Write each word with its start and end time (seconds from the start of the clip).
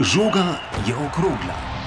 Žoga 0.00 0.62
je 0.86 0.94
okrogla. 0.94 1.77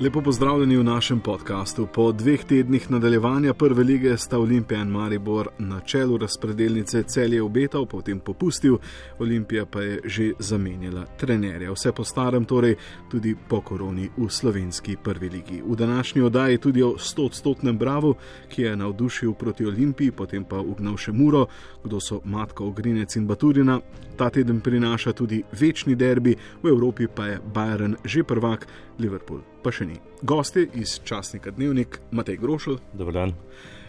Lepo 0.00 0.20
pozdravljeni 0.22 0.76
v 0.76 0.84
našem 0.84 1.20
podkastu. 1.20 1.86
Po 1.94 2.12
dveh 2.12 2.44
tednih 2.44 2.90
nadaljevanja 2.90 3.54
prve 3.54 3.82
lige 3.84 4.16
sta 4.16 4.38
Olimpija 4.38 4.82
in 4.82 4.88
Maribor 4.88 5.48
na 5.58 5.80
čelu 5.80 6.18
razpredelnice 6.18 7.02
celje 7.02 7.42
obetal, 7.42 7.86
potem 7.86 8.20
popustil, 8.20 8.78
Olimpija 9.18 9.66
pa 9.66 9.80
je 9.82 10.00
že 10.04 10.32
zamenjala 10.38 11.04
trenerja. 11.18 11.72
Vse 11.72 11.92
po 11.92 12.04
starem, 12.04 12.44
torej 12.44 12.76
tudi 13.10 13.34
po 13.48 13.60
koroni 13.60 14.08
v 14.16 14.28
slovenski 14.30 14.96
prvi 15.02 15.28
ligi. 15.28 15.62
V 15.66 15.76
današnji 15.76 16.22
oddaji 16.22 16.58
tudi 16.58 16.82
o 16.82 16.94
100-odstotnem 16.98 17.78
Bravo, 17.78 18.14
ki 18.48 18.62
je 18.62 18.76
navdušil 18.76 19.32
proti 19.32 19.66
Olimpiji, 19.66 20.10
potem 20.10 20.44
pa 20.44 20.60
ugnal 20.60 20.96
še 20.96 21.12
Muro, 21.12 21.46
kdo 21.84 22.00
so 22.00 22.20
Matko 22.24 22.70
Ogrinec 22.70 23.16
in 23.16 23.26
Baturina. 23.26 23.80
Ta 24.16 24.30
teden 24.30 24.60
prinaša 24.60 25.12
tudi 25.12 25.42
večni 25.60 25.94
derbi, 25.94 26.36
v 26.62 26.68
Evropi 26.68 27.06
pa 27.14 27.26
je 27.26 27.40
Bayern 27.54 27.96
že 28.04 28.22
prvak, 28.22 28.66
Liverpool 28.98 29.57
pa 29.68 29.72
še 29.76 29.84
ni. 29.84 29.98
Gosti 30.24 30.64
iz 30.80 30.96
časnika 31.04 31.52
Dnevnik, 31.52 32.00
Matej 32.16 32.40
Grošl, 32.40 32.78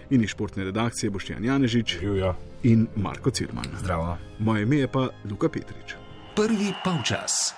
in 0.10 0.24
iz 0.26 0.34
športne 0.34 0.66
redakcije 0.68 1.10
Boštjan 1.14 1.46
Janežič 1.46 2.00
Živja. 2.02 2.34
in 2.64 2.88
Marko 2.96 3.32
Cirman. 3.32 3.66
Zdravo. 3.80 4.18
Moje 4.40 4.64
ime 4.64 4.84
je 4.84 4.88
pa 4.88 5.08
Luka 5.30 5.48
Petrič. 5.50 5.96
Prvi 6.36 6.74
polčas. 6.84 7.54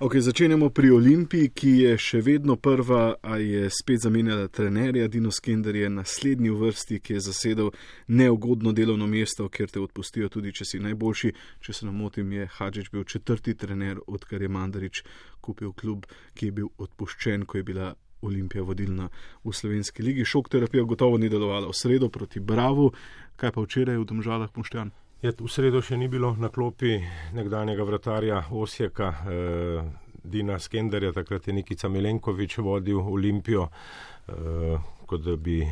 Okay, 0.00 0.20
začenjamo 0.20 0.70
pri 0.70 0.90
Olimpiji, 0.90 1.48
ki 1.54 1.70
je 1.70 1.90
še 2.02 2.18
vedno 2.26 2.56
prva, 2.58 3.14
a 3.22 3.36
je 3.38 3.68
spet 3.70 4.02
zamenjala 4.02 4.48
trenerja. 4.50 5.06
Dino 5.06 5.30
Skender 5.30 5.76
je 5.78 5.86
naslednji 5.86 6.50
v 6.50 6.58
vrsti, 6.58 6.98
ki 6.98 7.14
je 7.14 7.20
zasedel 7.22 7.70
neugodno 8.10 8.72
delovno 8.74 9.06
mesto, 9.06 9.46
ker 9.46 9.70
te 9.70 9.78
odpustijo 9.78 10.26
tudi, 10.34 10.50
če 10.50 10.66
si 10.66 10.80
najboljši. 10.82 11.30
Če 11.62 11.76
se 11.78 11.86
ne 11.86 11.94
motim, 11.94 12.32
je 12.34 12.48
Hadžič 12.56 12.90
bil 12.90 13.06
četrti 13.06 13.54
trener, 13.54 14.02
odkar 14.10 14.42
je 14.42 14.50
Mandarič 14.50 15.04
kupil 15.38 15.70
klub, 15.78 16.10
ki 16.34 16.50
je 16.50 16.56
bil 16.58 16.74
odpuščen, 16.74 17.46
ko 17.46 17.62
je 17.62 17.68
bila 17.70 17.92
Olimpija 18.26 18.66
vodilna 18.66 19.06
v 19.46 19.54
slovenski 19.54 20.02
ligi. 20.02 20.26
Šok 20.26 20.50
terapija 20.50 20.82
gotovo 20.82 21.22
ni 21.22 21.30
delovala 21.30 21.70
v 21.70 21.78
sredo 21.78 22.10
proti 22.10 22.42
Bravo, 22.42 22.90
kaj 23.38 23.54
pa 23.54 23.62
včeraj 23.62 24.02
v 24.02 24.10
Domžalah 24.10 24.50
Poštjan. 24.50 24.90
Je, 25.24 25.30
v 25.32 25.48
sredo 25.48 25.80
še 25.80 25.96
ni 25.96 26.04
bilo 26.04 26.34
na 26.36 26.50
klopi 26.52 26.98
nekdanjega 27.32 27.84
vratarja 27.88 28.42
Osijeka, 28.52 29.06
eh, 29.24 29.86
Dina 30.20 30.58
Skenderja, 30.60 31.14
takrat 31.16 31.48
je 31.48 31.54
Nikica 31.56 31.88
Milenkovič 31.88 32.58
vodil 32.60 33.00
Olimpijo. 33.00 33.70
Eh, 34.28 34.76
kot 35.14 35.22
da 35.22 35.36
bi 35.36 35.66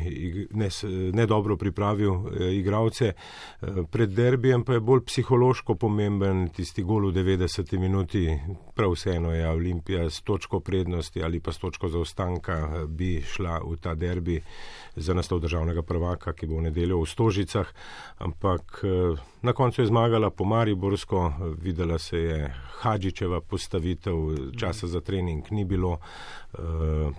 ne, 0.51 0.69
ne 1.13 1.25
dobro 1.25 1.57
pripravil 1.57 2.11
eh, 2.13 2.55
igralce. 2.55 3.13
Eh, 3.61 3.67
pred 3.91 4.09
derbijem 4.09 4.63
pa 4.63 4.73
je 4.73 4.79
bolj 4.79 5.03
psihološko 5.05 5.75
pomemben 5.75 6.47
tisti 6.55 6.83
gol 6.83 7.09
v 7.09 7.13
90 7.13 7.77
minuti. 7.79 8.39
Prav 8.75 8.95
vseeno 8.95 9.33
je 9.35 9.49
Olimpija 9.49 10.09
s 10.09 10.21
točko 10.21 10.59
prednosti 10.59 11.23
ali 11.23 11.39
pa 11.39 11.51
s 11.51 11.57
točko 11.57 11.87
zaostanka 11.87 12.53
eh, 12.53 12.87
bi 12.87 13.21
šla 13.21 13.59
v 13.67 13.75
ta 13.81 13.95
derbi 13.95 14.39
za 14.95 15.13
naslov 15.13 15.41
državnega 15.41 15.81
prvaka, 15.81 16.33
ki 16.33 16.47
bo 16.47 16.61
v 16.61 16.69
nedeljo 16.69 17.01
v 17.01 17.09
Stožicah, 17.09 17.67
ampak 18.21 18.85
na 19.41 19.53
koncu 19.53 19.81
je 19.81 19.87
zmagala 19.89 20.29
po 20.29 20.45
Mariborsko, 20.45 21.33
videla 21.57 21.97
se 21.97 22.17
je 22.17 22.53
Hadžičeva 22.79 23.41
postavitev, 23.41 24.13
časa 24.59 24.87
za 24.87 25.01
trening 25.01 25.41
ni 25.51 25.65
bilo, 25.65 25.97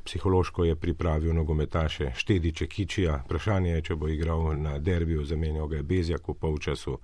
psihološko 0.04 0.64
je 0.64 0.76
pripravil 0.76 1.34
nogometaše 1.34 2.13
Štediče 2.14 2.66
Kičija, 2.66 3.22
vprašanje 3.24 3.70
je, 3.70 3.82
če 3.82 3.96
bo 3.96 4.08
igral 4.08 4.52
na 4.60 4.78
derbiju, 4.78 5.24
zamenjal 5.24 5.68
ga 5.68 5.76
je 5.76 5.82
Bezjak 5.82 6.28
v 6.28 6.34
polčasu. 6.34 6.98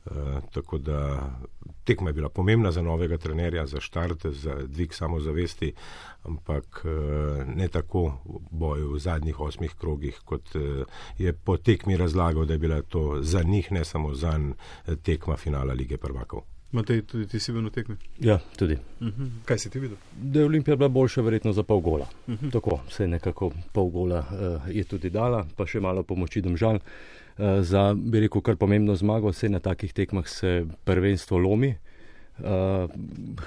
Uh, 0.00 0.38
tako 0.52 0.78
da 0.78 1.00
tekma 1.84 2.08
je 2.08 2.14
bila 2.16 2.28
pomembna 2.28 2.72
za 2.72 2.82
novega 2.82 3.18
trenerja, 3.18 3.66
za 3.66 3.80
štart, 3.80 4.26
za 4.26 4.54
dvig 4.64 4.94
samozavesti, 4.96 5.72
ampak 6.22 6.80
uh, 6.84 7.44
ne 7.44 7.68
tako 7.68 8.06
v 8.24 8.40
boju 8.50 8.94
v 8.94 8.98
zadnjih 8.98 9.40
osmih 9.40 9.74
krogih, 9.76 10.20
kot 10.24 10.54
uh, 10.54 10.86
je 11.18 11.32
po 11.32 11.56
tekmi 11.56 11.96
razlagal, 11.96 12.44
da 12.44 12.56
je 12.56 12.58
bila 12.58 12.82
to 12.82 13.18
za 13.22 13.42
njih, 13.42 13.72
ne 13.72 13.84
samo 13.84 14.14
za 14.14 14.38
njih, 14.38 14.96
tekma 15.02 15.36
finala 15.36 15.72
lige 15.72 15.96
prvakov. 15.96 16.59
Matej, 16.70 17.02
tudi 17.02 17.26
ti 17.26 17.40
si 17.42 17.52
bil 17.52 17.64
na 17.66 17.70
tekmi? 17.74 17.96
Ja, 18.22 18.38
tudi. 18.58 18.76
Uh 19.00 19.08
-huh. 19.08 19.30
Kaj 19.44 19.58
si 19.58 19.70
ti 19.70 19.78
videl? 19.78 19.96
Da 20.22 20.40
je 20.40 20.46
Olimpija 20.46 20.76
bila 20.76 20.88
boljša, 20.88 21.22
verjetno 21.22 21.52
za 21.52 21.62
pol 21.62 21.80
gola. 21.80 22.06
Uh 22.26 22.34
-huh. 22.34 22.52
Tako 22.52 22.80
se 22.88 23.02
je 23.02 23.08
nekako 23.08 23.50
pol 23.72 23.88
gola 23.90 24.18
uh, 24.18 24.76
je 24.76 24.84
tudi 24.84 25.10
dala, 25.10 25.46
pa 25.56 25.66
še 25.66 25.80
malo 25.80 26.02
pomoči 26.02 26.40
domžal. 26.40 26.74
Uh, 26.74 27.60
za, 27.60 27.94
bi 27.94 28.20
rekel, 28.20 28.40
kar 28.40 28.56
pomembno 28.56 28.94
zmago, 28.94 29.28
vse 29.28 29.48
na 29.48 29.58
takih 29.58 29.92
tekmah 29.92 30.28
se 30.28 30.66
prvenstvo 30.84 31.38
lomi. 31.38 31.74
Uh, 32.38 32.90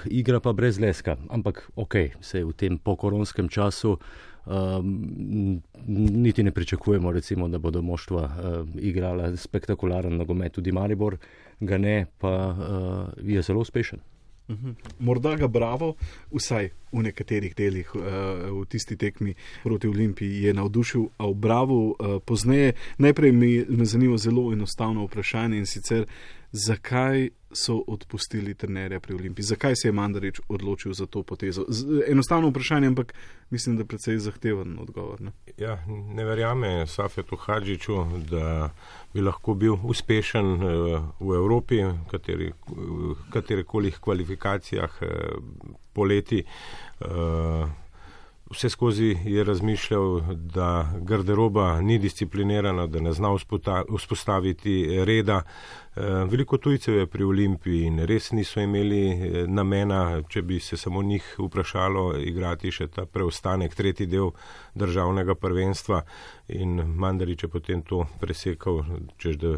igra 0.04 0.40
pa 0.40 0.52
brez 0.52 0.78
leska, 0.80 1.16
ampak 1.28 1.70
ok, 1.76 1.94
se 2.20 2.44
v 2.44 2.52
tem 2.52 2.78
pokoronskem 2.78 3.48
času 3.48 3.98
um, 4.46 5.62
niti 5.86 6.42
ne 6.42 6.50
pričakujemo, 6.50 7.12
recimo, 7.12 7.48
da 7.48 7.58
bodo 7.58 7.82
moštva 7.82 8.22
uh, 8.22 8.68
igrala 8.80 9.36
spektakularen 9.36 10.16
nogomet, 10.16 10.52
tudi 10.52 10.72
Maribor 10.72 11.16
ga 11.60 11.78
ne, 11.78 12.06
pa 12.18 12.34
uh, 12.48 13.28
je 13.30 13.42
zelo 13.42 13.60
uspešen. 13.60 13.98
Uh 14.48 14.56
-huh. 14.56 14.74
Morda 14.98 15.36
ga 15.36 15.46
bravo, 15.48 15.94
vsaj 16.30 16.70
v 16.92 17.02
nekaterih 17.02 17.54
delih, 17.56 17.94
uh, 17.94 18.02
v 18.60 18.66
tisti 18.68 18.96
tekmi 18.96 19.34
proti 19.62 19.88
Olimpiji 19.88 20.42
je 20.42 20.54
navdušil, 20.54 21.04
a 21.18 21.26
v 21.26 21.34
bravo 21.34 21.88
uh, 21.88 22.22
pozneje. 22.24 22.72
Najprej 22.98 23.32
mi, 23.32 23.64
me 23.68 23.84
zanima 23.84 24.16
zelo 24.16 24.52
enostavno 24.52 25.04
vprašanje 25.04 25.58
in 25.58 25.66
sicer, 25.66 26.06
zakaj 26.54 27.28
so 27.52 27.84
odpustili 27.86 28.54
trenerja 28.54 29.00
pri 29.00 29.14
Olimpiji, 29.14 29.44
zakaj 29.44 29.76
se 29.76 29.88
je 29.88 29.92
Mandarič 29.92 30.40
odločil 30.48 30.92
za 30.92 31.06
to 31.06 31.22
potezo. 31.22 31.64
Z, 31.68 32.02
enostavno 32.08 32.48
vprašanje, 32.48 32.86
ampak 32.86 33.14
mislim, 33.50 33.76
da 33.76 33.82
je 33.82 33.86
precej 33.86 34.18
zahteven 34.18 34.78
odgovor. 34.78 35.20
Ne, 35.20 35.32
ja, 35.58 35.78
ne 35.88 36.24
verjame 36.24 36.86
Safetu 36.86 37.36
Hadžiču, 37.36 38.04
da 38.30 38.70
bi 39.14 39.20
lahko 39.20 39.54
bil 39.54 39.76
uspešen 39.82 40.46
uh, 40.46 41.02
v 41.20 41.34
Evropi, 41.34 41.82
kateri, 42.10 42.52
uh, 42.70 43.16
katerikoli 43.30 43.90
kvalifikacijah 44.00 45.02
uh, 45.02 45.08
poleti. 45.92 46.44
Uh, 47.00 47.68
Vse 48.50 48.68
skozi 48.70 49.16
je 49.24 49.44
razmišljal, 49.44 50.20
da 50.34 50.92
garderoba 51.00 51.80
ni 51.80 51.98
disciplinirana, 51.98 52.86
da 52.86 53.00
ne 53.00 53.12
zna 53.12 53.28
vzpostaviti 53.88 55.04
reda. 55.04 55.42
Eh, 55.96 56.02
veliko 56.30 56.58
tujcev 56.58 56.94
je 56.94 57.06
pri 57.06 57.24
Olimpiji 57.24 57.84
in 57.86 57.98
res 58.02 58.32
niso 58.32 58.58
imeli 58.60 59.02
eh, 59.10 59.34
namena, 59.46 60.22
če 60.28 60.42
bi 60.42 60.58
se 60.60 60.76
samo 60.76 61.02
njih 61.02 61.28
vprašalo, 61.38 62.16
igrati 62.18 62.72
še 62.74 62.88
ta 62.90 63.04
preostanek, 63.06 63.76
tretji 63.78 64.08
del 64.10 64.32
državnega 64.74 65.36
prvenstva. 65.38 66.00
In 66.58 66.82
Mandarič 66.98 67.44
je 67.46 67.48
potem 67.48 67.84
to 67.86 68.02
presekal, 68.20 68.82
čež 69.22 69.38
da 69.38 69.52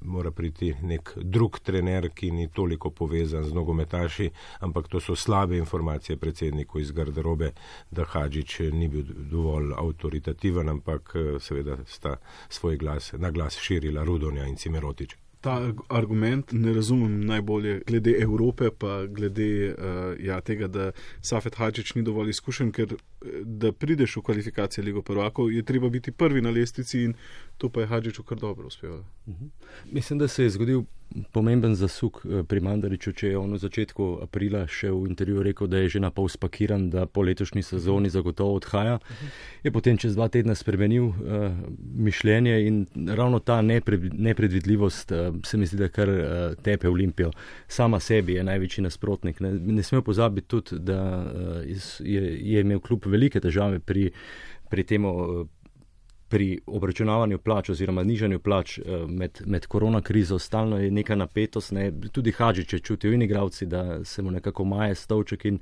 mora 0.00 0.32
priti 0.32 0.72
nek 0.80 1.12
drug 1.16 1.60
trener, 1.60 2.08
ki 2.08 2.32
ni 2.32 2.48
toliko 2.48 2.90
povezan 2.90 3.44
z 3.44 3.52
nogometaši, 3.52 4.30
ampak 4.64 4.88
to 4.88 5.00
so 5.00 5.14
slabe 5.14 5.60
informacije 5.60 6.16
predsedniku 6.16 6.80
iz 6.80 6.90
garderobe, 6.90 7.52
da 7.90 8.08
Hadžič 8.32 8.72
ni 8.72 8.88
bil 8.88 9.04
dovolj 9.28 9.74
avtoritativen, 9.76 10.68
ampak 10.68 11.12
eh, 11.14 11.34
seveda 11.40 11.76
sta 11.84 12.16
svoj 12.48 12.78
glas 12.80 13.12
na 13.12 13.30
glas 13.30 13.58
širila 13.60 14.04
Rudonja 14.04 14.46
in 14.48 14.56
Cimerotič. 14.56 15.16
Ta 15.42 15.58
argument 15.90 16.52
ne 16.52 16.72
razumem 16.72 17.26
najbolje, 17.26 17.82
glede 17.86 18.14
Evrope, 18.22 18.70
pa 18.70 19.06
glede 19.06 19.74
uh, 19.74 20.14
ja, 20.22 20.40
tega, 20.40 20.68
da 20.68 20.92
Safet 21.20 21.58
Hadžič 21.58 21.96
ni 21.96 22.04
dovolj 22.06 22.30
izkušen, 22.30 22.70
ker 22.72 22.94
da 23.44 23.72
prideš 23.72 24.16
v 24.16 24.22
kvalifikacije 24.22 24.84
Ligo 24.84 25.02
prvakov, 25.02 25.52
je 25.52 25.62
treba 25.62 25.88
biti 25.88 26.12
prvi 26.12 26.42
na 26.42 26.50
lestvici 26.50 27.02
in 27.02 27.14
to 27.58 27.68
pa 27.68 27.80
je 27.80 27.86
Hadžiču 27.86 28.22
kar 28.22 28.38
dobro 28.38 28.66
uspelo. 28.66 29.04
Uh 29.26 29.34
-huh. 29.34 29.48
Mislim, 29.92 30.18
da 30.18 30.28
se 30.28 30.42
je 30.42 30.50
zgodil 30.50 30.84
pomemben 31.32 31.74
zasuk 31.74 32.22
eh, 32.24 32.42
pri 32.42 32.60
Mandariču, 32.60 33.12
če 33.12 33.32
je 33.32 33.38
on 33.38 33.52
v 33.52 33.60
začetku 33.60 34.08
aprila 34.24 34.64
še 34.70 34.90
v 34.90 35.10
intervjuju 35.10 35.44
rekel, 35.48 35.70
da 35.70 35.82
je 35.82 35.96
že 35.96 36.00
na 36.00 36.10
pol 36.10 36.28
spakiran, 36.32 36.88
da 36.90 37.06
po 37.06 37.22
letošnji 37.22 37.62
sezoni 37.62 38.10
zagotovo 38.10 38.56
odhaja. 38.56 38.98
Je 39.62 39.72
potem 39.72 39.98
čez 39.98 40.16
dva 40.16 40.28
tedna 40.32 40.54
spremenil 40.54 41.10
uh, 41.10 41.14
mišljenje 41.78 42.54
in 42.66 42.86
ravno 43.08 43.38
ta 43.38 43.60
nepred, 43.62 44.08
nepredvidljivost 44.14 45.12
uh, 45.12 45.36
se 45.44 45.58
mi 45.58 45.66
zdi, 45.66 45.76
da 45.84 45.88
kar 45.88 46.08
uh, 46.08 46.24
tepe 46.62 46.88
Olimpijo. 46.88 47.30
Sama 47.68 48.00
sebi 48.00 48.38
je 48.38 48.44
največji 48.44 48.84
nasprotnik. 48.84 49.40
Ne, 49.40 49.52
ne 49.52 49.82
smemo 49.82 50.02
pozabiti 50.02 50.48
tudi, 50.48 50.78
da 50.78 51.00
uh, 51.22 51.62
je, 52.00 52.22
je 52.40 52.60
imel 52.60 52.80
kljub 52.80 53.06
velike 53.12 53.40
težave 53.40 53.80
pri, 53.80 54.08
pri 54.70 54.88
tem. 54.88 55.08
Uh, 55.08 55.44
pri 56.32 56.60
obračunavanju 56.66 57.38
plač 57.38 57.68
oziroma 57.70 58.02
nižanju 58.02 58.38
plač 58.40 58.78
eh, 58.78 58.84
med, 59.08 59.42
med 59.46 59.66
korona 59.66 60.00
krizo 60.00 60.38
stalno 60.38 60.78
je 60.80 60.90
neka 60.90 61.16
napetost, 61.16 61.74
ne? 61.76 61.90
tudi 62.12 62.32
Hadžič 62.32 62.72
je 62.72 62.78
čutil 62.80 63.12
in 63.12 63.22
igravci, 63.22 63.66
da 63.66 64.04
se 64.04 64.22
mu 64.22 64.30
nekako 64.30 64.64
maje 64.64 64.94
stavček 64.94 65.44
in 65.44 65.58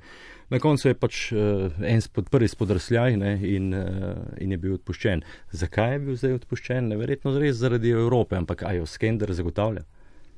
na 0.49 0.59
koncu 0.59 0.87
je 0.87 0.95
pač 0.95 1.31
uh, 1.31 1.75
en 1.87 2.01
spod, 2.01 2.29
prvi 2.31 2.47
spodrsljaj 2.47 3.13
in, 3.15 3.73
uh, 3.73 4.15
in 4.39 4.51
je 4.51 4.57
bil 4.57 4.73
odpuščen. 4.79 5.23
Zakaj 5.51 5.93
je 5.93 5.99
bil 6.05 6.17
zdaj 6.23 6.39
odpuščen? 6.39 6.87
Neverjetno 6.91 7.35
res 7.39 7.59
zaradi 7.59 7.91
Evrope, 7.91 8.39
ampak 8.39 8.63
ajo 8.67 8.87
Skender 8.87 9.31
zagotavlja. 9.35 9.83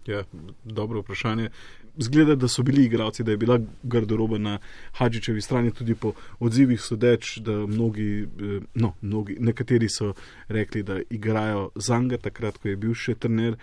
Ja, 0.07 0.23
dobro 0.63 0.99
vprašanje. 0.99 1.49
Zgleda, 1.97 2.35
da 2.35 2.47
so 2.47 2.63
bili 2.63 2.85
igravci, 2.85 3.23
da 3.23 3.31
je 3.31 3.37
bila 3.37 3.59
garderoba 3.83 4.37
na 4.37 4.57
Hadžičevi 4.91 5.41
strani, 5.41 5.71
tudi 5.71 5.95
po 5.95 6.13
odzivih 6.39 6.81
sodeč, 6.81 7.37
da 7.37 7.51
mnogi, 7.51 8.21
eh, 8.21 8.59
no, 8.73 8.93
mnogi, 9.01 9.37
nekateri 9.39 9.89
so 9.89 10.13
rekli, 10.47 10.83
da 10.83 10.99
igrajo 11.09 11.69
zanga, 11.75 12.17
takrat, 12.17 12.57
ko 12.57 12.67
je 12.67 12.75
bil 12.75 12.93
še 12.93 13.15
trener. 13.15 13.57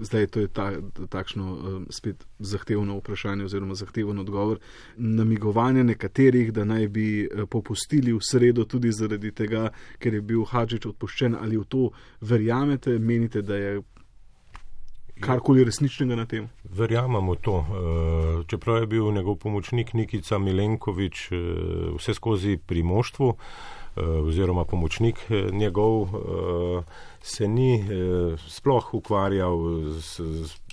Zdaj 0.00 0.26
to 0.26 0.40
je 0.40 0.48
ta, 0.48 0.72
takšno 1.10 1.56
eh, 1.56 1.80
spet 1.90 2.26
zahtevno 2.38 2.98
vprašanje 2.98 3.44
oziroma 3.44 3.74
zahteven 3.74 4.18
odgovor. 4.18 4.58
Namigovanje 4.96 5.84
nekaterih, 5.84 6.52
da 6.52 6.64
naj 6.64 6.88
bi 6.88 7.08
eh, 7.24 7.46
popustili 7.50 8.12
v 8.12 8.20
sredo 8.22 8.64
tudi 8.64 8.92
zaradi 8.92 9.32
tega, 9.32 9.70
ker 9.98 10.14
je 10.14 10.20
bil 10.20 10.44
Hadžič 10.44 10.86
odpuščen, 10.86 11.34
ali 11.34 11.58
v 11.58 11.64
to 11.64 11.90
verjamete, 12.20 12.98
menite, 12.98 13.42
da 13.42 13.56
je 13.56 13.82
karkoli 15.20 15.64
resničnega 15.64 16.16
na 16.16 16.26
tem? 16.26 16.48
Verjamemo 16.64 17.34
to. 17.34 17.64
Eh, 17.68 18.44
čeprav 18.46 18.80
je 18.80 18.86
bil 18.86 19.12
njegov 19.12 19.36
pomočnik 19.36 19.92
Nikica 19.92 20.38
Milenkovič 20.38 21.28
eh, 21.32 21.36
vse 21.98 22.14
skozi 22.14 22.56
pri 22.56 22.82
moštvu 22.82 23.34
eh, 23.34 24.00
oziroma 24.02 24.64
pomočnik 24.64 25.18
njegov, 25.52 26.08
se 27.22 27.48
ni 27.48 27.84
sploh 28.48 28.94
ukvarjal 28.94 29.58
z, 29.90 30.22
z 30.44 30.63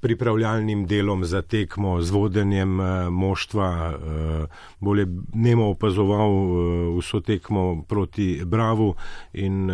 pripravljalnim 0.00 0.86
delom 0.86 1.24
za 1.24 1.42
tekmo, 1.42 2.00
z 2.02 2.10
vodenjem 2.10 2.80
uh, 2.80 2.86
moštva, 3.08 3.68
uh, 3.90 4.46
bolje 4.80 5.06
nemo 5.34 5.68
opazoval 5.70 6.30
uh, 6.30 6.98
vso 6.98 7.20
tekmo 7.20 7.84
proti 7.88 8.42
Bravu 8.44 8.94
in 9.32 9.70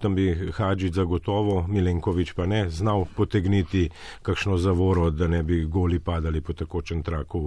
tam 0.00 0.14
bi 0.14 0.52
Hadžič 0.52 0.94
zagotovo, 0.94 1.66
Milenkovič 1.68 2.32
pa 2.32 2.46
ne, 2.46 2.70
znal 2.70 3.04
potegniti 3.16 3.88
kakšno 4.22 4.58
zavoro, 4.58 5.10
da 5.10 5.26
ne 5.28 5.42
bi 5.42 5.64
goli 5.64 5.98
padali 5.98 6.40
po 6.40 6.52
takočem 6.52 7.02
traku 7.02 7.40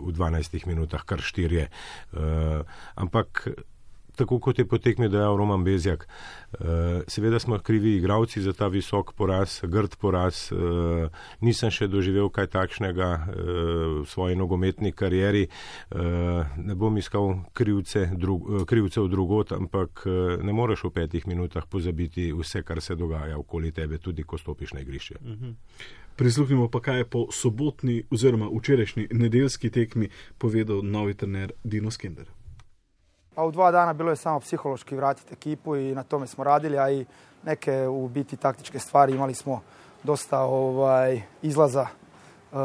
v 0.00 0.12
12 0.12 0.66
minutah, 0.66 1.04
kar 1.04 1.20
štirje. 1.20 1.68
Ampak 2.94 3.48
tako 4.16 4.38
kot 4.38 4.58
je 4.58 4.66
potekmi 4.68 5.08
dejal 5.08 5.36
Roman 5.36 5.64
Bezjak. 5.64 6.06
Uh, 6.52 6.58
seveda 7.08 7.38
smo 7.38 7.58
krivi 7.58 7.96
igravci 7.96 8.42
za 8.42 8.52
ta 8.52 8.66
visok 8.66 9.12
poraz, 9.12 9.60
grd 9.62 9.96
poraz. 9.96 10.52
Uh, 10.52 11.08
nisem 11.40 11.70
še 11.70 11.88
doživel 11.88 12.28
kaj 12.28 12.50
takšnega 12.52 13.10
uh, 13.12 13.24
v 14.02 14.06
svoji 14.06 14.36
nogometni 14.36 14.92
karieri. 14.92 15.48
Ne 15.92 16.74
bom 16.78 16.96
iskal 16.98 17.44
krivce, 17.56 18.06
drug, 18.16 18.64
krivcev 18.68 19.08
drugot, 19.08 19.52
ampak 19.52 20.04
ne 20.42 20.52
moreš 20.52 20.84
v 20.88 20.92
petih 20.96 21.26
minutah 21.26 21.66
pozabiti 21.68 22.30
vse, 22.32 22.62
kar 22.66 22.80
se 22.82 22.96
dogaja 22.96 23.38
okoli 23.38 23.72
tebe, 23.72 23.98
tudi 23.98 24.24
ko 24.24 24.38
stopiš 24.38 24.72
na 24.76 24.80
igrišče. 24.80 25.18
Mhm. 25.22 25.54
Prisluhnimo 26.16 26.68
pa, 26.68 26.80
kaj 26.80 26.98
je 26.98 27.08
po 27.08 27.26
sobotni 27.32 28.02
oziroma 28.10 28.50
včerajšnji 28.52 29.08
nedeljski 29.10 29.70
tekmi 29.70 30.08
povedal 30.38 30.82
novi 30.82 31.14
trener 31.14 31.52
Dino 31.64 31.90
Skender. 31.90 32.26
Pa 33.34 33.44
u 33.44 33.50
dva 33.50 33.70
dana 33.70 33.92
bilo 33.92 34.10
je 34.10 34.16
samo 34.16 34.40
psihološki 34.40 34.96
vratiti 34.96 35.34
ekipu 35.34 35.76
i 35.76 35.94
na 35.94 36.02
tome 36.02 36.26
smo 36.26 36.44
radili, 36.44 36.78
a 36.78 36.90
i 36.90 37.04
neke 37.44 37.88
u 37.88 38.08
biti 38.08 38.36
taktičke 38.36 38.78
stvari 38.78 39.12
imali 39.12 39.34
smo 39.34 39.60
dosta 40.02 40.40
ovaj, 40.40 41.22
izlaza 41.42 41.82
uh, 41.82 42.58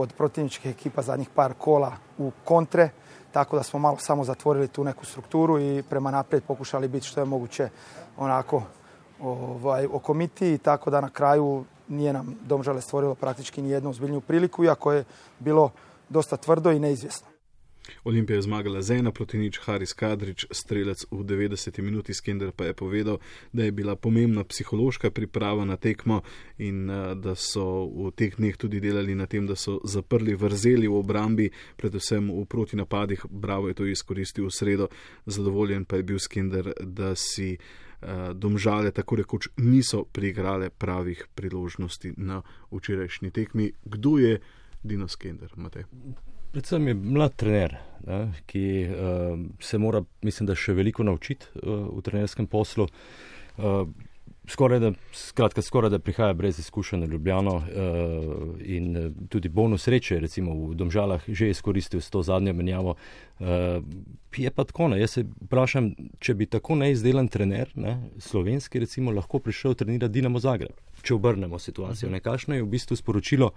od 0.00 0.12
protivničkih 0.16 0.70
ekipa 0.70 1.02
zadnjih 1.02 1.28
par 1.34 1.54
kola 1.58 1.92
u 2.18 2.30
kontre, 2.44 2.90
tako 3.32 3.56
da 3.56 3.62
smo 3.62 3.78
malo 3.78 3.96
samo 3.98 4.24
zatvorili 4.24 4.68
tu 4.68 4.84
neku 4.84 5.04
strukturu 5.04 5.60
i 5.60 5.82
prema 5.90 6.10
naprijed 6.10 6.44
pokušali 6.44 6.88
biti 6.88 7.06
što 7.06 7.20
je 7.20 7.24
moguće 7.24 7.68
onako 8.16 8.62
ovaj, 9.20 9.86
okomiti, 9.86 10.58
tako 10.58 10.90
da 10.90 11.00
na 11.00 11.10
kraju 11.10 11.64
nije 11.88 12.12
nam 12.12 12.36
Domžale 12.42 12.80
stvorilo 12.80 13.14
praktički 13.14 13.62
ni 13.62 13.70
jednu 13.70 13.92
zbiljnju 13.92 14.20
priliku, 14.20 14.64
iako 14.64 14.92
je 14.92 15.04
bilo 15.38 15.70
dosta 16.08 16.36
tvrdo 16.36 16.70
i 16.70 16.78
neizvjesno. 16.78 17.37
Olimpija 18.04 18.36
je 18.36 18.42
zmagala 18.42 18.82
z 18.82 18.98
ena 18.98 19.12
proti 19.12 19.38
nič, 19.38 19.58
Haris 19.58 19.92
Kadrič, 19.92 20.46
strelec 20.50 21.06
v 21.10 21.24
90 21.24 21.82
minuti, 21.82 22.14
Skender 22.14 22.52
pa 22.52 22.64
je 22.64 22.74
povedal, 22.74 23.18
da 23.52 23.64
je 23.64 23.72
bila 23.72 23.96
pomembna 23.96 24.44
psihološka 24.44 25.10
priprava 25.10 25.64
na 25.64 25.76
tekmo 25.76 26.22
in 26.58 26.90
eh, 26.90 27.14
da 27.14 27.34
so 27.34 27.86
v 27.86 28.12
teh 28.16 28.36
dneh 28.36 28.56
tudi 28.56 28.80
delali 28.80 29.14
na 29.14 29.26
tem, 29.26 29.46
da 29.46 29.56
so 29.56 29.80
zaprli 29.84 30.34
vrzeli 30.34 30.88
v 30.88 30.94
obrambi, 30.94 31.50
predvsem 31.76 32.30
v 32.30 32.44
protinapadih. 32.46 33.26
Bravo 33.30 33.68
je 33.68 33.74
to 33.74 33.84
izkoristil 33.86 34.46
v 34.48 34.54
sredo, 34.54 34.88
zadovoljen 35.26 35.84
pa 35.84 35.96
je 35.96 36.02
bil 36.02 36.18
Skender, 36.18 36.72
da 36.80 37.14
si. 37.14 37.58
Eh, 37.98 38.30
domžale 38.34 38.92
tako 38.94 39.16
rekoč 39.16 39.48
niso 39.58 40.04
priigrale 40.06 40.70
pravih 40.70 41.26
priložnosti 41.34 42.14
na 42.16 42.42
včerajšnji 42.70 43.30
tekmi. 43.30 43.72
Kdo 43.84 44.18
je 44.18 44.38
Dino 44.84 45.08
Skender, 45.08 45.50
Matej? 45.56 45.82
Predvsem 46.52 46.88
je 46.88 46.94
mlad 46.94 47.34
trener, 47.36 47.76
ne, 48.06 48.20
ki 48.48 48.64
uh, 48.88 49.38
se 49.60 49.78
mora, 49.78 50.02
mislim, 50.24 50.46
da 50.48 50.56
še 50.56 50.72
veliko 50.72 51.04
naučiti 51.04 51.46
uh, 51.60 51.88
v 51.92 52.04
trenerskem 52.04 52.46
poslu. 52.48 52.88
Uh, 53.58 53.82
skoraj 54.48 54.80
da, 54.80 54.92
skratka, 55.12 55.62
skoraj 55.62 55.90
da 55.90 55.98
prihaja 55.98 56.32
brez 56.32 56.58
izkušenj 56.58 57.04
v 57.04 57.10
Ljubljano 57.12 57.54
uh, 57.56 57.64
in 58.64 59.14
tudi 59.28 59.48
bonus 59.48 59.84
sreče, 59.84 60.20
recimo 60.24 60.54
v 60.70 60.74
Domžalah, 60.78 61.26
že 61.28 61.50
izkoristil 61.50 62.00
s 62.00 62.10
to 62.10 62.22
zadnjo 62.22 62.54
menjavo. 62.56 62.94
Uh, 63.38 63.84
je 64.36 64.50
pa 64.50 64.64
tako, 64.64 64.88
ne, 64.88 65.00
jaz 65.00 65.18
se 65.18 65.24
vprašam, 65.44 65.90
če 66.20 66.34
bi 66.34 66.46
tako 66.46 66.78
neizdelan 66.80 67.28
trener, 67.28 67.68
ne, 67.76 67.98
slovenski 68.18 68.80
recimo, 68.86 69.12
lahko 69.12 69.42
prišel 69.44 69.74
trenirati 69.74 70.16
Dinamo 70.16 70.40
Zagreb, 70.40 70.80
če 71.02 71.14
obrnemo 71.14 71.58
situacijo. 71.58 72.10
Nekakšno 72.10 72.56
je 72.56 72.64
v 72.64 72.72
bistvu 72.72 72.96
sporočilo 72.96 73.52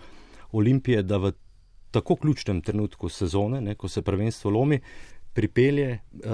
Olimpije, 0.51 1.03
da 1.07 1.21
v 1.21 1.31
tako 1.91 2.15
ključnem 2.15 2.61
trenutku 2.61 3.09
sezone, 3.09 3.61
ne, 3.61 3.75
ko 3.75 3.87
se 3.87 4.01
prvenstvo 4.01 4.51
lomi, 4.51 4.79
pripelje 5.33 5.99
uh, 6.13 6.31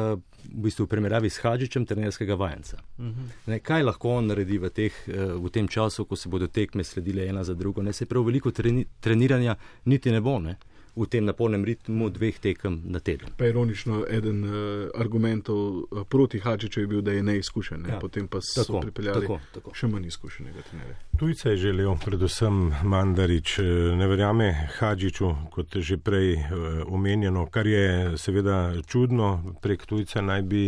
v 0.47 0.63
bistvu 0.63 0.85
v 0.85 0.89
primerjavi 0.89 1.29
s 1.29 1.41
Hadžičem 1.43 1.85
trenerskega 1.85 2.35
vajenca. 2.35 2.77
Uh 2.97 3.05
mhm. 3.05 3.19
-huh. 3.21 3.51
ne, 3.51 3.59
kaj 3.59 3.83
lahko 3.83 4.09
on 4.09 4.27
naredi 4.27 4.57
v, 4.57 4.69
teh, 4.69 4.93
uh, 5.07 5.43
v 5.45 5.49
tem 5.49 5.67
času, 5.67 6.05
ko 6.05 6.15
se 6.15 6.29
bodo 6.29 6.47
tekme 6.47 6.83
sledile 6.83 7.27
ena 7.27 7.43
za 7.43 7.53
drugo? 7.53 7.81
Ne, 7.81 7.93
se 7.93 8.05
prav 8.05 8.23
veliko 8.23 8.51
treni, 8.51 8.85
treniranja 8.99 9.55
niti 9.85 10.11
ne 10.11 10.21
bo. 10.21 10.39
Ne 10.39 10.57
v 10.97 11.05
tem 11.05 11.25
napolnem 11.25 11.61
ritmu 11.65 12.09
dveh 12.09 12.39
tekem 12.41 12.81
na 12.89 12.99
teden. 12.99 13.29
Pa 13.37 13.45
ironično, 13.45 14.01
eden 14.09 14.43
uh, 14.43 14.51
argumentov 14.97 15.57
uh, 15.57 16.03
proti 16.09 16.39
Hadžiču 16.41 16.81
je 16.81 16.87
bil, 16.87 17.01
da 17.05 17.13
je 17.13 17.23
neizkušen, 17.23 17.81
ne? 17.81 17.93
ja. 17.93 17.99
potem 17.99 18.27
pa 18.27 18.41
so 18.41 18.63
tako, 18.63 18.81
pripeljali 18.81 19.27
tako, 19.27 19.39
tako. 19.53 19.73
še 19.77 19.89
manj 19.91 20.07
izkušenega 20.09 20.65
trenerja. 20.69 20.95
Tujce 21.17 21.53
je 21.53 21.57
želel, 21.57 21.91
predvsem 22.05 22.57
Mandarič, 22.83 23.59
eh, 23.59 23.69
ne 23.97 24.07
verjame 24.09 24.49
Hadžiču, 24.79 25.33
kot 25.53 25.77
že 25.77 25.99
prej 26.01 26.33
uh, 26.37 26.81
omenjeno, 26.89 27.45
kar 27.53 27.67
je 27.69 28.17
seveda 28.17 28.81
čudno, 28.87 29.55
prek 29.61 29.85
tujca 29.85 30.25
naj 30.25 30.41
bi. 30.49 30.65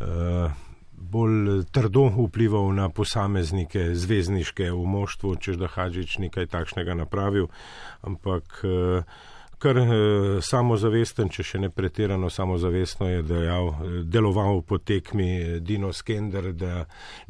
Uh, 0.00 0.48
bolj 0.98 1.62
trdo 1.70 2.08
vplival 2.10 2.72
na 2.74 2.88
posameznike, 2.90 3.94
zvezdniške 3.94 4.66
v 4.74 4.82
moštvu, 4.82 5.36
če 5.38 5.54
da 5.60 5.70
Hadžič 5.70 6.18
nekaj 6.26 6.50
takšnega 6.50 6.96
napravil, 6.98 7.46
ampak 8.02 8.62
uh, 8.66 9.06
kar 9.58 9.78
eh, 9.78 9.90
samozavesten, 10.44 11.30
če 11.34 11.44
še 11.44 11.60
ne 11.62 11.70
pretirano 11.74 12.30
samozavestno 12.30 13.08
je 13.10 13.22
dejal, 13.26 13.70
eh, 13.72 13.96
deloval 14.06 14.62
po 14.62 14.78
tekmi 14.78 15.28
eh, 15.34 15.58
Dino 15.60 15.90
Skender, 15.92 16.52
da 16.54 16.84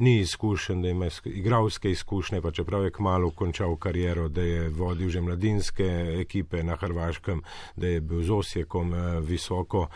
ni 0.05 0.19
izkušen, 0.21 0.83
da 0.83 0.93
ima 0.93 1.09
igralske 1.25 1.91
izkušnje, 1.91 2.43
pa 2.45 2.53
čeprav 2.53 2.85
je 2.85 2.95
kmalo 2.99 3.31
končal 3.31 3.77
kariero, 3.81 4.29
da 4.29 4.45
je 4.45 4.69
vodil 4.69 5.09
že 5.09 5.23
mladinske 5.25 5.89
ekipe 6.21 6.63
na 6.63 6.77
Hrvaškem, 6.77 7.41
da 7.77 7.95
je 7.95 8.01
bil 8.01 8.23
z 8.23 8.37
osjekom 8.37 8.95
eh, 8.95 9.07
visoko, 9.25 9.89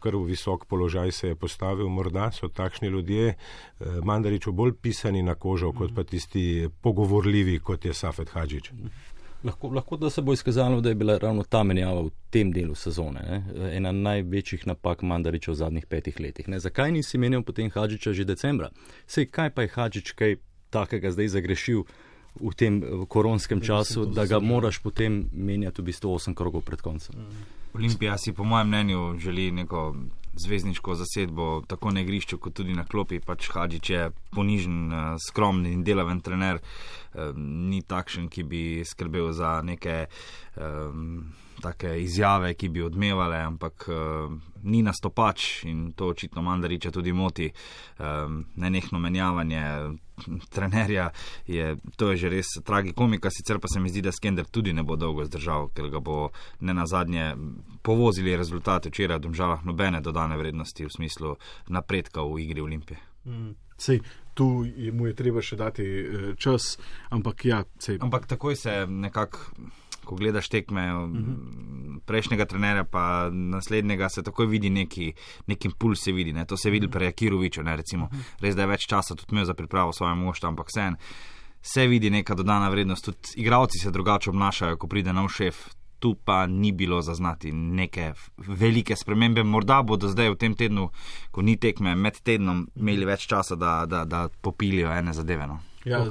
kar 0.00 0.16
v 0.16 0.22
visok 0.30 0.64
položaj 0.66 1.12
se 1.12 1.28
je 1.28 1.36
postavil. 1.36 1.88
Morda 1.88 2.30
so 2.32 2.48
takšni 2.48 2.88
ljudje 2.88 3.34
Mandariču 4.04 4.52
bolj 4.52 4.72
pisani 4.80 5.22
na 5.22 5.34
kožo, 5.34 5.72
kot 5.72 5.92
pa 5.94 6.04
tisti 6.04 6.68
pogovorljivi, 6.82 7.58
kot 7.60 7.84
je 7.84 7.94
Safet 7.94 8.32
Hadžič. 8.32 8.72
Lahko, 9.46 9.68
lahko 9.70 9.96
da 9.96 10.10
se 10.10 10.22
bo 10.22 10.32
izkazalo, 10.32 10.80
da 10.80 10.88
je 10.88 10.98
bila 10.98 11.18
ravno 11.22 11.44
ta 11.44 11.62
menjava 11.62 12.00
v 12.02 12.10
tem 12.34 12.50
delu 12.52 12.74
sezone 12.74 13.20
ne? 13.22 13.36
ena 13.76 13.92
največjih 13.92 14.66
napak 14.66 15.04
Mandariča 15.06 15.52
v 15.52 15.58
zadnjih 15.60 15.86
petih 15.86 16.18
letih. 16.20 16.48
Ne? 16.48 16.58
Zakaj 16.60 16.90
nisi 16.92 17.18
menil 17.18 17.44
potem 17.46 17.70
Hadžiča 17.70 18.12
že 18.12 18.26
decembra? 18.26 18.72
Sej 19.06 19.30
kaj 19.30 19.54
pa 19.54 19.62
je 19.62 19.72
Hadžič 19.76 20.12
kaj 20.18 20.36
takega 20.74 21.14
zdaj 21.14 21.30
zagrešil 21.38 21.84
v 22.40 22.52
tem 22.58 22.80
koronskem 23.08 23.62
času, 23.64 24.06
da 24.06 24.26
ga 24.26 24.40
moraš 24.42 24.82
potem 24.82 25.28
menjati 25.32 25.82
v 25.82 25.92
bistvu 25.92 26.18
8 26.18 26.34
krogov 26.34 26.66
pred 26.66 26.82
koncem? 26.82 27.14
Olimpija 27.76 28.18
si 28.18 28.32
po 28.32 28.44
mojem 28.44 28.68
mnenju 28.68 29.18
želi 29.18 29.50
neko 29.52 29.94
zvezdniško 30.36 30.94
zasedbo, 30.94 31.62
tako 31.66 31.90
na 31.90 32.00
igrišču, 32.00 32.38
kot 32.38 32.54
tudi 32.54 32.74
na 32.74 32.84
klopi. 32.84 33.20
Pač 33.20 33.50
Hadžič 33.52 33.90
je 33.90 34.10
ponižen, 34.32 34.92
uh, 34.92 35.16
skromen 35.28 35.66
in 35.68 35.84
delaven 35.84 36.20
trener, 36.20 36.60
uh, 36.60 37.36
ni 37.36 37.82
takšen, 37.82 38.30
ki 38.32 38.44
bi 38.48 38.62
skrbel 38.84 39.32
za 39.32 39.60
neke. 39.64 40.06
Um, 40.56 41.34
take 41.60 42.02
izjave, 42.02 42.54
ki 42.54 42.68
bi 42.68 42.82
odmevale, 42.82 43.38
ampak 43.40 43.86
uh, 43.88 44.32
ni 44.62 44.82
nastopač 44.82 45.64
in 45.64 45.92
to 45.96 46.10
očitno 46.12 46.42
Mandariča 46.42 46.90
tudi 46.90 47.12
moti. 47.12 47.50
Um, 47.98 48.44
nenehno 48.56 48.98
menjavanje 48.98 49.62
trenerja 50.54 51.10
je, 51.46 51.76
to 51.96 52.10
je 52.10 52.16
že 52.16 52.28
res 52.28 52.46
tragikomika, 52.64 53.30
sicer 53.30 53.58
pa 53.58 53.68
se 53.68 53.80
mi 53.80 53.88
zdi, 53.88 54.02
da 54.02 54.12
Skender 54.12 54.44
tudi 54.44 54.72
ne 54.72 54.82
bo 54.82 54.96
dolgo 54.96 55.24
zdržal, 55.24 55.70
ker 55.74 55.90
ga 55.92 56.00
bo 56.00 56.30
ne 56.60 56.74
na 56.74 56.86
zadnje 56.86 57.34
povozili 57.82 58.36
rezultate 58.36 58.88
včeraj 58.88 59.18
v 59.18 59.20
Domžalah 59.20 59.64
nobene 59.64 60.00
dodane 60.00 60.36
vrednosti 60.36 60.84
v 60.84 60.90
smislu 60.90 61.36
napredka 61.68 62.22
v 62.22 62.40
igri 62.40 62.60
Olimpije. 62.60 62.98
Mm. 63.24 63.54
Sej, 63.78 64.00
tu 64.34 64.64
je 64.64 64.92
mu 64.92 65.06
je 65.06 65.14
treba 65.14 65.42
še 65.42 65.56
dati 65.56 65.84
eh, 65.84 66.34
čas, 66.38 66.78
ampak 67.10 67.44
ja. 67.44 67.64
Sej. 67.78 67.98
Ampak 68.00 68.26
takoj 68.26 68.56
se 68.56 68.86
nekako 68.88 69.52
ko 70.06 70.14
gledaš 70.14 70.48
tekme 70.48 70.94
uh 70.94 71.10
mhm. 71.10 71.18
-huh. 71.18 72.00
prejšnjega 72.06 72.44
trenerja, 72.44 72.84
pa 72.84 73.30
naslednjega, 73.30 74.08
se 74.08 74.22
takoj 74.22 74.46
vidi 74.46 74.70
neki, 74.70 75.12
neki 75.46 75.68
impuls, 75.68 76.04
se 76.04 76.12
vidi. 76.12 76.32
Ne? 76.32 76.44
To 76.44 76.56
se 76.56 76.68
je 76.68 76.72
videl 76.72 76.90
pri 76.90 77.06
Akiroviču, 77.06 77.60
uh 77.60 77.66
-huh. 77.66 78.08
res 78.40 78.56
da 78.56 78.62
je 78.62 78.66
več 78.66 78.86
časa 78.86 79.14
tudi 79.14 79.32
imel 79.32 79.44
za 79.44 79.54
pripravo 79.54 79.92
svoje 79.92 80.14
moštva, 80.14 80.48
ampak 80.48 80.66
vse 80.66 80.80
en. 80.80 80.96
Se 81.62 81.86
vidi 81.86 82.10
neka 82.10 82.34
dodana 82.34 82.68
vrednost, 82.68 83.04
tudi 83.04 83.18
igravci 83.36 83.78
se 83.78 83.90
drugače 83.90 84.30
obnašajo, 84.30 84.76
ko 84.76 84.86
pride 84.86 85.12
nov 85.12 85.28
šef. 85.28 85.68
Tu 85.98 86.12
pa 86.14 86.46
ni 86.46 86.72
bilo 86.72 87.00
zaznati 87.02 87.52
neke 87.52 88.12
velike 88.36 88.96
spremembe. 88.96 89.44
Morda 89.44 89.82
bodo 89.82 90.10
zdaj 90.12 90.34
v 90.34 90.36
tem 90.36 90.54
tednu, 90.54 90.90
ko 91.30 91.42
ni 91.42 91.56
tekme, 91.56 91.94
med 91.96 92.20
tednom 92.20 92.66
imeli 92.76 93.08
več 93.08 93.24
časa, 93.30 93.56
da, 93.56 93.78
da, 93.88 94.04
da 94.04 94.26
popilijo 94.28 94.92
ene 94.92 95.16
zadeve. 95.16 95.46
No. 95.46 95.60
Ja, 95.84 96.04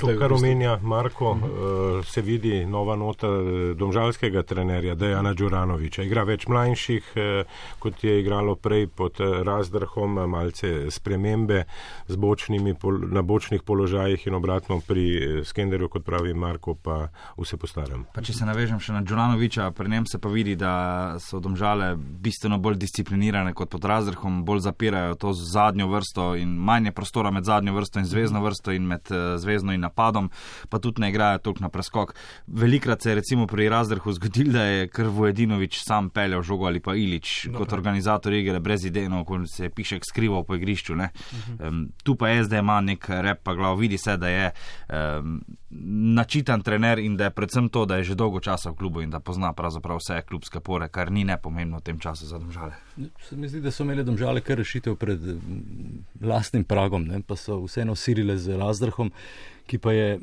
To, 0.00 0.08
kar 0.18 0.32
omenja 0.32 0.78
Marko, 0.82 1.30
uh 1.30 1.42
-huh. 1.42 1.98
uh, 1.98 2.04
se 2.04 2.22
vidi 2.22 2.66
nova 2.66 2.96
nota 2.96 3.26
eh, 3.26 3.74
domžalskega 3.74 4.42
trenerja, 4.42 4.94
Dejana 4.94 5.32
Đuranoviča. 5.32 6.02
Igra 6.02 6.22
več 6.22 6.46
mlajših, 6.46 7.12
uh, 7.16 7.46
kot 7.78 8.04
je 8.04 8.20
igralo 8.20 8.54
prej 8.54 8.86
pod 8.86 9.16
razdrhom, 9.42 10.30
malce 10.30 10.90
spremembe 10.90 11.64
bočnimi, 12.08 12.74
pol, 12.74 12.98
na 13.12 13.22
bočnih 13.22 13.62
položajih 13.62 14.26
in 14.26 14.34
obratno 14.34 14.80
pri 14.86 15.44
Skenderju, 15.44 15.88
kot 15.88 16.04
pravi 16.04 16.34
Marko, 16.34 16.74
pa 16.74 17.08
vse 17.36 17.56
postaram. 17.56 18.04
Pa 18.14 18.22
če 18.22 18.32
se 18.32 18.44
navežem 18.44 18.80
še 18.80 18.92
na 18.92 19.00
Đuranoviča, 19.00 19.70
pri 19.70 19.88
njem 19.88 20.06
se 20.06 20.18
pa 20.18 20.28
vidi, 20.28 20.56
da 20.56 21.16
so 21.18 21.40
domžale 21.40 21.96
bistveno 21.96 22.58
bolj 22.58 22.76
disciplinirane 22.76 23.52
kot 23.54 23.70
pod 23.70 23.84
razdrhom, 23.84 24.44
bolj 24.44 24.60
zapirajo 24.60 25.14
to 25.14 25.32
zadnjo 25.32 25.88
vrsto 25.88 26.34
in 26.36 26.56
manje 26.56 26.92
prostora 26.92 27.30
med 27.30 27.44
zadnjo 27.44 27.74
vrsto 27.74 27.98
in 27.98 28.04
zvezdno 28.04 28.42
vrsto 28.42 28.72
in 28.72 28.86
med 28.86 29.08
zvezdno 29.36 29.72
in 29.72 29.81
napadom, 29.82 30.30
pa 30.68 30.78
tudi 30.78 31.02
ne 31.02 31.10
igrajo 31.10 31.38
toliko 31.38 31.66
na 31.66 31.68
preskok. 31.72 32.14
Velikrat 32.46 33.02
se 33.02 33.10
je 33.10 33.14
recimo 33.20 33.46
pri 33.46 33.68
Razdrhu 33.68 34.12
zgodil, 34.12 34.52
da 34.52 34.64
je 34.64 34.88
Krvojedinovič 34.88 35.82
sam 35.82 36.10
peljal 36.10 36.42
žogo 36.42 36.66
ali 36.66 36.80
pa 36.80 36.94
Ilič 36.94 37.48
no, 37.50 37.58
kot 37.58 37.72
organizator 37.72 38.32
igre 38.32 38.60
brez 38.60 38.84
idejno, 38.84 39.24
ko 39.24 39.42
se 39.46 39.70
piše 39.70 39.98
skrival 40.02 40.44
po 40.44 40.54
igrišču. 40.54 40.92
Uh 40.92 40.98
-huh. 40.98 41.68
um, 41.68 41.88
tu 42.02 42.16
pa 42.16 42.28
je 42.28 42.44
zdaj 42.44 42.58
ima 42.58 42.80
nek 42.80 43.08
rep 43.08 43.42
pa 43.42 43.54
glav, 43.54 43.76
vidi 43.76 43.98
se, 43.98 44.16
da 44.16 44.28
je 44.28 44.50
um, 44.88 45.40
načitan 46.14 46.62
trener 46.62 46.98
in 46.98 47.16
da 47.16 47.24
je 47.24 47.30
predvsem 47.30 47.68
to, 47.68 47.84
da 47.86 47.96
je 47.96 48.04
že 48.04 48.14
dolgo 48.14 48.40
časa 48.40 48.70
v 48.70 48.76
klubu 48.76 49.00
in 49.00 49.10
da 49.10 49.20
pozna 49.20 49.52
pravzaprav 49.52 49.98
vse 49.98 50.22
klubske 50.28 50.60
pore, 50.60 50.88
kar 50.88 51.12
ni 51.12 51.24
nepomembno 51.24 51.78
v 51.78 51.82
tem 51.82 51.98
času 51.98 52.26
za 52.26 52.38
domžale. 52.38 52.72
Se 53.28 53.36
mi 53.36 53.48
zdi, 53.48 53.60
da 53.60 53.70
so 53.70 53.84
imeli 53.84 54.04
domžale 54.04 54.40
kar 54.40 54.58
rešitev 54.58 54.96
pred 54.96 55.20
lastnim 56.20 56.64
pragom, 56.64 57.06
ne? 57.08 57.22
pa 57.26 57.36
so 57.36 57.62
vseeno 57.64 57.96
sirile 57.96 58.36
z 58.38 58.58
Razdrhom 58.60 59.12
ki 59.66 59.78
pa 59.78 59.92
je 59.92 60.18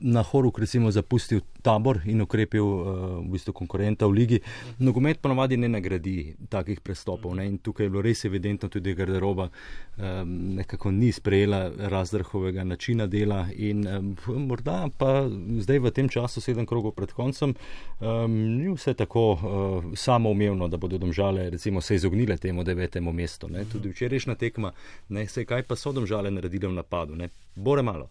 na 0.00 0.22
Horuk 0.22 0.58
recimo 0.58 0.90
zapustil 0.90 1.40
tabor 1.62 2.00
in 2.04 2.20
ukrepil 2.20 2.64
uh, 2.64 2.84
v 3.22 3.30
bistvu 3.32 3.54
konkurenta 3.54 4.06
v 4.06 4.12
ligi. 4.12 4.38
Nogomet 4.82 5.20
ponovadi 5.22 5.56
ne 5.56 5.70
nagradi 5.70 6.34
takih 6.50 6.82
prestopov 6.82 7.34
ne? 7.38 7.46
in 7.46 7.58
tukaj 7.58 7.86
je 7.86 7.90
bilo 7.90 8.02
res 8.02 8.24
evidentno 8.24 8.68
tudi, 8.68 8.94
garderoba 8.94 9.48
um, 9.48 10.56
nekako 10.58 10.90
ni 10.90 11.12
sprejela 11.12 11.70
razdrhovega 11.78 12.64
načina 12.64 13.06
dela 13.06 13.46
in 13.54 13.86
um, 13.86 14.16
morda 14.48 14.81
pa 14.90 15.28
zdaj 15.60 15.78
v 15.78 15.90
tem 15.90 16.08
času 16.08 16.40
sedem 16.40 16.66
krogov 16.66 16.94
pred 16.96 17.12
koncem 17.12 17.54
um, 18.00 18.34
ni 18.58 18.68
vse 18.72 18.94
tako 18.94 19.24
uh, 19.32 19.94
samoumevno, 19.94 20.68
da 20.68 20.76
bodo 20.76 20.98
domžale 20.98 21.50
recimo 21.50 21.80
se 21.80 21.94
izognile 21.94 22.36
temu 22.36 22.64
devetemu 22.64 23.12
mestu. 23.12 23.48
Ne? 23.48 23.64
Tudi 23.64 23.88
včerajšnja 23.88 24.34
tekma, 24.34 24.72
ne 25.08 25.26
se 25.26 25.44
kaj 25.44 25.62
pa 25.62 25.76
so 25.76 25.92
domžale 25.92 26.30
naredile 26.30 26.68
v 26.68 26.78
napadu, 26.80 27.16
ne? 27.16 27.28
bore 27.54 27.82
malo 27.82 28.08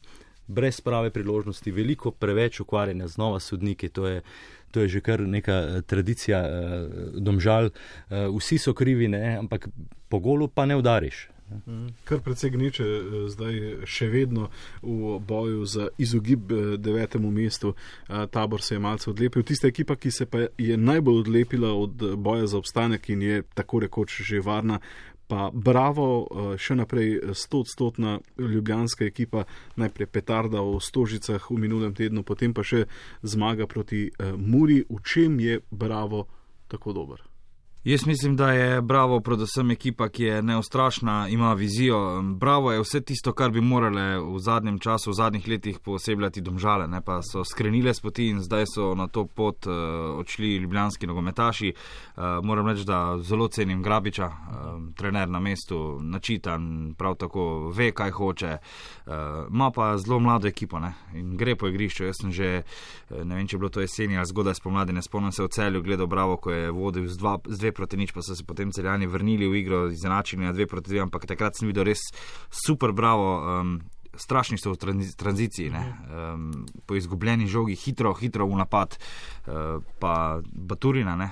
brez 0.47 0.81
prave 0.81 1.09
priložnosti, 1.09 1.71
veliko 1.71 2.11
preveč 2.11 2.59
ukvarjanja 2.59 3.07
z 3.07 3.17
nova 3.17 3.39
sodniki. 3.39 3.89
To 3.89 4.07
je, 4.07 4.21
to 4.71 4.81
je 4.81 4.87
že 4.87 5.01
kar 5.01 5.21
neka 5.21 5.53
uh, 5.53 5.81
tradicija, 5.81 6.41
uh, 6.43 7.19
domžal. 7.19 7.71
Vsi 8.09 8.57
so 8.57 8.73
krivi, 8.73 9.07
ne, 9.07 9.37
ampak 9.37 9.69
po 10.09 10.19
golu 10.19 10.47
pa 10.47 10.65
ne 10.65 10.75
udariš. 10.75 11.29
Kar 12.03 12.21
precej 12.25 12.53
gneče 12.55 12.85
zdaj 13.33 13.85
še 13.85 14.09
vedno 14.11 14.49
v 14.81 15.19
boju 15.19 15.65
za 15.65 15.87
izogib 15.97 16.51
devetemu 16.77 17.31
mestu. 17.31 17.73
Tabor 18.07 18.61
se 18.61 18.75
je 18.75 18.79
malce 18.79 19.09
odlepil. 19.09 19.43
Tista 19.43 19.67
ekipa, 19.67 19.95
ki 19.95 20.11
se 20.11 20.25
pa 20.25 20.45
je 20.57 20.77
najbolj 20.77 21.19
odlepila 21.25 21.73
od 21.73 22.03
boja 22.17 22.47
za 22.47 22.57
obstanek 22.57 23.09
in 23.09 23.21
je 23.21 23.43
tako 23.53 23.79
rekoč 23.79 24.21
že 24.21 24.41
varna, 24.41 24.79
pa 25.31 25.47
bravo, 25.53 26.27
eh, 26.27 26.57
še 26.59 26.75
naprej 26.75 27.31
stotstotna 27.33 28.19
ljubljanska 28.37 29.07
ekipa, 29.07 29.45
najprej 29.79 30.11
petarda 30.11 30.59
v 30.59 30.83
Stožicah 30.83 31.39
v 31.39 31.55
minulem 31.57 31.95
tednu, 31.95 32.23
potem 32.27 32.51
pa 32.53 32.67
še 32.67 32.83
zmaga 33.23 33.67
proti 33.67 34.11
eh, 34.11 34.35
Muri. 34.35 34.83
V 34.83 34.99
čem 35.07 35.39
je 35.39 35.61
bravo 35.71 36.27
tako 36.67 36.91
dober? 36.91 37.30
Jaz 37.83 38.05
mislim, 38.05 38.35
da 38.35 38.51
je 38.51 38.81
Bravo 38.81 39.19
predvsem 39.19 39.71
ekipa, 39.71 40.09
ki 40.09 40.23
je 40.23 40.41
neustrašna, 40.41 41.27
ima 41.27 41.53
vizijo. 41.53 42.21
Bravo 42.21 42.71
je 42.71 42.81
vse 42.81 43.01
tisto, 43.01 43.33
kar 43.33 43.51
bi 43.51 43.61
morale 43.61 44.19
v 44.19 44.39
zadnjem 44.39 44.79
času, 44.79 45.09
v 45.09 45.13
zadnjih 45.13 45.47
letih 45.47 45.79
posebljati 45.79 46.41
domžale. 46.41 46.87
Ne? 46.87 47.01
Pa 47.01 47.21
so 47.25 47.41
skrenile 47.43 47.93
spoti 47.93 48.27
in 48.27 48.39
zdaj 48.39 48.65
so 48.75 48.93
na 48.95 49.07
to 49.07 49.25
pot 49.25 49.65
uh, 49.67 49.73
odšli 50.19 50.55
ljubljanski 50.55 51.07
nogometaši. 51.07 51.73
Uh, 51.73 52.23
moram 52.43 52.67
reči, 52.67 52.85
da 52.85 53.17
zelo 53.17 53.47
cenim 53.47 53.81
Grabiča, 53.83 54.25
uh, 54.25 54.93
trener 54.95 55.29
na 55.29 55.39
mestu, 55.39 55.97
načitan, 56.01 56.93
prav 56.97 57.15
tako 57.15 57.71
ve, 57.75 57.91
kaj 57.91 58.11
hoče. 58.11 58.57
Ima 59.49 59.67
uh, 59.67 59.73
pa 59.75 59.97
zelo 59.97 60.19
mlado 60.19 60.47
ekipo 60.47 60.79
ne? 60.79 60.93
in 61.13 61.37
gre 61.37 61.55
po 61.55 61.67
igrišču. 61.67 62.05
Jaz 62.05 62.21
sem 62.21 62.31
že, 62.31 62.61
ne 63.09 63.35
vem, 63.35 63.47
če 63.47 63.55
je 63.55 63.59
bilo 63.59 63.69
to 63.69 63.81
jeseni 63.81 64.17
ali 64.17 64.29
zgodaj 64.29 64.53
spomladi, 64.61 64.93
ne 64.93 65.01
spomnim 65.01 65.31
se 65.31 65.43
v 65.43 65.49
celju, 65.49 65.81
gledal 65.81 66.07
Bravo, 66.07 66.37
ko 66.37 66.51
je 66.51 66.71
vodil 66.71 67.07
z, 67.07 67.17
dva, 67.17 67.39
z 67.47 67.57
dve 67.57 67.70
proti 67.75 67.97
nič, 67.97 68.13
pa 68.15 68.23
so 68.25 68.35
se 68.35 68.45
potem 68.47 68.71
celjani 68.71 69.07
vrnili 69.07 69.47
v 69.47 69.61
igro, 69.61 69.85
izenačili 69.91 70.45
na 70.45 70.53
dve 70.53 70.67
proti 70.67 70.93
dve, 70.93 71.01
ampak 71.07 71.25
takrat 71.29 71.57
sem 71.57 71.69
videl 71.71 71.89
res 71.91 72.03
super 72.49 72.91
bravo. 72.91 73.33
Um, 73.41 73.81
Strašni 74.11 74.57
so 74.59 74.73
v 74.73 74.97
tranziciji, 75.15 75.69
um, 75.71 76.65
po 76.83 76.97
izgubljeni 76.99 77.47
žogi, 77.47 77.77
hitro, 77.79 78.11
hitro 78.19 78.43
v 78.43 78.57
napad, 78.59 78.97
uh, 79.47 79.79
pa 80.03 80.43
Baturina, 80.51 81.15
ne? 81.15 81.29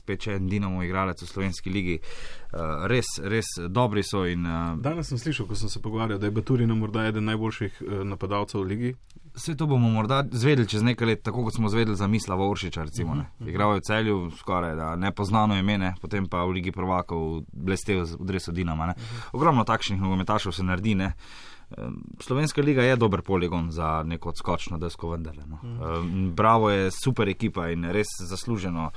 spet 0.00 0.26
če 0.26 0.36
en 0.38 0.48
Dinamo 0.50 0.84
igralec 0.84 1.20
v 1.22 1.28
slovenski 1.28 1.72
ligi. 1.72 1.98
Uh, 2.00 2.86
res, 2.90 3.12
res 3.22 3.52
dobri 3.68 4.04
so. 4.06 4.24
In, 4.28 4.46
uh, 4.46 4.74
Danes 4.80 5.10
sem 5.12 5.20
slišal, 5.20 5.48
ko 5.48 5.58
sem 5.58 5.72
se 5.72 5.82
pogovarjal, 5.82 6.20
da 6.20 6.30
je 6.30 6.36
Baturina 6.36 6.76
morda 6.78 7.06
eden 7.10 7.28
najboljših 7.30 7.80
uh, 7.82 8.02
napadalcev 8.08 8.62
v 8.62 8.70
ligi. 8.72 8.92
Vse 9.34 9.56
to 9.56 9.66
bomo 9.66 9.88
morda 9.88 10.24
zvedeli 10.32 10.68
čez 10.68 10.82
nekaj 10.82 11.06
let, 11.06 11.22
tako 11.22 11.44
kot 11.44 11.54
smo 11.54 11.68
zvedeli 11.68 11.96
za 11.96 12.06
misla 12.06 12.34
Voršiča. 12.34 12.82
Recimo, 12.82 13.12
uh 13.12 13.18
-huh. 13.18 13.48
Igral 13.48 13.74
je 13.74 13.80
v 13.80 13.82
celju, 13.82 14.30
skoraj 14.30 14.76
da 14.76 14.96
nepoznano 14.96 15.58
ime, 15.58 15.94
potem 16.00 16.26
pa 16.26 16.44
v 16.44 16.50
Ligi 16.50 16.72
prvakov 16.72 17.42
blestev 17.52 18.02
v 18.20 18.24
dresu 18.24 18.52
Dinama. 18.52 18.84
Uh 18.84 18.90
-huh. 18.90 19.28
Ogromno 19.32 19.64
takšnih 19.64 20.00
nogometašov 20.00 20.52
se 20.52 20.62
naredi. 20.62 20.94
Ne? 20.94 21.12
Slovenska 22.20 22.62
liga 22.62 22.82
je 22.82 22.96
dober 22.96 23.22
poligon 23.22 23.70
za 23.70 24.02
neko 24.02 24.28
odskočno 24.28 24.78
desko, 24.78 25.10
vendar. 25.10 25.36
No. 25.46 25.58
Mm. 25.62 26.30
Bravo 26.34 26.70
je 26.70 26.90
super 26.90 27.28
ekipa 27.28 27.68
in 27.70 27.84
res 27.84 28.06
zasluženo. 28.18 28.90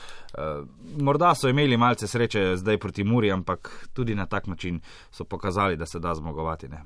Morda 1.00 1.36
so 1.36 1.50
imeli 1.50 1.78
malce 1.78 2.08
sreče 2.08 2.58
zdaj 2.58 2.78
proti 2.78 3.04
Muri, 3.04 3.32
ampak 3.32 3.90
tudi 3.94 4.16
na 4.16 4.26
tak 4.26 4.48
način 4.48 4.82
so 5.12 5.24
pokazali, 5.24 5.78
da 5.78 5.86
se 5.86 6.00
da 6.00 6.16
zmagovati. 6.16 6.68
Ne. 6.68 6.84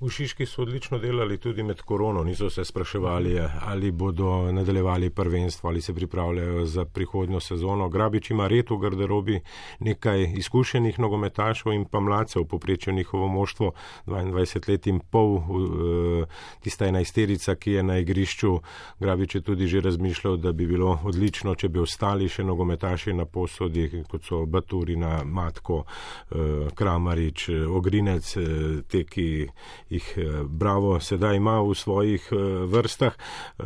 V 0.00 0.10
Šiški 0.10 0.46
so 0.46 0.62
odlično 0.62 0.98
delali 0.98 1.40
tudi 1.42 1.62
med 1.62 1.80
korono, 1.82 2.22
niso 2.24 2.50
se 2.50 2.64
spraševali, 2.64 3.40
ali 3.66 3.90
bodo 3.90 4.52
nadaljevali 4.52 5.10
prvenstvo, 5.10 5.68
ali 5.68 5.80
se 5.80 5.94
pripravljajo 5.94 6.66
za 6.66 6.84
prihodnjo 6.84 7.40
sezono. 7.40 7.88
Grabič 7.88 8.30
ima 8.30 8.46
red 8.46 8.70
v 8.70 8.76
garderobi 8.78 9.40
nekaj 9.80 10.22
izkušenih 10.38 11.00
nogometašov 11.00 11.72
in 11.72 11.84
pa 11.84 12.00
mladcev, 12.00 12.44
poprečjo 12.44 12.92
njihovo 12.92 13.28
moštvo 13.28 13.72
22 14.06 14.68
let 14.68 14.86
in 14.86 15.00
pol, 15.00 15.36
eh, 15.36 16.26
tista 16.60 16.86
enajsterica, 16.86 17.54
ki 17.54 17.72
je 17.72 17.82
na 17.82 17.98
igrišču. 17.98 18.60
Grabič 19.00 19.34
je 19.34 19.40
tudi 19.40 19.66
že 19.66 19.80
razmišljal, 19.80 20.36
da 20.36 20.52
bi 20.52 20.66
bilo 20.66 21.00
odlično, 21.04 21.54
če 21.54 21.68
bi 21.68 21.80
ostali 21.80 22.28
še 22.28 22.44
nogometaši 22.44 23.12
na 23.12 23.24
posodi, 23.24 24.04
kot 24.08 24.24
so 24.24 24.46
Baturina, 24.46 25.24
Matko, 25.24 25.84
eh, 26.30 26.36
Kramarič, 26.74 27.48
Ogrinec, 27.48 28.36
eh, 28.36 28.42
te, 28.88 29.04
ki 29.04 29.48
jih 29.90 30.14
eh, 30.16 30.44
Bravo 30.44 31.00
sedaj 31.00 31.36
ima 31.36 31.60
v 31.60 31.74
svojih 31.74 32.28
eh, 32.32 32.36
vrstah. 32.66 33.12
Eh, 33.12 33.64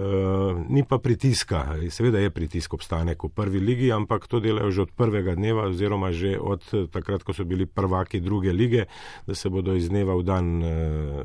ni 0.68 0.84
pa 0.84 0.98
pritiska, 0.98 1.76
seveda 1.90 2.18
je 2.18 2.30
pritisk 2.30 2.74
obstanek 2.74 3.24
v 3.24 3.28
prvi 3.28 3.60
ligi, 3.60 3.92
ampak 3.92 4.26
to 4.26 4.40
delajo 4.40 4.70
že 4.70 4.82
od 4.82 4.92
prvega 4.96 5.34
dneva 5.34 5.66
oziroma 5.68 6.12
že 6.12 6.38
od 6.38 6.62
takrat, 6.90 7.22
ko 7.22 7.32
so 7.32 7.44
bili 7.44 7.66
prvaki 7.66 8.20
druge 8.20 8.52
lige, 8.52 8.86
da 9.26 9.34
se 9.34 9.50
bodo 9.50 9.74
iz 9.74 9.88
dneva 9.88 10.14
v 10.14 10.22
dan 10.22 10.46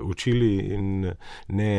učili 0.02 0.74
in 0.74 1.14
ne 1.48 1.74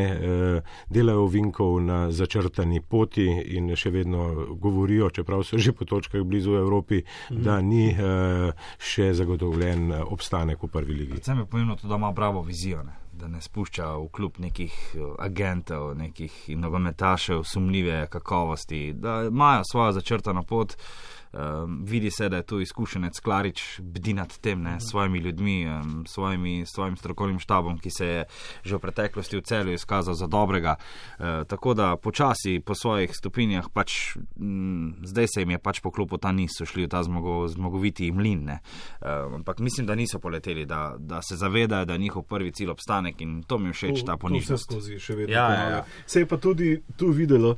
delajo 0.89 1.27
vinkov 1.27 1.81
na 1.81 2.11
začrtani 2.11 2.81
poti 2.81 3.27
in 3.27 3.75
še 3.75 3.91
vedno 3.91 4.55
govorijo, 4.55 5.09
čeprav 5.09 5.43
so 5.43 5.57
že 5.57 5.73
po 5.73 5.85
točkah 5.85 6.23
blizu 6.23 6.55
Evropi, 6.55 7.03
mhm. 7.31 7.43
da 7.43 7.61
ni 7.61 7.91
še 8.77 9.13
zagotovljen 9.13 9.91
obstanek 10.07 10.63
v 10.63 10.71
prvi 10.71 10.93
ligi. 10.93 11.19
Predvsem 11.19 11.43
je 11.43 11.45
pomembno 11.45 11.75
to, 11.75 11.87
da 11.87 11.95
ima 11.95 12.11
bravo 12.11 12.41
vizijo. 12.41 12.83
Ne? 12.83 13.08
Da 13.19 13.27
ne 13.27 13.41
spušča 13.41 13.91
v 13.97 14.07
klub 14.15 14.39
nekih 14.39 14.73
eh, 14.95 15.03
agentov, 15.19 15.91
nekih 15.97 16.49
nogometašev, 16.55 17.43
sumljive 17.43 18.07
kakovosti, 18.07 18.93
da 18.93 19.21
imajo 19.27 19.63
svojo 19.71 19.91
začrtano 19.91 20.43
pot. 20.43 20.77
Um, 21.33 21.85
vidi 21.85 22.11
se, 22.11 22.29
da 22.29 22.35
je 22.35 22.43
tu 22.43 22.59
izkušenec 22.59 23.19
Klarič, 23.19 23.79
bdi 23.79 24.13
nad 24.13 24.37
tem, 24.37 24.61
ne, 24.61 24.79
s 24.79 24.89
svojimi 24.89 25.19
ljudmi, 25.19 25.67
um, 25.67 26.05
svojimi, 26.07 26.65
svojim 26.65 26.97
strokovnim 26.97 27.39
štabom, 27.39 27.77
ki 27.77 27.91
se 27.91 28.05
je 28.05 28.23
že 28.63 28.75
v 28.75 28.79
preteklosti 28.79 29.37
v 29.37 29.41
celju 29.41 29.73
izkazal 29.73 30.13
za 30.13 30.27
dobrega. 30.27 30.75
Uh, 31.19 31.45
tako 31.47 31.73
da 31.73 31.95
počasi 31.97 32.59
po 32.65 32.75
svojih 32.75 33.13
stopinjah, 33.13 33.69
pač, 33.73 34.17
m, 34.39 34.95
zdaj 35.03 35.27
se 35.27 35.41
jim 35.41 35.51
je 35.51 35.59
pač 35.59 35.79
po 35.79 35.91
klopu 35.91 36.17
ta 36.17 36.31
niso 36.31 36.65
šli 36.65 36.85
v 36.85 36.89
ta 36.89 37.03
zmogo, 37.03 37.47
zmogoviti 37.47 38.11
mlin. 38.11 38.49
Uh, 38.49 38.57
ampak 39.35 39.59
mislim, 39.59 39.85
da 39.85 39.95
niso 39.95 40.19
poleteli, 40.19 40.65
da, 40.65 40.95
da 40.97 41.21
se 41.21 41.37
zavedajo, 41.37 41.85
da 41.85 41.93
je 41.93 41.99
njihov 41.99 42.23
prvi 42.23 42.51
cilj 42.51 42.69
obstanek 42.69 43.21
in 43.21 43.43
to 43.43 43.57
mi 43.57 43.69
všeč, 43.69 44.01
ta 44.05 44.17
ponižnost. 44.17 44.73
Ja, 45.27 45.53
ja, 45.53 45.69
ja. 45.69 45.85
Se 46.05 46.19
je 46.19 46.25
pa 46.25 46.37
tudi 46.37 46.81
tu 46.97 47.11
videlo, 47.11 47.55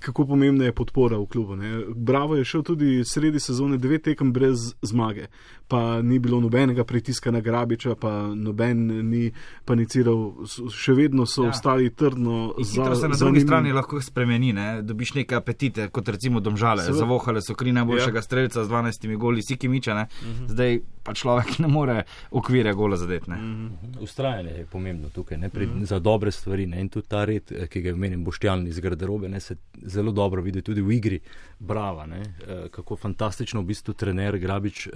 kako 0.00 0.26
pomembna 0.26 0.64
je 0.64 0.72
podpora 0.72 1.18
v 1.18 1.26
klubu. 1.26 1.56
Ne. 1.56 1.84
Bravo 1.96 2.36
je 2.36 2.44
šel 2.44 2.62
tudi 2.62 3.04
sredi 3.04 3.40
sezone 3.40 3.76
devet 3.78 4.02
tekem 4.02 4.32
brez 4.32 4.74
zmage, 4.82 5.26
pa 5.68 6.02
ni 6.02 6.18
bilo 6.18 6.40
nobenega 6.40 6.84
pritiska 6.84 7.30
na 7.30 7.40
Grabiča, 7.40 7.94
pa 7.94 8.34
noben 8.34 8.86
ni 9.10 9.30
paniciral, 9.64 10.46
še 10.72 10.96
vedno 10.96 11.26
so 11.26 11.44
ja. 11.44 11.50
ostali 11.54 11.90
trdno 11.94 12.54
za. 12.58 12.84
To 12.84 12.96
se 12.96 13.08
na 13.08 13.16
drugi 13.16 13.40
strani 13.40 13.72
lahko 13.72 14.00
spremeni, 14.00 14.52
ne. 14.52 14.82
dobiš 14.82 15.14
neke 15.14 15.36
apetite, 15.36 15.88
kot 15.88 16.08
recimo 16.08 16.40
domžale, 16.40 16.82
Seveda. 16.82 17.04
zavohale 17.04 17.42
so 17.44 17.54
kri 17.54 17.72
najboljšega 17.72 18.18
ja. 18.18 18.22
streljca 18.22 18.64
z 18.64 18.68
12 18.68 19.16
goli, 19.16 19.42
Siki 19.42 19.68
Miča, 19.68 19.94
uh 19.94 20.28
mhm. 20.28 20.44
-huh. 20.44 20.50
zdaj 20.50 20.80
pa 21.02 21.14
človek 21.14 21.58
ne 21.58 21.68
more 21.68 22.02
okvire 22.30 22.72
gola 22.72 22.96
zadeti. 22.96 23.30
Uh 23.30 23.36
-huh. 23.36 23.70
Ustrajanje 24.00 24.50
je 24.50 24.66
pomembno 24.66 25.08
tukaj, 25.08 25.38
ne, 25.38 25.48
pri, 25.48 25.66
mhm. 25.66 25.80
-huh. 25.80 25.84
za 25.84 25.98
dobre 25.98 26.30
stvari 26.30 26.66
ne. 26.66 26.80
in 26.80 26.88
tudi 26.88 27.08
ta 27.08 27.24
red, 27.24 27.52
eh, 27.52 27.66
ki 27.66 27.80
ga 27.80 27.90
imenim 27.90 28.24
Boštjan 28.24 28.66
iz 28.66 28.80
garderobe, 28.80 29.28
ne 29.28 29.40
se 29.40 29.56
zelo 29.82 30.12
dobro 30.12 30.42
vidi 30.42 30.62
tudi 30.62 30.82
v 30.82 30.92
igri. 30.92 31.20
Brava, 31.58 32.06
ne? 32.06 32.20
Eh, 32.20 32.68
kako 32.70 32.96
fantastično 32.96 33.60
v 33.60 33.64
bistvu 33.64 33.94
trener 33.94 34.38
Grabič 34.38 34.86
eh, 34.86 34.92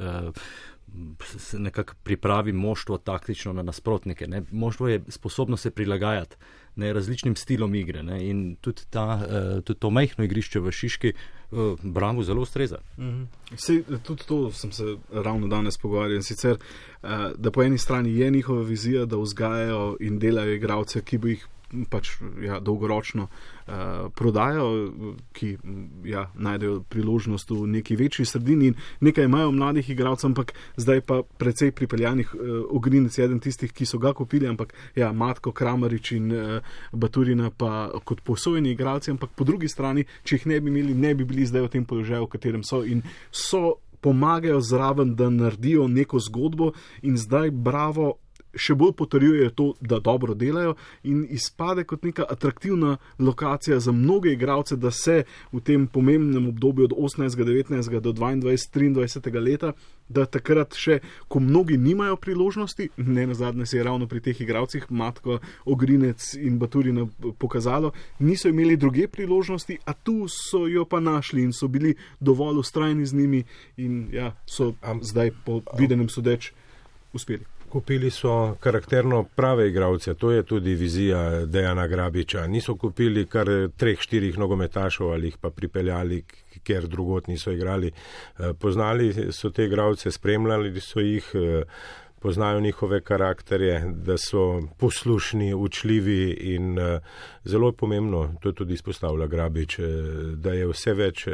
se 1.21 1.59
nekako 1.59 1.95
pripravi 2.03 2.53
moštvo 2.53 2.99
taktično 2.99 3.53
na 3.53 3.63
nasprotnike. 3.63 4.27
Ne? 4.27 4.43
Moštvo 4.51 4.89
je 4.89 5.03
sposobno 5.09 5.57
se 5.57 5.71
prilagajati 5.71 6.37
ne, 6.77 6.93
različnim 6.93 7.37
stilom 7.37 7.75
igre 7.75 8.03
ne? 8.03 8.19
in 8.29 8.57
tudi, 8.61 8.83
ta, 8.91 9.21
eh, 9.23 9.61
tudi 9.61 9.81
to 9.81 9.91
majhno 9.91 10.25
igrišče 10.25 10.61
v 10.61 10.73
Šiški 10.73 11.13
Bravo 11.83 12.23
zelo 12.23 12.43
ustreza. 12.43 12.79
Mhm. 12.99 13.23
Sej, 13.57 13.83
tudi 14.03 14.25
to 14.27 14.51
sem 14.51 14.73
se 14.73 14.97
ravno 15.13 15.47
danes 15.47 15.79
pogovarjal. 15.79 16.23
Sicer, 16.23 16.57
da 17.37 17.51
po 17.51 17.63
eni 17.63 17.79
strani 17.79 18.17
je 18.17 18.31
njihova 18.31 18.63
vizija, 18.63 19.05
da 19.05 19.17
vzgajajo 19.17 19.97
in 20.01 20.19
delajo 20.19 20.55
igralce, 20.55 21.03
ki 21.03 21.19
bi 21.19 21.31
jih 21.31 21.47
pač, 21.91 22.11
ja, 22.43 22.61
dolgoročno 22.61 23.27
uh, 23.27 23.75
prodajo, 24.15 24.67
ki 25.33 25.57
ja, 26.09 26.27
najdejo 26.35 26.83
priložnost 26.89 27.51
v 27.51 27.67
neki 27.77 27.97
večji 27.97 28.27
sredini. 28.27 28.73
Nekaj 29.01 29.25
imajo 29.25 29.53
mladih 29.53 29.91
igralcev, 29.91 30.31
ampak 30.33 30.55
zdaj 30.77 31.01
pa 31.07 31.21
precej 31.39 31.73
pripeljanih 31.73 32.35
uh, 32.35 32.41
ogrinec, 32.71 33.19
eden 33.19 33.41
tistih, 33.41 33.73
ki 33.73 33.87
so 33.87 33.99
ga 33.99 34.15
kupili, 34.15 34.49
ampak 34.49 34.75
ja, 34.97 35.13
Matko, 35.13 35.53
Kramarič 35.53 36.13
in 36.19 36.33
uh, 36.33 36.75
Baturina 36.93 37.51
pa 37.51 37.91
kot 38.05 38.23
posojeni 38.25 38.73
igralci, 38.73 39.11
ampak 39.11 39.35
po 39.37 39.45
drugi 39.45 39.69
strani, 39.69 40.07
če 40.25 40.39
jih 40.39 40.47
ne 40.53 40.61
bi 40.61 40.71
imeli, 40.73 40.95
ne 40.95 41.15
bi 41.15 41.25
bili 41.25 41.47
zdaj 41.47 41.67
v 41.69 41.73
tem 41.77 41.85
položaju, 41.85 42.29
v 42.29 42.35
katerem 42.37 42.63
so 42.67 42.85
in 42.85 43.03
so. 43.31 43.81
Pomagajo 44.05 44.59
zraven, 44.61 45.15
da 45.17 45.31
naredijo 45.33 45.87
neko 45.89 46.19
zgodbo, 46.21 46.67
in 47.09 47.17
zdaj, 47.17 47.49
bravo, 47.51 48.19
še 48.57 48.75
bolj 48.75 48.93
potrjuje 48.93 49.51
to, 49.55 49.73
da 49.81 49.99
dobro 49.99 50.35
delajo 50.35 50.75
in 51.03 51.27
izpade 51.31 51.85
kot 51.85 52.05
neka 52.05 52.25
atraktivna 52.29 52.97
lokacija 53.19 53.81
za 53.81 53.93
mnoge 53.93 54.33
igralce, 54.33 54.77
da 54.77 54.91
se 54.91 55.25
v 55.53 55.61
tem 55.61 55.87
pomembnem 55.87 56.49
obdobju 56.49 56.85
od 56.85 56.93
18. 56.93 57.45
19. 57.45 58.01
do 58.01 58.13
22. 58.13 58.95
23. 58.95 59.41
leta, 59.41 59.73
da 60.09 60.27
takrat 60.27 60.75
še, 60.77 60.99
ko 61.29 61.41
mnogi 61.41 61.79
nimajo 61.81 62.17
priložnosti, 62.21 62.91
ne 62.97 63.27
na 63.27 63.35
zadnje 63.35 63.67
se 63.67 63.79
je 63.79 63.85
ravno 63.85 64.07
pri 64.07 64.21
teh 64.21 64.41
igralcih, 64.41 64.87
Matko, 64.91 65.39
Ogrinec 65.65 66.35
in 66.35 66.59
Baturina 66.59 67.07
pokazalo, 67.39 67.93
niso 68.19 68.49
imeli 68.49 68.77
druge 68.77 69.09
priložnosti, 69.09 69.79
a 69.85 69.93
tu 69.93 70.29
so 70.29 70.67
jo 70.69 70.85
pa 70.85 71.01
našli 71.01 71.43
in 71.43 71.53
so 71.53 71.69
bili 71.69 71.95
dovolj 72.21 72.61
ustrajni 72.61 73.07
z 73.07 73.15
njimi 73.15 73.45
in 73.77 74.09
ja, 74.13 74.35
so 74.47 74.75
zdaj 75.01 75.33
po 75.45 75.63
videnem 75.79 76.09
sodeč 76.09 76.53
uspeli. 77.13 77.45
Kupili 77.75 78.11
so 78.11 78.57
karakterno 78.61 79.25
prave 79.35 79.69
igralce, 79.69 80.15
to 80.15 80.31
je 80.31 80.43
tudi 80.43 80.75
vizija 80.75 81.47
Dejana 81.47 81.87
Grabiča. 81.87 82.47
Niso 82.47 82.77
kupili 82.77 83.27
kar 83.27 83.49
treh, 83.77 83.99
štirih 84.01 84.39
nogometašov 84.39 85.11
ali 85.13 85.27
jih 85.27 85.39
pa 85.41 85.51
pripeljali, 85.51 86.23
ker 86.63 86.87
drugot 86.87 87.27
niso 87.27 87.51
igrali. 87.51 87.91
Eh, 87.91 88.53
poznali 88.61 89.33
so 89.33 89.51
te 89.51 89.65
igralce, 89.65 90.11
spremljali 90.11 90.81
so 90.81 91.01
jih, 91.01 91.31
eh, 91.35 91.65
poznajo 92.21 92.61
njihove 92.61 93.01
karakterje, 93.01 93.93
da 94.07 94.19
so 94.19 94.63
poslušni, 94.79 95.55
učljivi 95.55 96.31
in 96.31 96.79
eh, 96.79 97.01
zelo 97.45 97.73
pomembno, 97.73 98.35
to 98.41 98.53
tudi 98.53 98.75
izpostavlja 98.75 99.27
Grabič, 99.27 99.81
da 100.35 100.53
je 100.53 100.71
vse 100.71 100.95
več 100.95 101.27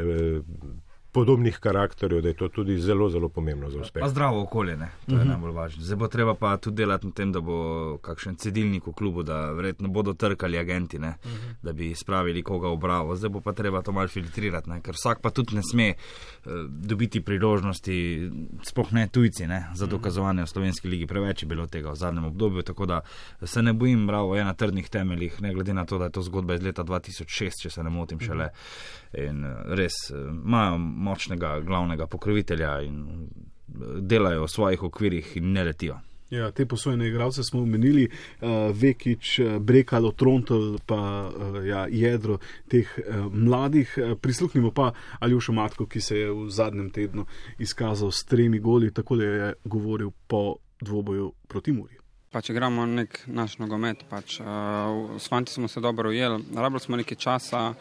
podobnih 1.12 1.58
karakterjev, 1.58 2.22
da 2.22 2.28
je 2.28 2.34
to 2.34 2.48
tudi 2.48 2.78
zelo, 2.78 3.08
zelo 3.10 3.28
pomembno 3.28 3.70
za 3.70 3.80
uspeh. 3.80 4.00
Pa 4.00 4.08
zdravo 4.08 4.42
okolje, 4.42 4.76
ne? 4.76 4.88
to 5.06 5.12
je 5.12 5.16
uh 5.16 5.20
mhm. 5.20 5.28
-huh. 5.28 5.32
najbolj 5.32 5.52
važno. 5.52 5.82
Zdaj 5.82 5.96
bo 5.96 6.08
treba 6.08 6.34
pa 6.34 6.56
tudi 6.56 6.76
delati 6.76 7.06
na 7.06 7.12
tem, 7.12 7.32
da 7.32 7.40
bo 7.40 7.98
kakšen 8.02 8.36
cedilnik 8.36 8.86
v 8.86 8.92
klubu, 8.92 9.22
da 9.22 9.52
verjetno 9.52 9.88
bodo 9.88 10.14
trkali 10.14 10.58
agenti, 10.58 10.96
uh 10.96 11.02
mhm. 11.02 11.12
-huh. 11.24 11.54
da 11.62 11.72
bi 11.72 11.94
spravili 11.94 12.42
koga 12.42 12.68
v 12.68 12.76
bravo. 12.76 13.16
Zdaj 13.16 13.30
bo 13.30 13.40
pa 13.40 13.52
treba 13.52 13.82
to 13.82 13.92
malo 13.92 14.08
filtrirati, 14.08 14.70
ne? 14.70 14.80
ker 14.80 14.94
vsak 14.94 15.20
pa 15.20 15.30
tudi 15.30 15.54
ne 15.54 15.62
sme 15.62 15.94
uh, 15.94 16.52
dobiti 16.68 17.20
priložnosti, 17.20 18.30
spoh 18.62 18.92
ne 18.92 19.08
tujci, 19.08 19.46
ne? 19.46 19.66
za 19.74 19.86
mhm. 19.86 19.90
dokazovanje 19.90 20.42
v 20.42 20.46
slovenski 20.46 20.88
ligi. 20.88 21.06
Preveč 21.06 21.42
je 21.42 21.48
bilo 21.48 21.66
tega 21.66 21.90
v 21.90 21.96
zadnjem 21.96 22.24
obdobju, 22.24 22.62
tako 22.62 22.86
da 22.86 23.00
se 23.42 23.62
ne 23.62 23.72
bojim, 23.72 24.06
bravo, 24.06 24.36
je 24.36 24.44
na 24.44 24.54
trdnih 24.54 24.88
temeljih, 24.88 25.42
ne 25.42 25.54
glede 25.54 25.74
na 25.74 25.84
to, 25.84 25.98
da 25.98 26.04
je 26.04 26.10
to 26.10 26.22
zgodba 26.22 26.54
iz 26.54 26.62
leta 26.62 26.84
2006, 26.84 27.62
če 27.62 27.70
se 27.70 27.82
ne 27.82 27.90
motim 27.90 28.20
šele. 28.20 28.44
Uh. 28.44 29.00
In 29.12 29.44
eh, 29.44 29.74
res 29.74 29.92
eh, 30.10 30.14
imajo 30.30 30.78
močnega 31.00 31.56
glavnega 31.64 32.06
pokrovitelja 32.06 32.76
in 32.84 33.02
eh, 33.08 33.98
delajo 34.00 34.44
v 34.46 34.54
svojih 34.54 34.86
okvirih 34.90 35.36
in 35.40 35.52
ne 35.56 35.64
letijo. 35.70 36.00
Ja, 36.30 36.50
te 36.54 36.66
posojene 36.66 37.08
igralce 37.08 37.42
smo 37.42 37.62
omenili, 37.62 38.04
uh, 38.06 38.48
Vekič, 38.70 39.40
Brekalo, 39.60 40.12
Trontel, 40.12 40.76
pa 40.86 41.26
uh, 41.26 41.56
ja, 41.66 41.86
jedro 41.90 42.36
teh 42.70 42.86
uh, 42.86 43.26
mladih. 43.34 43.96
Uh, 43.98 44.12
prisluhnimo 44.14 44.70
pa 44.70 44.92
Aljošo 45.18 45.52
Matko, 45.52 45.88
ki 45.90 46.00
se 46.00 46.18
je 46.18 46.28
v 46.30 46.46
zadnjem 46.50 46.92
tednu 46.94 47.26
izkazal 47.58 48.12
s 48.14 48.22
tremi 48.24 48.60
goli, 48.62 48.92
tako 48.94 49.16
da 49.16 49.24
je 49.24 49.54
govoril 49.64 50.12
po 50.26 50.56
dvoboju 50.80 51.32
proti 51.48 51.72
Muri. 51.72 51.98
Pač 52.30 52.52
igramo 52.54 52.86
nek 52.86 53.24
naš 53.26 53.58
nogomet, 53.58 54.06
pač, 54.10 54.38
uh, 54.38 55.18
s 55.18 55.26
fanti 55.28 55.50
smo 55.52 55.68
se 55.68 55.80
dobro 55.80 56.14
ujeli, 56.14 56.44
rabili 56.54 56.80
smo 56.80 56.96
nekaj 56.96 57.18
časa. 57.18 57.74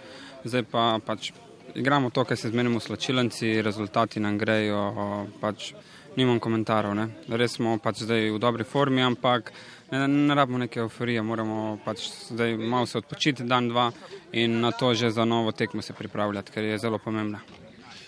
Zdaj 0.43 0.65
pa 0.71 0.97
pač 1.05 1.31
igramo 1.75 2.09
to, 2.09 2.23
kar 2.25 2.37
se 2.37 2.49
zmenimo 2.49 2.79
s 2.79 2.89
slačilnici, 2.89 3.61
rezultati 3.61 4.19
nam 4.19 4.37
grejo. 4.37 5.27
Pač 5.41 5.73
nimam 6.17 6.39
komentarov. 6.39 6.95
Ne. 6.95 7.07
Res 7.29 7.57
smo 7.57 7.77
pač 7.81 8.03
zdaj 8.05 8.31
v 8.33 8.39
dobri 8.41 8.65
formi, 8.67 9.01
ampak 9.05 9.51
ne, 9.91 10.07
ne 10.07 10.35
rabimo 10.35 10.59
neke 10.61 10.81
euforije, 10.83 11.21
moramo 11.25 11.77
pač 11.85 12.09
zdaj 12.31 12.57
malo 12.57 12.89
se 12.89 12.99
odpočiti, 12.99 13.47
dan, 13.47 13.69
dva 13.69 13.89
in 14.33 14.59
na 14.61 14.71
to 14.71 14.93
že 14.93 15.11
za 15.11 15.25
novo 15.25 15.51
tekmo 15.51 15.81
se 15.81 15.93
pripravljati, 15.93 16.51
ker 16.51 16.63
je 16.63 16.77
zelo 16.77 16.97
pomembna. 16.97 17.39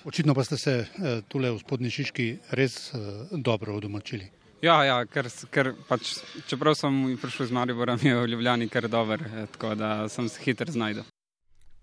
Očitno 0.06 0.34
pa 0.34 0.44
ste 0.44 0.58
se 0.58 0.74
eh, 0.82 1.22
tule 1.30 1.52
v 1.52 1.60
spodnji 1.62 1.92
Šiški 1.94 2.28
res 2.58 2.94
eh, 2.94 3.00
dobro 3.32 3.78
odomačili. 3.78 4.32
Ja, 4.62 4.82
ja 4.86 5.00
ker, 5.10 5.26
ker 5.50 5.74
pač, 5.90 6.20
čeprav 6.50 6.76
sem 6.78 7.18
prišel 7.22 7.50
z 7.50 7.58
Mariborom, 7.58 8.02
je 8.02 8.14
v 8.14 8.30
Ljubljani 8.34 8.70
kar 8.70 8.90
dober, 8.90 9.22
eh, 9.22 9.48
tako 9.54 9.76
da 9.76 10.10
sem 10.10 10.30
se 10.30 10.42
hitro 10.42 10.70
znašel. 10.70 11.06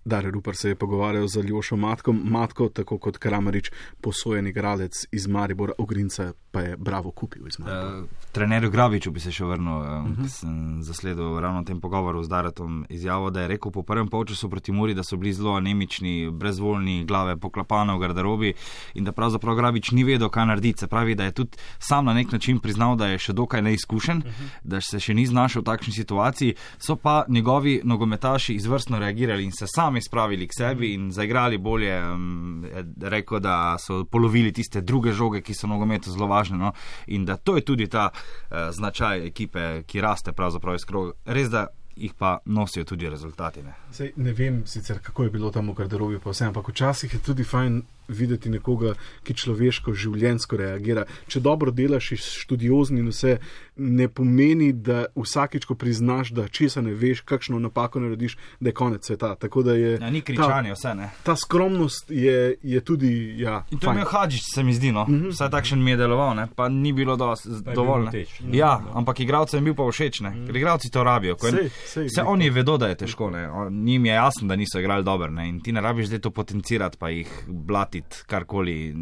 Darek 0.09 0.33
Rupert 0.33 0.59
se 0.59 0.69
je 0.69 0.75
pogovarjal 0.75 1.29
z 1.29 1.37
Aljošo 1.37 1.77
Matkom, 1.77 2.21
Matko, 2.25 2.69
tako 2.69 2.99
kot 2.99 3.19
Kramarič, 3.19 3.71
posojen 4.01 4.47
igralec 4.47 5.05
iz 5.13 5.27
Maribora, 5.27 5.73
Ogrinca 5.79 6.33
pa 6.59 6.63
je 6.63 6.77
bravo 6.77 7.11
kupil 7.11 7.47
iz 7.47 7.59
Maribora. 7.59 7.99
Uh, 7.99 8.05
trenerju 8.33 8.71
Graviču 8.71 9.11
bi 9.11 9.21
se 9.21 9.33
še 9.33 9.45
vrnil, 9.45 9.77
uh, 9.79 9.87
uh 9.87 10.19
-huh. 10.19 10.29
sem 10.29 10.83
zasledil 10.83 11.41
ravno 11.41 11.61
v 11.61 11.65
tem 11.65 11.81
pogovoru 11.81 12.23
z 12.25 12.29
Daretom 12.29 12.87
izjavo, 12.89 13.31
da 13.31 13.41
je 13.41 13.49
rekel 13.49 13.73
po 13.73 13.83
prvem 13.83 14.09
polčasu 14.09 14.51
proti 14.51 14.73
Muri, 14.73 14.95
da 14.95 15.03
so 15.03 15.17
bili 15.17 15.33
zelo 15.33 15.55
anemični, 15.55 16.31
brezvoljni, 16.31 17.05
glave 17.05 17.37
poklapane 17.37 17.95
v 17.95 17.99
garderobi 17.99 18.55
in 18.95 19.05
da 19.05 19.13
pravzaprav 19.13 19.57
Gravič 19.57 19.91
ni 19.91 20.05
vedel, 20.05 20.29
kaj 20.29 20.47
narediti. 20.47 20.79
Se 20.79 20.87
pravi, 20.87 21.15
da 21.15 21.25
je 21.25 21.33
tudi 21.33 21.59
sam 21.79 22.05
na 22.05 22.15
nek 22.15 22.33
način 22.33 22.59
priznal, 22.59 22.97
da 22.97 23.07
je 23.07 23.19
še 23.19 23.33
dokaj 23.33 23.63
neizkušen, 23.63 24.19
uh 24.19 24.25
-huh. 24.25 24.49
da 24.65 24.81
se 24.81 25.01
še 25.01 25.15
ni 25.15 25.27
znašel 25.27 25.63
v 25.63 25.65
takšni 25.65 25.93
situaciji, 25.93 26.55
so 26.79 26.97
pa 26.97 27.25
njegovi 27.29 27.81
nogometaši 27.85 28.55
izvrstno 28.55 28.99
reagirali 28.99 29.45
in 29.45 29.53
se 29.53 29.67
sami 29.67 30.03
spravili 30.03 30.49
k 30.49 30.53
sebi 30.59 30.95
in 30.95 31.13
zaigrali 31.13 31.59
bolje. 31.59 32.13
Um, 32.13 32.65
rekel, 33.01 33.41
da 33.41 33.77
so 33.79 34.05
polovili 34.05 34.53
tiste 34.53 34.81
druge 34.81 35.13
žoge, 35.13 35.41
ki 35.41 35.55
so 35.55 35.67
nogometu 35.67 36.11
zelo 36.11 36.27
važne. 36.27 36.48
No? 36.57 36.73
In 37.07 37.25
da 37.25 37.37
to 37.37 37.57
je 37.57 37.65
tudi 37.65 37.89
ta 37.89 38.11
uh, 38.13 38.57
značaj 38.71 39.27
ekipe, 39.27 39.83
ki 39.87 40.01
raste 40.01 40.33
pravzaprav 40.33 40.75
iz 40.75 40.85
kroga. 40.85 41.13
Res 41.25 41.51
da 41.51 41.67
jih 41.99 42.15
pa 42.15 42.39
nosijo 42.45 42.85
tudi 42.85 43.11
rezultati. 43.11 43.63
Ne, 43.63 43.75
Sej, 43.93 44.13
ne 44.17 44.33
vem 44.33 44.63
sicer, 44.67 45.01
kako 45.03 45.25
je 45.25 45.31
bilo 45.31 45.51
tam 45.51 45.71
v 45.71 45.75
garderobi, 45.75 46.21
pa 46.23 46.31
vse, 46.31 46.45
ampak 46.45 46.69
včasih 46.69 47.15
je 47.15 47.19
tudi 47.19 47.45
fajn 47.45 47.83
videti 48.09 48.51
nekoga, 48.51 48.95
ki 49.25 49.35
človeško, 49.35 49.95
življensko 49.95 50.57
reagira. 50.57 51.05
Če 51.29 51.41
dobro 51.45 51.73
delaš, 51.75 52.13
študiozni 52.43 53.03
in 53.03 53.11
vse, 53.13 53.39
ne 53.79 54.09
pomeni, 54.09 54.73
da 54.73 55.07
vsakič, 55.17 55.67
ko 55.69 55.77
priznaš, 55.79 56.33
da 56.35 56.49
česa 56.49 56.83
ne 56.83 56.95
veš, 56.99 57.23
kakšno 57.29 57.61
napako 57.63 58.03
narediš, 58.03 58.37
da 58.61 58.73
je 58.73 58.75
konec 58.75 59.07
sveta. 59.07 59.37
Je, 59.77 59.99
ja, 60.01 60.11
ni 60.11 60.21
kričanje, 60.21 60.73
vse 60.75 60.95
ne. 60.95 61.11
Ta 61.23 61.37
skromnost 61.37 62.11
je, 62.11 62.57
je 62.63 62.81
tudi. 62.81 63.11
Ja, 63.39 63.63
in 63.71 63.79
to 63.79 63.91
je 63.91 63.95
imel 63.95 64.09
Hadžič, 64.09 64.43
se 64.55 64.63
mi 64.65 64.75
zdi, 64.75 64.93
no. 64.93 65.05
mm 65.09 65.15
-hmm. 65.15 65.31
vsaj 65.31 65.51
takšen 65.51 65.83
mi 65.83 65.91
je 65.91 65.97
deloval, 65.97 66.35
ne? 66.37 66.47
pa 66.57 66.69
ni 66.69 66.93
bilo 66.93 67.17
dos, 67.17 67.47
dovolj. 67.75 68.11
Teč, 68.11 68.41
ja, 68.53 68.81
no. 68.85 68.99
ampak 68.99 69.21
igralcem 69.21 69.59
je 69.59 69.65
bil 69.65 69.75
pa 69.75 69.91
všeč, 69.91 70.21
mm. 70.21 70.47
ker 70.47 70.57
igralci 70.57 70.91
to 70.91 71.05
rabijo. 71.05 71.37
Sej, 71.39 71.71
sej, 71.87 72.07
vse 72.07 72.23
oni 72.23 72.51
vedo, 72.51 72.77
da 72.79 72.89
je 72.89 72.95
težko, 72.95 73.31
ne? 73.31 73.49
njim 73.71 74.07
je 74.07 74.13
jasno, 74.13 74.49
da 74.49 74.57
niso 74.57 74.81
igrali 74.81 75.05
dobro 75.05 75.29
in 75.43 75.61
ti 75.61 75.73
ne 75.73 75.81
rabiš 75.81 76.07
zdaj 76.07 76.19
to 76.19 76.31
potencirati, 76.31 76.97
pa 76.99 77.09
jih 77.09 77.29
blati 77.47 77.98
narediti 77.99 78.17
karkoli. 78.27 78.95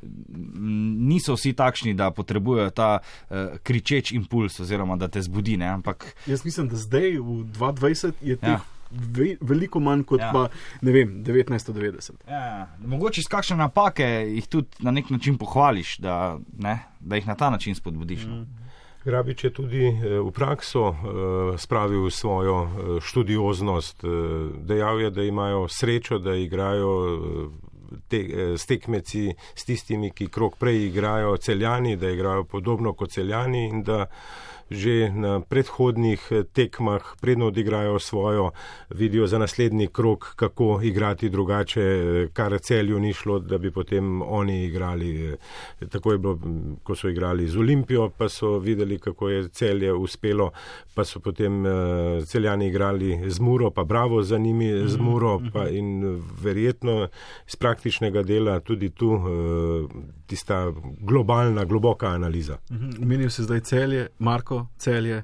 Niso 0.00 1.34
vsi 1.34 1.52
takšni, 1.52 1.94
da 1.94 2.10
potrebujejo 2.10 2.70
ta 2.70 2.98
uh, 3.00 3.58
kričeč 3.62 4.12
impuls, 4.12 4.60
oziroma 4.60 4.96
da 4.96 5.08
te 5.08 5.22
zbudi. 5.22 5.56
Ne, 5.56 5.66
ampak... 5.66 6.14
Jaz 6.26 6.44
mislim, 6.44 6.68
da 6.68 6.76
zdaj 6.76 7.18
v 7.18 7.44
2020 7.58 8.12
je 8.22 8.36
to. 8.36 8.46
Ja. 8.46 8.60
Veliko 9.40 9.80
manj 9.80 10.02
kot 10.02 10.20
ja. 10.20 10.32
pa, 10.34 10.48
ne 10.82 10.92
vem, 10.92 11.22
1990. 11.24 12.26
Ja, 12.26 12.34
ja. 12.34 12.68
mogoče 12.86 13.20
iz 13.20 13.28
kakšne 13.30 13.56
napake 13.56 14.04
jih 14.34 14.48
tudi 14.50 14.82
na 14.82 14.90
nek 14.90 15.10
način 15.10 15.38
pohvališ, 15.38 15.98
da, 15.98 16.38
ne, 16.58 16.78
da 17.00 17.16
jih 17.16 17.28
na 17.28 17.36
ta 17.38 17.50
način 17.50 17.74
spodbudiš. 17.74 18.24
No. 18.26 18.40
Mm. 18.40 18.56
Grabič 19.04 19.44
je 19.44 19.50
tudi 19.52 19.86
eh, 19.86 20.18
v 20.20 20.30
prakso 20.30 20.90
uh, 20.90 20.96
spravil 21.56 22.10
svojo 22.10 22.98
študioznost. 23.00 24.02
Dejal 24.66 25.00
je, 25.00 25.10
da 25.10 25.22
imajo 25.22 25.68
srečo, 25.68 26.18
da 26.18 26.34
igrajo 26.34 26.90
te, 28.08 28.20
eh, 28.20 28.58
s 28.58 28.66
tekmeci, 28.66 29.28
s 29.54 29.64
tistimi, 29.64 30.10
ki 30.10 30.28
krok 30.28 30.56
prej 30.58 30.86
igrajo 30.86 31.36
celjani, 31.36 31.96
da 31.96 32.10
igrajo 32.10 32.44
podobno 32.44 32.92
kot 32.92 33.10
celjani 33.10 33.66
in 33.68 33.82
da 33.82 34.06
že 34.70 35.10
na 35.10 35.40
predhodnih 35.40 36.20
eh, 36.30 36.42
tekmah, 36.46 37.02
predno 37.20 37.46
odigrajo 37.46 37.98
svojo, 37.98 38.50
vidijo 38.90 39.26
za 39.26 39.38
naslednji 39.38 39.86
krok, 39.86 40.32
kako 40.36 40.80
igrati 40.82 41.28
drugače, 41.28 41.82
eh, 41.82 42.28
kar 42.32 42.58
celju 42.58 42.98
ni 42.98 43.12
šlo, 43.12 43.38
da 43.38 43.58
bi 43.58 43.70
potem 43.70 44.22
oni 44.22 44.64
igrali. 44.64 45.32
Eh, 45.32 45.36
tako 45.90 46.12
je 46.12 46.18
bilo, 46.18 46.38
ko 46.82 46.94
so 46.94 47.08
igrali 47.08 47.48
z 47.48 47.58
Olimpijo, 47.58 48.10
pa 48.10 48.28
so 48.28 48.58
videli, 48.58 48.98
kako 48.98 49.28
je 49.28 49.48
celje 49.48 49.92
uspelo, 49.92 50.50
pa 50.94 51.04
so 51.04 51.20
potem 51.20 51.64
celjani 52.26 52.66
igrali 52.66 53.30
z 53.30 53.40
Muro, 53.40 53.70
pa 53.70 53.84
bravo 53.84 54.22
za 54.22 54.38
njimi 54.38 54.88
z 54.88 54.96
mhm, 54.96 55.04
Muro 55.04 55.38
mhm. 55.38 55.48
pa 55.52 55.68
in 55.68 56.22
verjetno 56.42 57.08
iz 57.48 57.56
praktičnega 57.56 58.22
dela 58.22 58.60
tudi 58.60 58.90
tu 58.90 59.20
tista 60.26 60.72
globalna, 61.00 61.64
globoka 61.64 62.08
analiza. 62.08 62.58
Mhm. 62.70 63.08
Menijo 63.08 63.30
se 63.30 63.42
zdaj 63.42 63.60
celje, 63.60 64.06
Marko, 64.18 64.59
celje. 64.78 65.22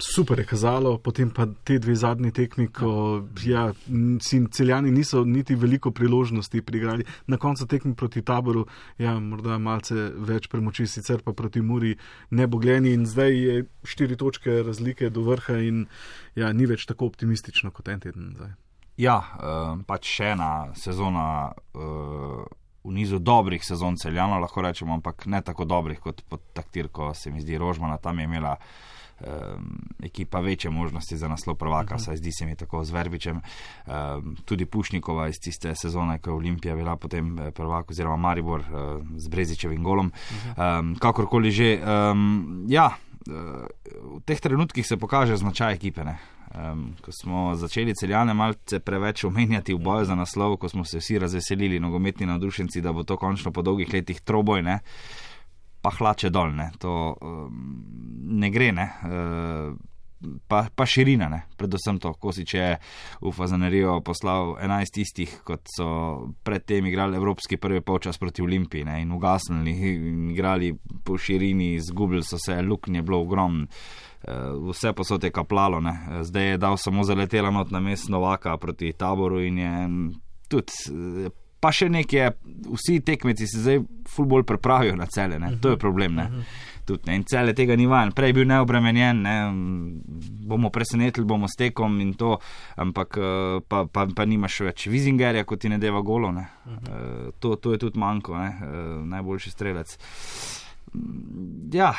Super 0.00 0.38
je 0.40 0.46
kazalo, 0.48 0.94
potem 0.98 1.28
pa 1.28 1.44
te 1.64 1.76
dve 1.78 1.92
zadnji 1.94 2.30
tekmi, 2.32 2.70
ko 2.72 3.20
ja, 3.44 3.66
celjani 4.50 4.90
niso 4.90 5.26
niti 5.28 5.54
veliko 5.54 5.90
priložnosti 5.92 6.62
prigrali. 6.64 7.04
Na 7.26 7.36
koncu 7.36 7.66
tekmi 7.68 7.92
proti 7.94 8.22
taboru, 8.22 8.64
ja, 8.98 9.18
morda 9.20 9.58
malce 9.58 10.06
več 10.16 10.48
premoči, 10.48 10.86
sicer 10.88 11.20
pa 11.20 11.34
proti 11.36 11.60
Muri 11.60 11.92
ne 12.30 12.46
bo 12.48 12.58
gledani 12.58 12.94
in 12.96 13.04
zdaj 13.06 13.36
je 13.36 13.60
štiri 13.84 14.16
točke 14.16 14.62
razlike 14.64 15.10
do 15.10 15.26
vrha 15.28 15.58
in 15.60 15.84
ja, 16.34 16.48
ni 16.52 16.64
več 16.70 16.88
tako 16.88 17.12
optimistično 17.12 17.70
kot 17.70 17.92
en 17.92 18.00
teden 18.00 18.32
nazaj. 18.32 18.56
Ja, 19.00 19.20
uh, 19.20 19.76
pač 19.84 20.08
še 20.16 20.32
ena 20.32 20.50
sezona. 20.76 21.52
V 22.84 22.92
nizu 22.92 23.18
dobrih 23.18 23.64
sezon 23.64 23.96
celjano, 23.96 24.38
lahko 24.40 24.62
rečemo, 24.62 24.94
ampak 24.94 25.26
ne 25.26 25.42
tako 25.42 25.64
dobrih 25.64 26.00
kot 26.00 26.22
pod 26.28 26.40
taktirko, 26.52 27.14
se 27.14 27.30
mi 27.30 27.40
zdi, 27.40 27.58
Rožmana 27.58 27.98
tam 27.98 28.18
je 28.18 28.24
imela. 28.24 28.56
Um, 29.20 29.76
ekipa 30.02 30.40
večje 30.40 30.70
možnosti 30.70 31.16
za 31.16 31.28
naslov 31.28 31.56
prvaka, 31.56 31.94
uh 31.94 32.00
-huh. 32.00 32.04
saj 32.04 32.16
zdi 32.16 32.32
se 32.32 32.46
mi 32.46 32.56
tako 32.56 32.84
z 32.84 32.90
Verbičem. 32.90 33.40
Um, 33.86 34.36
tudi 34.44 34.66
Pušnikova 34.66 35.28
iz 35.28 35.40
tiste 35.40 35.74
sezone, 35.74 36.18
ko 36.18 36.30
je 36.30 36.34
Olimpija 36.34 36.76
bila 36.76 36.96
potem 36.96 37.38
eh, 37.38 37.50
prvak, 37.50 37.90
oziroma 37.90 38.16
Maribor 38.16 38.60
uh, 38.60 38.66
z 39.16 39.28
Brezičevim 39.28 39.84
golom. 39.84 40.06
Uh 40.06 40.12
-huh. 40.12 40.80
um, 40.80 40.94
kakorkoli 40.94 41.50
že, 41.50 41.80
um, 42.12 42.64
ja, 42.68 42.90
uh, 43.28 43.34
v 44.18 44.20
teh 44.24 44.40
trenutkih 44.40 44.86
se 44.86 44.96
pokaže 44.96 45.36
značaj 45.36 45.74
ekipe. 45.74 46.04
Ne? 46.04 46.18
Um, 46.50 46.96
ko 47.02 47.12
smo 47.12 47.54
začeli 47.54 47.94
celjane 47.94 48.34
malce 48.34 48.80
preveč 48.82 49.24
omenjati 49.24 49.74
v 49.74 49.78
boju 49.78 50.04
za 50.04 50.14
naslov, 50.18 50.56
ko 50.58 50.68
smo 50.68 50.84
se 50.84 50.98
vsi 50.98 51.18
razveselili, 51.18 51.80
nogometni 51.80 52.26
navdušenci, 52.26 52.82
da 52.82 52.92
bo 52.92 53.04
to 53.06 53.16
končno 53.16 53.52
po 53.52 53.62
dolgih 53.62 53.92
letih 53.94 54.20
troboj, 54.20 54.62
ne? 54.62 54.80
pa 55.80 55.90
hlače 55.90 56.28
dol, 56.28 56.50
ne, 56.52 56.66
to 56.78 57.14
um, 57.22 57.54
ne 58.42 58.50
gre, 58.50 58.72
ne. 58.72 58.90
Uh, 59.06 59.78
Pa, 60.48 60.66
pa 60.76 60.84
širina, 60.84 61.30
ne? 61.32 61.38
predvsem 61.56 61.96
to, 61.96 62.10
ko 62.20 62.28
si 62.36 62.42
če 62.44 62.64
v 63.22 63.30
Fazanerijo 63.32 63.94
poslal 64.04 64.52
11 64.60 64.92
tistih, 64.92 65.32
kot 65.48 65.64
so 65.72 65.86
predtem 66.44 66.84
igrali 66.90 67.16
Evropski 67.16 67.56
prvi 67.56 67.80
polčas 67.80 68.20
proti 68.20 68.44
Olimpiji 68.44 68.84
ne? 68.84 68.98
in 69.00 69.14
ugasnili, 69.16 69.72
in 69.96 70.26
igrali 70.34 70.74
po 71.04 71.16
širini, 71.16 71.72
izgubili 71.78 72.20
so 72.20 72.36
se, 72.36 72.58
luknje 72.60 73.00
bilo 73.00 73.22
ogromno. 73.24 73.64
Eh, 74.28 74.32
vse 74.70 74.92
posod 74.92 75.24
je 75.24 75.30
kaplalo, 75.30 75.80
ne. 75.80 76.08
zdaj 76.22 76.50
je 76.50 76.56
dal 76.56 76.76
samo 76.76 77.04
zaletela 77.04 77.50
not 77.50 77.70
na 77.70 77.80
mest 77.80 78.08
Novaka 78.08 78.56
proti 78.56 78.92
taboru 78.92 79.40
in 79.40 79.58
je 79.58 79.88
tudi. 80.48 80.72
Eh, 81.26 81.30
pa 81.60 81.72
še 81.72 81.88
nekaj, 81.92 82.30
vsi 82.72 83.00
tekmeci 83.04 83.46
se 83.46 83.60
zdaj 83.60 83.80
fulbol 84.08 84.44
prepravijo 84.48 84.96
na 84.96 85.06
cele, 85.06 85.38
ne. 85.38 85.56
to 85.60 85.72
je 85.72 85.76
problem. 85.76 86.14
Ne. 86.14 86.44
Tudi, 86.84 87.08
ne. 87.08 87.16
In 87.16 87.24
cele 87.24 87.52
tega 87.56 87.76
ni 87.76 87.86
vajen, 87.88 88.12
prej 88.16 88.32
je 88.32 88.36
bil 88.38 88.48
neobremenjen, 88.48 89.22
ne. 89.24 89.34
bomo 90.52 90.68
presenetili, 90.72 91.24
bomo 91.24 91.48
s 91.48 91.56
tekom 91.56 92.00
in 92.00 92.12
to, 92.20 92.36
ampak 92.76 93.16
eh, 93.16 93.58
pa, 93.68 93.86
pa, 93.88 94.06
pa 94.16 94.28
nimaš 94.28 94.60
več 94.68 94.88
vizingerja, 94.92 95.48
kot 95.48 95.64
ti 95.64 95.72
ne 95.72 95.80
deva 95.80 96.04
golo. 96.04 96.32
Ne. 96.32 96.48
To, 97.40 97.56
to 97.56 97.72
je 97.72 97.84
tudi 97.88 98.00
manjko, 98.00 98.36
ne. 98.36 98.72
najboljši 99.16 99.52
strelec. 99.56 99.96
Ja, 101.72 101.94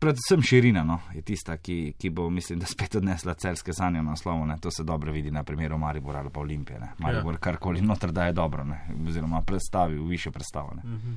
predvsem 0.00 0.42
širina 0.42 0.84
no, 0.84 0.98
je 1.14 1.22
tista, 1.22 1.56
ki, 1.56 1.94
ki 1.98 2.10
bo, 2.10 2.30
mislim, 2.30 2.58
da 2.58 2.66
spet 2.66 2.94
odnesla 2.94 3.34
celske 3.34 3.72
sanje 3.72 4.02
na 4.02 4.16
slovo. 4.16 4.46
Ne. 4.46 4.56
To 4.60 4.70
se 4.70 4.84
dobro 4.84 5.12
vidi 5.12 5.30
na 5.30 5.44
primeru 5.44 5.78
Maribora 5.78 6.18
ali 6.18 6.30
pa 6.30 6.40
Olimpije. 6.40 6.80
Ne. 6.80 6.92
Maribor 6.98 7.34
ja. 7.34 7.38
karkoli 7.38 7.80
noter 7.80 8.12
da 8.12 8.26
je 8.26 8.32
dobro, 8.32 8.64
ne. 8.64 8.80
oziroma 9.08 9.42
predstavi 9.42 9.98
v 9.98 10.06
više 10.06 10.30
predstavo. 10.30 10.74
Ne. 10.76 10.82
Mhm. 10.90 11.12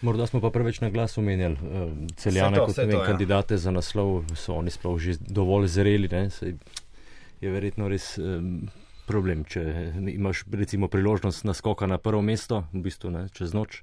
Morda 0.00 0.26
smo 0.26 0.40
pa 0.40 0.50
preveč 0.50 0.80
na 0.80 0.90
glas 0.90 1.18
omenjali 1.18 1.54
uh, 1.54 1.92
celjane 2.16 2.56
to, 2.56 2.66
kot 2.66 2.78
vem, 2.78 2.90
to, 2.90 2.96
ja. 2.96 3.06
kandidate 3.06 3.56
za 3.56 3.70
naslov, 3.70 4.22
so 4.34 4.54
oni 4.54 4.70
sploh 4.70 4.98
že 4.98 5.18
dovolj 5.20 5.66
zreli. 5.68 6.08
Sej, 6.30 6.54
je 7.40 7.50
verjetno 7.50 7.88
res 7.88 8.14
um, 8.18 8.70
problem, 9.06 9.44
če 9.44 9.92
imaš 10.14 10.44
recimo 10.52 10.88
priložnost 10.88 11.44
naskoka 11.44 11.86
na 11.86 11.98
prvo 11.98 12.22
mesto, 12.22 12.64
v 12.72 12.80
bistvu 12.88 13.10
ne, 13.10 13.26
čez 13.28 13.52
noč. 13.52 13.82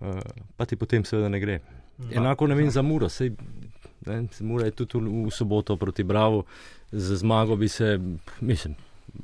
uh, 0.00 0.20
pa 0.56 0.64
ti 0.64 0.76
potem 0.76 1.04
seveda 1.04 1.28
ne 1.28 1.40
gre. 1.40 1.60
Enako 2.10 2.46
ne 2.46 2.54
vem 2.54 2.70
za 2.70 2.82
Muro, 2.82 3.08
sej 3.08 3.30
ne, 4.06 4.24
Mura 4.40 4.66
je 4.66 4.70
tudi 4.70 4.98
v, 4.98 5.26
v 5.26 5.30
soboto 5.30 5.76
proti 5.76 6.02
Bravo, 6.02 6.44
z 6.92 7.16
zmago 7.16 7.56
bi 7.56 7.68
se, 7.68 8.00
mislim, 8.40 8.74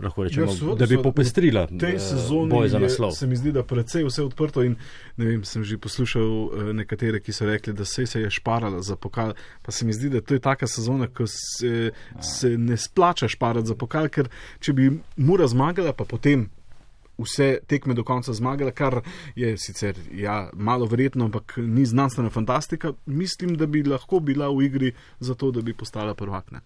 lahko 0.00 0.24
rečemo, 0.24 0.46
Ja, 0.46 0.52
seveda, 0.52 0.74
da 0.74 0.84
bi 0.86 0.88
seveda, 0.88 1.02
popestrila 1.02 1.66
tej 1.66 1.94
eh, 1.94 1.98
sezoni 1.98 2.50
boj 2.50 2.68
za 2.68 2.76
je, 2.76 2.82
naslov. 2.82 3.10
se 3.10 3.26
mi 3.26 3.36
zdi, 3.36 3.52
da 3.52 3.62
precej 3.62 4.04
vse 4.04 4.22
odprto 4.22 4.62
in 4.62 4.76
ne 5.16 5.24
vem, 5.24 5.44
sem 5.44 5.64
že 5.64 5.78
poslušal 5.78 6.22
eh, 6.22 6.72
nekatere, 6.72 7.20
ki 7.20 7.32
so 7.32 7.46
rekli, 7.46 7.72
da 7.72 7.84
se, 7.84 8.06
se 8.06 8.20
je 8.20 8.30
šparala 8.30 8.82
za 8.82 8.96
pokal. 8.96 9.32
Pa 9.62 9.72
se 9.72 9.86
mi 9.86 9.92
zdi, 9.92 10.10
da 10.10 10.20
to 10.20 10.34
je 10.34 10.40
taka 10.40 10.66
sezona, 10.66 11.06
ko 11.08 11.26
se, 11.26 11.90
se 12.20 12.58
ne 12.58 12.76
splača 12.76 13.28
šparati 13.28 13.66
za 13.66 13.74
pokal, 13.74 14.08
ker 14.08 14.28
če 14.60 14.72
bi 14.72 14.90
Mura 15.16 15.46
zmagala, 15.46 15.92
pa 15.92 16.04
potem. 16.04 16.48
Vse 17.18 17.58
tekme 17.66 17.94
do 17.94 18.04
konca 18.04 18.32
zmagala, 18.32 18.70
kar 18.70 19.00
je 19.36 19.56
sicer 19.58 19.98
ja, 20.14 20.50
malo 20.52 20.86
verjetno, 20.86 21.24
ampak 21.24 21.56
ni 21.56 21.86
znanstvena 21.86 22.30
fantastika. 22.30 22.92
Mislim, 23.06 23.56
da 23.56 23.66
bi 23.66 23.82
lahko 23.82 24.20
bila 24.20 24.48
v 24.48 24.64
igri 24.64 24.92
za 25.20 25.34
to, 25.34 25.50
da 25.50 25.62
bi 25.62 25.74
postala 25.74 26.14
prvakne. 26.14 26.60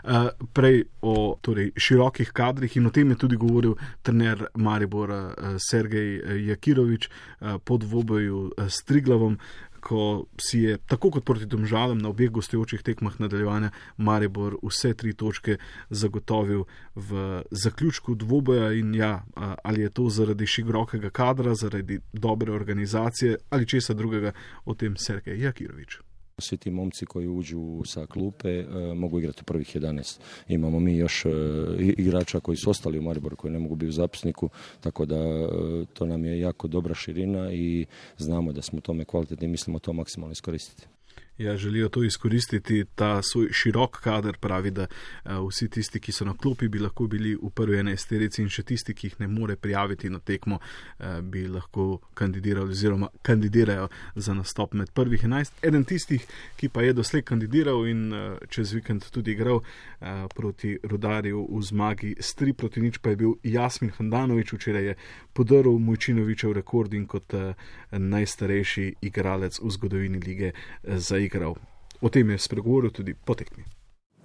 Uh, 0.00 0.28
prej 0.52 0.84
o 1.02 1.36
torej, 1.44 1.74
širokih 1.76 2.30
kadrih 2.32 2.76
in 2.76 2.86
o 2.88 2.90
tem 2.90 3.10
je 3.10 3.18
tudi 3.20 3.36
govoril 3.36 3.74
trener 4.02 4.46
Maribora 4.54 5.18
uh, 5.28 5.58
Sergej 5.60 6.14
uh, 6.16 6.30
Jakirovič 6.48 7.08
uh, 7.08 7.58
pod 7.64 7.84
voboju 7.84 8.38
uh, 8.46 8.64
s 8.64 8.80
Triglavom, 8.88 9.36
ko 9.80 10.26
si 10.40 10.60
je 10.66 10.78
tako 10.78 11.10
kot 11.10 11.24
proti 11.24 11.46
domžalam 11.46 11.98
na 11.98 12.08
obeh 12.08 12.30
gostujočih 12.30 12.82
tekmah 12.82 13.20
nadaljevanja 13.20 13.70
Maribor 13.96 14.56
vse 14.62 14.94
tri 14.94 15.12
točke 15.12 15.56
zagotovil 15.90 16.64
v 16.94 17.42
zaključku 17.50 18.14
dvoboja 18.14 18.72
in 18.72 18.94
ja, 18.94 19.24
ali 19.64 19.82
je 19.82 19.90
to 19.90 20.08
zaradi 20.08 20.46
širokega 20.46 21.10
kadra, 21.10 21.54
zaradi 21.54 22.00
dobre 22.12 22.52
organizacije 22.52 23.36
ali 23.50 23.66
česa 23.66 23.94
drugega, 23.94 24.32
o 24.64 24.74
tem 24.74 24.96
Sergej 24.96 25.40
Jakirovič. 25.40 26.09
Svi 26.40 26.56
ti 26.56 26.70
momci 26.70 27.06
koji 27.06 27.28
uđu 27.28 27.82
sa 27.84 28.06
klupe 28.06 28.48
e, 28.48 28.64
mogu 28.94 29.18
igrati 29.18 29.44
prvih 29.44 29.76
11. 29.76 30.20
Imamo 30.48 30.80
mi 30.80 30.96
još 30.96 31.24
e, 31.24 31.30
igrača 31.78 32.40
koji 32.40 32.56
su 32.56 32.70
ostali 32.70 32.98
u 32.98 33.02
Mariboru 33.02 33.36
koji 33.36 33.52
ne 33.52 33.58
mogu 33.58 33.74
biti 33.74 33.88
u 33.88 33.92
zapisniku, 33.92 34.48
tako 34.80 35.06
da 35.06 35.16
e, 35.16 35.48
to 35.92 36.06
nam 36.06 36.24
je 36.24 36.40
jako 36.40 36.68
dobra 36.68 36.94
širina 36.94 37.52
i 37.52 37.86
znamo 38.18 38.52
da 38.52 38.62
smo 38.62 38.78
u 38.78 38.80
tome 38.80 39.04
kvalitetni 39.04 39.46
i 39.46 39.50
mislimo 39.50 39.78
to 39.78 39.92
maksimalno 39.92 40.32
iskoristiti. 40.32 40.99
Ja, 41.40 41.56
želijo 41.56 41.88
to 41.88 42.04
izkoristiti, 42.04 42.84
ta 42.94 43.22
svoj 43.22 43.48
širok 43.52 44.00
kader 44.00 44.36
pravi, 44.36 44.70
da 44.70 44.86
uh, 45.24 45.48
vsi 45.48 45.68
tisti, 45.68 46.00
ki 46.00 46.12
so 46.12 46.24
na 46.24 46.34
klopi, 46.36 46.68
bi 46.68 46.78
lahko 46.78 47.06
bili 47.06 47.32
v 47.34 47.48
prvi 47.56 47.78
enajsterici 47.80 48.42
in 48.42 48.50
še 48.52 48.62
tisti, 48.68 48.92
ki 48.94 49.06
jih 49.06 49.14
ne 49.22 49.28
more 49.28 49.56
prijaviti 49.56 50.10
na 50.12 50.18
tekmo, 50.20 50.58
uh, 50.60 51.06
bi 51.24 51.46
lahko 51.48 52.02
kandidirali 52.14 52.76
oziroma 52.76 53.08
kandidirajo 53.22 53.88
za 54.16 54.34
nastop 54.36 54.74
med 54.76 54.92
prvih 54.92 55.24
enajst. 55.24 55.64
Eden 55.64 55.86
tistih, 55.88 56.26
ki 56.60 56.68
pa 56.68 56.84
je 56.84 56.92
doslej 56.98 57.24
kandidiral 57.32 57.88
in 57.88 58.12
uh, 58.12 58.36
čez 58.52 58.74
vikend 58.76 59.08
tudi 59.08 59.32
igral 59.32 59.62
uh, 59.62 60.28
proti 60.36 60.76
Rudarju 60.84 61.46
v 61.48 61.62
zmagi 61.62 62.12
s 62.20 62.36
3 62.36 62.52
proti 62.52 62.84
nič, 62.84 63.00
pa 63.00 63.14
je 63.14 63.20
bil 63.24 63.34
Jasmin 63.42 63.94
Handanovič, 63.96 64.52
včeraj 64.58 64.90
je 64.90 64.98
podaril 65.32 65.80
Mojčinovičev 65.88 66.52
rekord 66.60 66.92
in 66.92 67.08
kot 67.08 67.32
uh, 67.32 67.56
najstarejši 67.96 68.86
igralec 69.08 69.56
v 69.56 69.74
zgodovini 69.78 70.20
lige 70.20 70.52
uh, 70.52 71.00
zaigral. 71.30 71.54
O 72.00 72.08
tem 72.08 72.30
je 72.30 72.38
spregovoril 72.38 72.90
tudi 72.90 73.14
po 73.14 73.34
tekmi. 73.34 73.64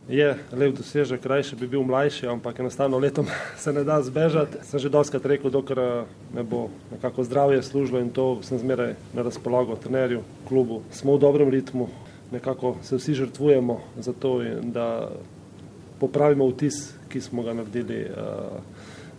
Je 0.09 0.37
lep 0.53 0.75
dosežek, 0.77 1.21
krajši 1.21 1.55
bi 1.55 1.67
bil 1.67 1.83
mlajši, 1.83 2.27
ampak 2.27 2.59
enostavno 2.59 2.97
letom 2.97 3.25
se 3.57 3.73
ne 3.73 3.83
da 3.83 4.01
zbežati. 4.01 4.57
Sem 4.63 4.79
že 4.79 4.89
doskrat 4.89 5.25
rekel, 5.25 5.49
dokler 5.51 5.79
eh, 5.79 6.05
me 6.33 6.43
bo 6.43 6.69
nekako 6.91 7.23
zdravje 7.23 7.63
služilo 7.63 7.99
in 7.99 8.09
to 8.09 8.41
sem 8.43 8.59
zmeraj 8.59 8.95
na 9.13 9.21
razpolago 9.21 9.75
trenerju, 9.75 10.21
klubu. 10.47 10.81
Smo 10.91 11.15
v 11.15 11.19
dobrem 11.19 11.49
ritmu, 11.49 11.89
nekako 12.31 12.77
se 12.81 12.95
vsi 12.95 13.13
žrtvujemo 13.13 13.81
za 13.97 14.13
to, 14.13 14.41
da 14.63 15.09
popravimo 15.99 16.47
vtis, 16.49 16.93
ki 17.09 17.21
smo 17.21 17.43
ga 17.43 17.53
naredili 17.53 18.05
uh, 18.05 18.59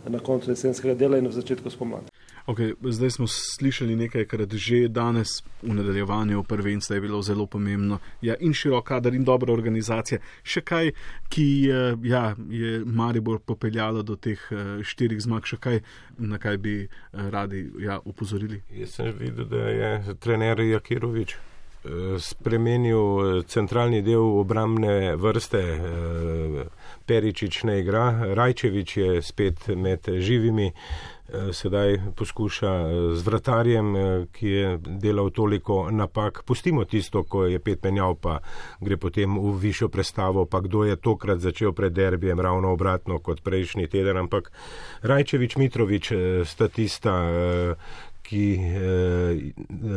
na 0.08 0.18
koncu 0.18 0.50
jesenskega 0.50 0.94
dela 0.94 1.18
in 1.18 1.26
v 1.26 1.32
začetku 1.32 1.70
spomladi. 1.70 2.15
Okay, 2.46 2.74
zdaj 2.82 3.10
smo 3.10 3.26
slišali 3.26 3.96
nekajkrat 3.96 4.54
že 4.54 4.88
danes 4.88 5.42
v 5.62 5.74
nadaljevanju 5.74 6.42
prvenstva 6.42 6.94
je 6.94 7.00
bilo 7.00 7.22
zelo 7.22 7.46
pomembno. 7.46 7.98
Ja, 8.22 8.34
in 8.40 8.54
širok 8.54 8.84
kader 8.86 9.14
in 9.14 9.24
dobra 9.24 9.52
organizacija. 9.52 10.20
Še 10.42 10.62
kaj, 10.62 10.92
ki 11.28 11.46
eh, 11.70 11.96
ja, 12.06 12.36
je 12.48 12.84
Maribor 12.86 13.40
popeljalo 13.42 14.02
do 14.02 14.14
teh 14.16 14.38
eh, 14.50 14.78
štirih 14.82 15.20
zmag, 15.20 15.42
še 15.42 15.58
kaj, 15.58 15.80
na 16.18 16.38
kaj 16.38 16.58
bi 16.62 16.76
eh, 16.84 16.88
radi 17.30 17.66
ja, 17.82 17.98
upozorili. 18.04 18.62
Jaz 18.70 18.94
sem 19.00 19.10
videl, 19.18 19.50
da 19.50 19.66
je 19.66 20.14
trener 20.22 20.62
Jakirovič 20.62 21.34
eh, 21.34 22.14
spremenil 22.22 23.42
centralni 23.50 24.04
del 24.06 24.22
obrambne 24.22 25.16
vrste. 25.18 25.64
Peričič 27.06 27.62
ne 27.64 27.80
igra, 27.80 28.34
Rajčevič 28.34 28.96
je 28.96 29.22
spet 29.22 29.68
med 29.68 30.08
živimi, 30.18 30.66
eh, 30.66 31.52
sedaj 31.52 31.98
poskuša 32.16 32.72
eh, 32.72 33.14
z 33.14 33.22
vratarjem, 33.22 33.96
eh, 33.96 34.26
ki 34.32 34.48
je 34.48 34.78
delal 34.78 35.30
toliko 35.30 35.90
napak. 35.90 36.42
Pustimo 36.44 36.84
tisto, 36.84 37.22
ko 37.22 37.44
je 37.46 37.58
pet 37.58 37.84
menjav, 37.84 38.16
pa 38.20 38.40
gre 38.80 38.96
potem 38.96 39.38
v 39.38 39.54
višjo 39.58 39.88
prestavo, 39.88 40.46
pa 40.46 40.60
kdo 40.60 40.84
je 40.84 40.96
tokrat 40.96 41.38
začel 41.38 41.72
pred 41.72 41.92
derbijem, 41.92 42.40
ravno 42.40 42.72
obratno 42.72 43.18
kot 43.18 43.42
prejšnji 43.42 43.86
teden, 43.88 44.16
ampak 44.16 44.50
Rajčevič 45.02 45.56
Mitrovič 45.56 46.12
sta 46.44 46.68
tista, 46.68 47.14
ki 48.26 48.58
eh, 48.58 49.52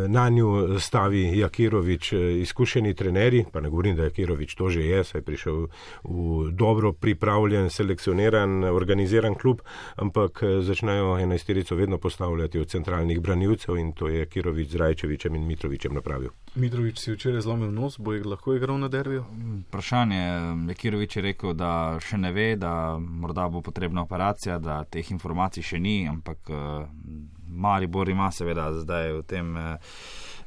na 0.07 0.29
njo 0.29 0.79
stavi 0.79 1.39
Jakirovič, 1.39 2.13
eh, 2.13 2.17
izkušeni 2.41 2.93
trenerji, 2.93 3.45
pa 3.51 3.61
ne 3.61 3.69
govorim, 3.69 3.95
da 3.95 4.03
Jakirovič 4.03 4.55
to 4.55 4.69
že 4.69 4.85
je, 4.85 5.03
saj 5.03 5.19
je 5.19 5.25
prišel 5.25 5.67
v 6.03 6.51
dobro 6.51 6.93
pripravljen, 6.93 7.69
selekcioniran, 7.69 8.63
organiziran 8.63 9.35
klub, 9.35 9.61
ampak 9.95 10.43
eh, 10.43 10.61
začnejo 10.61 11.17
enajsterico 11.19 11.75
vedno 11.75 11.97
postavljati 11.97 12.59
od 12.59 12.67
centralnih 12.67 13.21
branilcev 13.21 13.77
in 13.77 13.93
to 13.93 14.07
je 14.07 14.19
Jakirovič 14.19 14.69
z 14.69 14.75
Rajčevičem 14.75 15.35
in 15.35 15.47
Mitrovičem 15.47 15.93
napravil. 15.93 16.29
Mitrovič 16.55 16.99
si 16.99 17.11
včeraj 17.11 17.41
zlomil 17.41 17.71
nos, 17.71 17.97
bo 17.97 18.13
je 18.13 18.23
lahko 18.23 18.53
igral 18.55 18.77
na 18.77 18.87
derbiju? 18.87 19.25
Vprašanje 19.67 20.17
je, 20.17 20.75
Kirovič 20.75 21.15
je 21.15 21.21
rekel, 21.21 21.53
da 21.53 21.99
še 22.01 22.17
ne 22.17 22.31
ve, 22.31 22.55
da 22.55 22.97
morda 22.99 23.49
bo 23.49 23.61
potrebna 23.61 24.01
operacija, 24.01 24.59
da 24.59 24.83
teh 24.83 25.11
informacij 25.11 25.63
še 25.63 25.79
ni, 25.79 26.07
ampak 26.07 26.49
uh, 26.49 27.38
Maribor 27.49 28.09
ima 28.09 28.31
seveda 28.31 28.71
zdaj 28.73 29.13
v 29.13 29.23
tem 29.27 29.55
uh, 29.57 29.75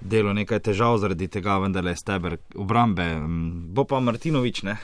delu 0.01 0.33
nekaj 0.35 0.61
težav 0.69 0.99
zaradi 0.99 1.29
tega, 1.29 1.59
vendar 1.63 1.87
je 1.87 1.97
steber 1.97 2.37
obrambe. 2.55 3.07
Mm, 3.19 3.75
Bo 3.75 3.85
pa 3.85 4.01
Martinovič, 4.01 4.63
ne, 4.67 4.77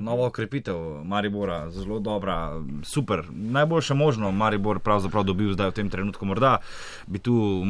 nova 0.00 0.26
okrepitev 0.26 0.76
Maribora, 1.04 1.70
zelo 1.70 1.98
dobra, 1.98 2.62
super, 2.82 3.22
najboljše 3.30 3.94
možno 3.94 4.32
Maribor 4.32 4.78
pravzaprav 4.78 5.24
dobil 5.24 5.52
zdaj 5.52 5.70
v 5.70 5.72
tem 5.72 5.90
trenutku. 5.90 6.26
Morda 6.26 6.58
bi 7.06 7.18
tu 7.18 7.62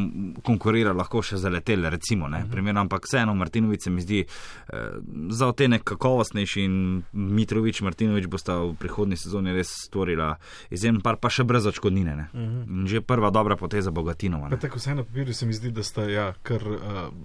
konkuriral 0.43 0.97
lahko 0.97 1.23
še 1.23 1.37
za 1.37 1.49
letel, 1.53 1.87
recimo, 1.91 2.29
ne, 2.29 2.45
primerno, 2.51 2.81
ampak 2.81 3.07
vseeno 3.07 3.35
Martinovič 3.35 3.83
se 3.83 3.91
mi 3.91 4.03
zdi 4.03 4.25
eh, 4.25 4.99
za 5.31 5.49
otenek 5.49 5.85
kakovostnejši 5.85 6.63
in 6.63 7.03
Mitrovič, 7.13 7.81
Martinovič 7.83 8.27
bosta 8.27 8.59
v 8.63 8.75
prihodnji 8.81 9.17
sezoni 9.17 9.55
res 9.57 9.73
stvorila 9.87 10.37
izjemen 10.71 11.01
par, 11.05 11.21
pa 11.21 11.31
še 11.33 11.45
brez 11.45 11.67
očkodnine. 11.67 12.17
Ne. 12.17 12.27
In 12.35 12.87
že 12.91 13.03
prva 13.05 13.31
dobra 13.31 13.57
poteza 13.57 13.91
Bogatinova. 13.91 14.51
Tako 14.57 14.79
vse 14.79 14.95
na 14.95 15.05
papirju 15.05 15.35
se 15.35 15.47
mi 15.47 15.53
zdi, 15.53 15.71
da 15.71 15.83
sta 15.83 16.07
ja, 16.11 16.27
kar 16.43 16.63
uh, 16.63 16.81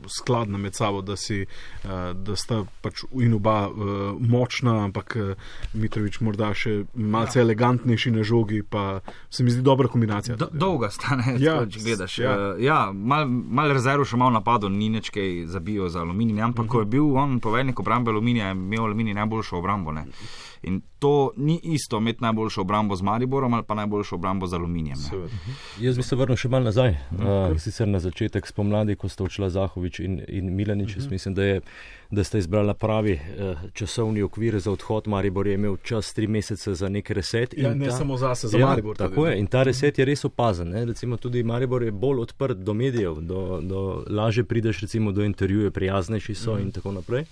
skladna 0.10 0.58
med 0.58 0.76
sabo, 0.76 1.02
da, 1.02 1.16
si, 1.16 1.46
uh, 1.46 2.12
da 2.18 2.36
sta 2.36 2.64
pač 2.82 3.06
in 3.18 3.34
oba 3.38 3.70
uh, 3.70 4.18
močna, 4.20 4.81
ampak 4.84 5.16
uh, 5.16 5.34
Mitrovič 5.74 6.20
morda 6.20 6.54
še 6.54 6.84
malce 6.94 7.40
ja. 7.40 7.46
elegantnejši 7.46 8.12
na 8.12 8.24
žogi, 8.24 8.64
pa 8.64 9.02
se 9.30 9.44
mi 9.44 9.52
zdi 9.52 9.62
dobra 9.62 9.88
kombinacija. 9.88 10.36
Do, 10.36 10.50
dolga 10.54 10.90
stane, 10.90 11.38
Ja, 11.40 11.56
ja, 11.62 11.66
če 11.66 11.80
gledaš. 11.80 12.20
ja. 12.20 12.32
Ja, 12.32 12.56
ja 12.60 12.92
mal, 12.92 13.28
mal 13.28 13.72
rezerv 13.74 14.06
še 14.06 14.18
malo 14.18 14.32
napadov, 14.32 14.72
ni 14.72 14.90
nič 14.90 15.10
kaj 15.10 15.46
zabijo 15.48 15.90
za 15.90 16.02
aluminij, 16.02 16.42
ampak 16.42 16.66
uh 16.66 16.70
-huh. 16.70 16.72
ko 16.72 16.80
je 16.80 16.86
bil 16.86 17.18
on 17.18 17.40
poveljnik 17.40 17.80
obrambe 17.80 18.12
aluminija, 18.12 18.48
je 18.48 18.52
imel 18.52 18.86
aluminij 18.86 19.14
najboljšo 19.14 19.58
obrambo. 19.58 19.92
Ne? 19.92 20.06
In 20.64 20.82
to 21.00 21.32
ni 21.38 21.60
isto 21.64 21.98
imeti 21.98 22.22
najboljšo 22.22 22.62
obrambo 22.62 22.96
z 22.96 23.02
Mariborom 23.02 23.54
ali 23.54 23.64
pa 23.68 23.74
najboljšo 23.74 24.16
obrambo 24.16 24.48
z 24.48 24.54
aluminijem. 24.54 24.98
Ne? 24.98 25.10
Seveda. 25.10 25.34
Jaz 25.80 25.98
bi 25.98 26.04
se 26.04 26.16
vrnil 26.16 26.38
še 26.38 26.50
malo 26.50 26.64
nazaj, 26.70 26.92
uh, 26.92 27.58
sicer 27.58 27.88
na 27.88 28.00
začetek 28.00 28.48
spomladi, 28.48 28.96
ko 28.96 29.10
sta 29.10 29.24
odšla 29.26 29.50
Zahovič 29.50 30.00
in, 30.00 30.20
in 30.28 30.52
Milanič. 30.56 30.96
Jaz 30.96 31.08
mislim, 31.10 31.34
da, 31.34 31.44
je, 31.44 31.62
da 32.12 32.24
sta 32.24 32.38
izbrala 32.38 32.74
pravi 32.74 33.16
uh, 33.18 33.64
časovni 33.74 34.22
okvir 34.22 34.60
za 34.60 34.72
odhod. 34.72 35.10
Maribor 35.10 35.48
je 35.48 35.58
imel 35.58 35.80
čas 35.84 36.14
tri 36.14 36.28
mesece 36.28 36.76
za 36.78 36.90
nek 36.90 37.10
reset. 37.10 37.58
Ja, 37.58 37.74
ne 37.74 37.90
ta- 37.90 37.98
samo 37.98 38.18
zase, 38.18 38.48
za 38.48 38.62
ja, 38.62 38.70
Maribor 38.70 38.98
Tako 38.98 39.28
je 39.28 39.40
in 39.40 39.48
ta 39.48 39.64
reset 39.64 39.98
je 39.98 40.06
res 40.06 40.26
opazen. 40.30 40.70
Ne? 40.70 40.86
Recimo 40.86 41.18
tudi 41.18 41.44
Maribor 41.44 41.84
je 41.84 41.92
bolj 41.92 42.22
odprt 42.28 42.58
do 42.58 42.74
medijev, 42.74 43.18
do, 43.22 43.60
do 43.62 44.04
laže 44.10 44.44
prideš 44.44 44.86
recimo 44.86 45.12
do 45.12 45.26
intervjuja, 45.26 45.72
prijaznejši 45.72 46.36
so 46.36 46.60
in 46.62 46.72
tako 46.72 46.92
naprej. 46.92 47.26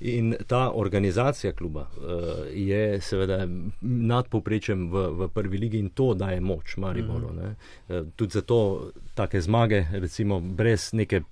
In 0.00 0.34
ta 0.46 0.70
organizacija 0.74 1.52
kluba 1.52 1.80
uh, 1.80 2.06
je 2.52 3.00
seveda 3.00 3.48
nad 3.80 4.28
povprečjem 4.28 4.90
v, 4.90 5.06
v 5.10 5.28
prvi 5.28 5.58
ligi 5.58 5.78
in 5.78 5.88
to 5.88 6.14
daje 6.14 6.40
moč 6.40 6.76
Mariboru. 6.76 7.32
Mm 7.32 7.38
-hmm. 7.38 8.00
uh, 8.00 8.08
tudi 8.16 8.32
zato 8.32 8.90
take 9.14 9.40
zmage, 9.40 9.86
recimo 9.92 10.40
brez 10.40 10.92
neke 10.92 11.22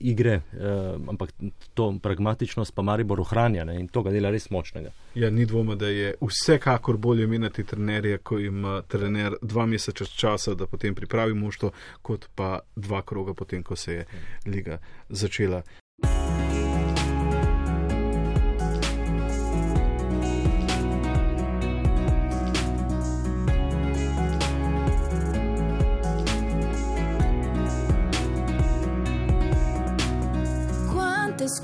igre, 0.00 0.40
uh, 0.52 1.08
ampak 1.08 1.30
to 1.74 1.98
pragmatičnost 2.02 2.74
pa 2.74 2.82
Maribor 2.82 3.20
ohranja 3.20 3.64
ne, 3.64 3.80
in 3.80 3.88
to 3.88 4.02
ga 4.02 4.10
dela 4.10 4.30
res 4.30 4.50
močnega. 4.50 4.90
Ja, 5.14 5.30
ni 5.30 5.46
dvoma, 5.46 5.74
da 5.74 5.88
je 5.88 6.14
vsekakor 6.20 6.96
bolje 6.96 7.26
menjati 7.26 7.64
trenerje, 7.64 8.18
ko 8.18 8.38
ima 8.38 8.82
trener 8.82 9.34
dva 9.42 9.66
meseca 9.66 10.04
časa, 10.04 10.54
da 10.54 10.66
potem 10.66 10.94
pripravi 10.94 11.34
moštvo, 11.34 11.70
kot 12.02 12.28
pa 12.34 12.58
dva 12.76 13.02
kroga 13.02 13.34
potem, 13.34 13.62
ko 13.62 13.76
se 13.76 13.92
je 13.92 14.06
liga 14.46 14.78
začela. 15.08 15.62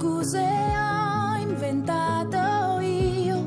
Scuse 0.02 0.40
ho 0.40 1.36
inventato 1.36 2.80
io. 2.80 3.38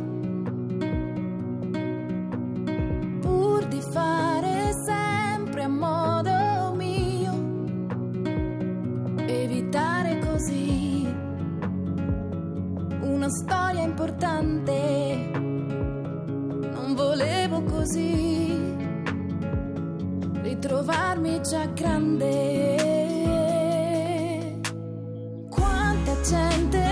Pur 3.20 3.66
di 3.68 3.82
fare 3.82 4.72
sempre 4.86 5.64
a 5.64 5.68
modo 5.68 6.74
mio. 6.78 7.34
Evitare 9.26 10.20
così 10.20 11.06
una 13.02 13.28
storia 13.28 13.82
importante. 13.82 15.30
Non 15.34 16.94
volevo 16.96 17.64
così 17.64 18.58
ritrovarmi 20.42 21.42
già 21.42 21.66
grande 21.66 22.95
pretend 26.28 26.85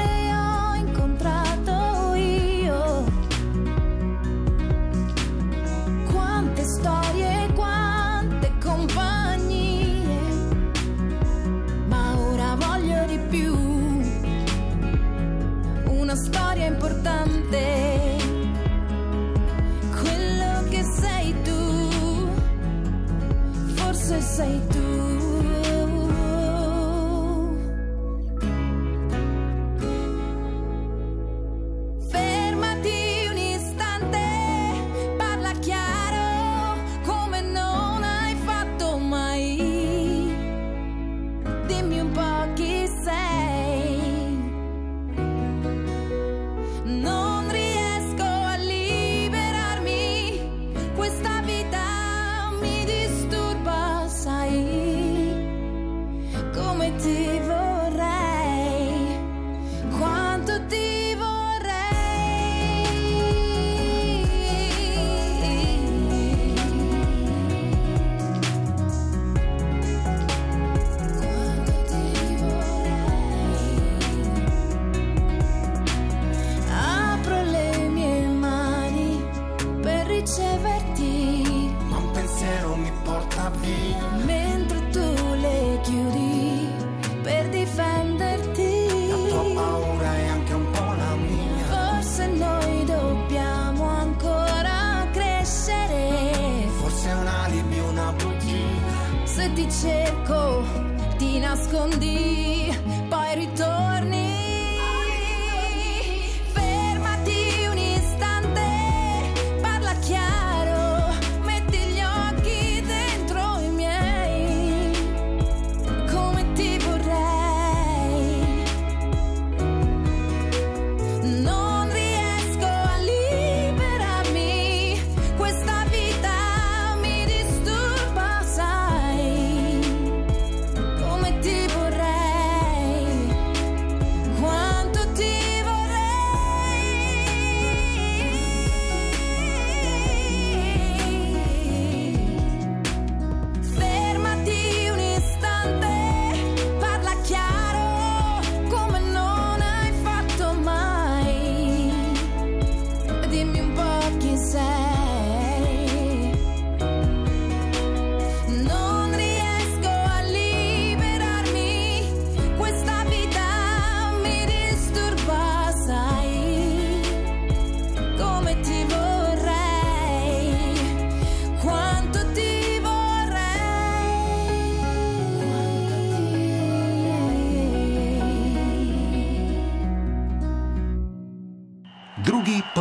escondida. 101.84 102.23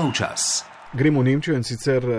Polčas. 0.03 0.65
Gremo 0.93 1.21
v 1.21 1.25
Nemčijo 1.25 1.57
in 1.57 1.63
sicer 1.63 2.05
eh, 2.05 2.19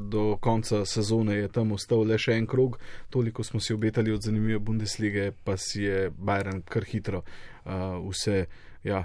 do 0.00 0.36
konca 0.40 0.84
sezone 0.84 1.34
je 1.34 1.48
tam 1.48 1.72
ostal 1.72 2.06
le 2.06 2.18
še 2.18 2.36
en 2.38 2.46
krog, 2.46 2.78
toliko 3.10 3.44
smo 3.44 3.60
si 3.60 3.74
obetali 3.74 4.12
od 4.12 4.22
zanimive 4.22 4.58
Bundeslige, 4.58 5.32
pa 5.44 5.56
si 5.56 5.82
je 5.82 6.10
Bayern 6.10 6.62
kar 6.62 6.86
hitro 6.86 7.24
uh, 7.24 7.98
vse 8.06 8.46
ja, 8.84 9.04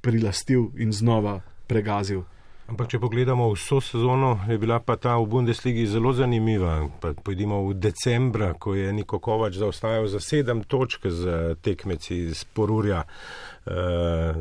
prilastil 0.00 0.68
in 0.76 0.92
znova 0.92 1.40
pregazil. 1.66 2.22
Ampak, 2.70 2.86
če 2.92 3.00
pogledamo 3.02 3.48
vso 3.50 3.80
sezono, 3.82 4.44
je 4.46 4.54
bila 4.60 4.76
pa 4.78 4.94
ta 4.94 5.16
v 5.18 5.26
Bundesligi 5.26 5.88
zelo 5.90 6.12
zanimiva. 6.14 6.84
Pa 7.02 7.10
pojdimo 7.18 7.64
v 7.66 7.74
decembra, 7.74 8.52
ko 8.54 8.76
je 8.78 8.92
Niko 8.94 9.18
Kovač 9.18 9.58
zaostajal 9.58 10.06
za 10.06 10.20
sedem 10.22 10.62
točk 10.62 11.08
z 11.10 11.56
tekmeci 11.66 12.20
iz 12.28 12.44
Porurja. 12.44 13.02
Eh, 13.02 13.49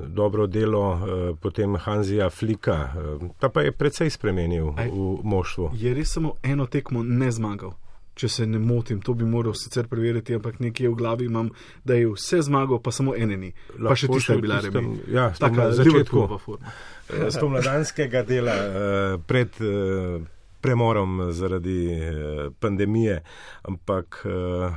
dobro 0.08 0.48
delo, 0.48 0.94
eh, 0.94 1.36
potem 1.42 1.76
Hanzija 1.76 2.30
Flika, 2.30 2.94
eh, 2.96 3.30
ta 3.40 3.50
pa 3.50 3.62
je 3.62 3.72
precej 3.72 4.10
spremenil 4.10 4.74
Aj, 4.78 4.90
v 4.90 5.20
moštvu. 5.24 5.72
Je 5.74 5.94
res 5.94 6.14
samo 6.14 6.34
eno 6.44 6.66
tekmo 6.66 7.04
ne 7.04 7.32
zmagal. 7.32 7.74
če 8.20 8.28
se 8.30 8.46
ne 8.46 8.60
motim, 8.60 9.00
to 9.00 9.14
bi 9.14 9.24
moral 9.24 9.54
sicer 9.56 9.88
preveriti, 9.88 10.36
ampak 10.36 10.58
nekje 10.60 10.90
v 10.90 10.96
glavi 11.00 11.26
imam, 11.30 11.50
da 11.88 11.96
je 11.96 12.10
vse 12.12 12.42
zmagal, 12.42 12.82
pa 12.84 12.92
samo 12.92 13.14
ene 13.16 13.38
ni. 13.38 13.54
Pa 13.80 13.96
še 13.96 14.10
tista 14.12 14.36
je 14.36 14.42
bila 14.44 14.60
remi. 14.60 14.98
Ja, 15.08 15.30
Taka 15.32 15.70
na 15.70 15.72
začetku 15.72 16.26
eh, 16.28 17.30
spomladanskega 17.32 18.24
dela 18.28 18.52
eh, 18.60 19.16
pred 19.24 19.56
eh, 19.64 20.20
premorom 20.60 21.32
zaradi 21.32 21.80
eh, 21.96 22.12
pandemije, 22.60 23.22
ampak 23.64 24.20
eh, 24.28 24.76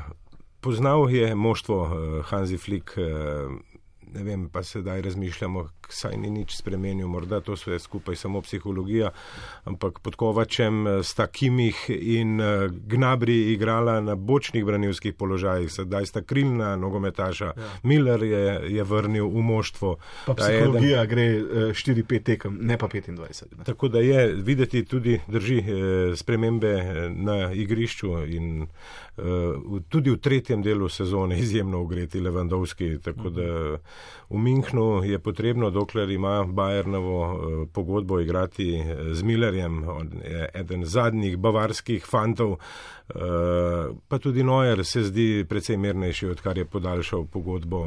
poznal 0.62 1.10
je 1.10 1.34
moštvo 1.34 1.78
eh, 1.82 2.22
Hansi 2.30 2.62
Flick. 2.62 2.94
Eh, 2.94 3.71
Ne 4.12 4.22
vem, 4.22 4.48
pa 4.52 4.62
sedaj 4.62 5.02
razmišljamo, 5.02 5.68
saj 5.92 6.16
ni 6.16 6.30
nič 6.30 6.56
spremenil, 6.56 7.08
morda 7.08 7.40
to 7.40 7.56
sve 7.56 7.78
skupaj 7.78 8.16
samo 8.16 8.40
psihologija, 8.40 9.10
ampak 9.64 9.98
pod 9.98 10.16
Kovačem 10.16 10.86
eh, 10.86 11.02
sta 11.02 11.26
Kimih 11.26 11.84
in 11.90 12.40
eh, 12.40 12.68
Gnabri 12.86 13.52
igrala 13.52 14.00
na 14.00 14.14
bočnih 14.14 14.64
branilskih 14.64 15.14
položajih, 15.14 15.72
sedaj 15.72 16.06
sta 16.06 16.22
krilna 16.22 16.76
nogometaša. 16.76 17.44
Ja. 17.56 17.68
Miller 17.82 18.22
je, 18.22 18.44
je 18.76 18.84
vrnil 18.84 19.28
v 19.28 19.42
moštvo. 19.42 19.96
Pa 20.26 20.34
Ta 20.34 20.48
eden- 20.48 20.58
psihologija 20.62 21.04
gre 21.06 21.22
eh, 21.22 21.44
4-5 21.74 22.22
tekem, 22.22 22.58
ne 22.60 22.78
pa 22.78 22.86
25. 22.88 23.56
Ne. 23.58 23.64
Tako 23.64 23.88
da 23.88 23.98
je 24.00 24.26
videti 24.34 24.84
tudi 24.84 25.20
drži 25.28 25.58
eh, 25.58 25.64
spremembe 26.16 26.68
eh, 26.68 27.10
na 27.10 27.52
igrišču 27.52 28.12
in 28.26 28.62
eh, 28.62 29.22
tudi 29.88 30.10
v 30.10 30.16
tretjem 30.16 30.62
delu 30.62 30.88
sezone 30.88 31.38
izjemno 31.38 31.80
ugreti 31.82 32.20
Levandovski. 32.20 32.98
Tako 33.02 33.30
da 33.30 33.42
v 34.30 34.38
Minhnu 34.38 35.02
je 35.04 35.18
potrebno, 35.18 35.70
dokler 35.82 36.10
ima 36.10 36.44
Bajernovo 36.44 37.18
eh, 37.24 37.66
pogodbo 37.72 38.20
igrati 38.20 38.74
eh, 38.74 39.14
z 39.14 39.22
Millerjem, 39.22 39.84
eden 40.54 40.84
zadnjih 40.84 41.36
bavarskih 41.36 42.06
fantov, 42.06 42.52
eh, 42.52 43.18
pa 44.08 44.18
tudi 44.18 44.44
Neuer 44.44 44.84
se 44.84 45.02
zdi 45.02 45.44
precej 45.48 45.76
mirnejši, 45.76 46.26
odkar 46.26 46.58
je 46.58 46.64
podaljšal 46.64 47.26
pogodbo, 47.26 47.82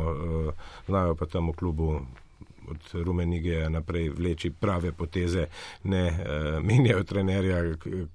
znajo 0.87 1.15
pa 1.15 1.25
tam 1.25 1.49
v 1.49 1.53
klubu 1.53 1.99
od 2.69 3.03
Rumenigeja 3.05 3.69
naprej 3.69 4.09
vleči 4.09 4.51
prave 4.51 4.91
poteze, 4.91 5.47
ne 5.83 6.03
uh, 6.07 6.63
menjajo 6.63 7.03
trenerja, 7.03 7.61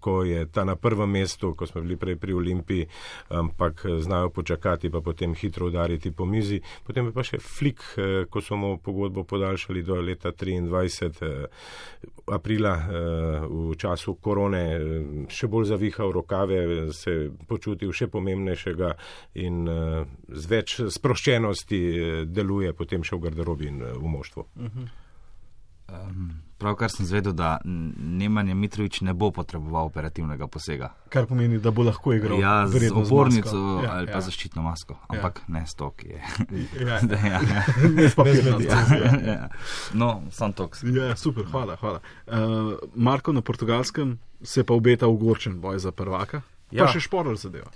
ko 0.01 0.23
je 0.25 0.47
ta 0.53 0.65
na 0.65 0.77
prvem 0.77 1.11
mestu, 1.11 1.55
ko 1.55 1.67
smo 1.67 1.83
bili 1.83 1.97
prej 1.97 2.17
pri 2.17 2.33
Olimpiji, 2.33 2.87
ampak 3.29 3.85
eh, 3.85 4.01
znajo 4.01 4.31
počakati, 4.31 4.91
pa 4.91 5.01
potem 5.01 5.35
hitro 5.35 5.67
udariti 5.67 6.11
po 6.11 6.25
mizi. 6.25 6.61
Potem 6.87 7.07
je 7.07 7.13
pa 7.13 7.25
še 7.25 7.39
Flik, 7.41 7.83
uh, 7.97 8.25
ko 8.31 8.41
smo 8.41 8.57
mu 8.57 8.79
pogodbo 8.79 9.25
podaljšali 9.25 9.83
do 9.83 10.01
leta 10.01 10.33
23. 10.33 11.11
Uh, 11.21 11.47
aprila 12.31 12.75
uh, 12.77 13.71
v 13.71 13.77
času 13.77 14.15
korone 14.23 14.65
uh, 14.77 14.83
še 15.29 15.49
bolj 15.51 15.71
zavihal 15.73 16.13
rokave, 16.13 16.93
se 16.93 17.31
počutil 17.49 17.93
še 17.93 18.11
pomembnejšega 18.13 18.95
in 19.43 19.65
uh, 19.69 20.05
z 20.29 20.51
več 20.51 20.79
sproščenosti 20.89 21.81
deluje 22.31 22.73
potem 22.77 23.05
še 23.05 23.17
v 23.17 23.29
garderobi 23.29 23.71
in 23.71 23.83
uh, 23.83 23.95
v 23.99 24.15
moštvu. 24.17 24.40
Um, 25.91 26.31
Pravkar 26.61 26.91
sem 26.93 27.07
zvedel, 27.07 27.33
da 27.33 27.59
Nemanja 27.65 28.55
Mitrovič 28.55 29.01
ne 29.01 29.15
bo 29.17 29.31
potreboval 29.33 29.89
operativnega 29.89 30.45
posega. 30.47 30.91
Kar 31.09 31.25
pomeni, 31.27 31.57
da 31.59 31.73
bo 31.73 31.87
lahko 31.87 32.13
igral. 32.13 32.37
Ja, 32.41 32.69
z 32.69 32.91
opornico 32.93 33.81
ja, 33.81 33.95
ali 33.97 34.11
pa 34.11 34.21
ja. 34.21 34.27
zaščitno 34.29 34.63
masko, 34.63 34.99
ampak 35.09 35.41
ja. 35.41 35.55
ne 35.57 35.63
s 35.67 35.75
to, 35.75 35.89
ki 35.97 36.13
je. 36.13 36.21
Ja. 36.85 37.01
Da, 37.11 37.17
ja, 37.17 37.41
ja. 37.41 37.65
Ne 37.89 38.09
s 38.11 38.15
papirnato. 38.15 38.63
ja, 38.69 39.17
ja. 39.25 39.49
No, 39.97 40.11
sam 40.31 40.53
toks. 40.53 40.85
Ja, 40.85 41.15
super, 41.17 41.49
hvala. 41.49 41.79
hvala. 41.81 42.05
Uh, 42.27 42.77
Marko 42.95 43.33
na 43.33 43.41
portugalskem 43.41 44.19
se 44.43 44.65
pa 44.65 44.77
obeta 44.77 45.09
ugorčen 45.09 45.61
boj 45.65 45.81
za 45.81 45.97
prvaka. 45.97 46.43
Ja. 46.71 46.83
Ja. 46.83 46.85
Pa 46.85 46.93
še 46.93 47.01
šporov 47.09 47.41
zadeva. 47.41 47.73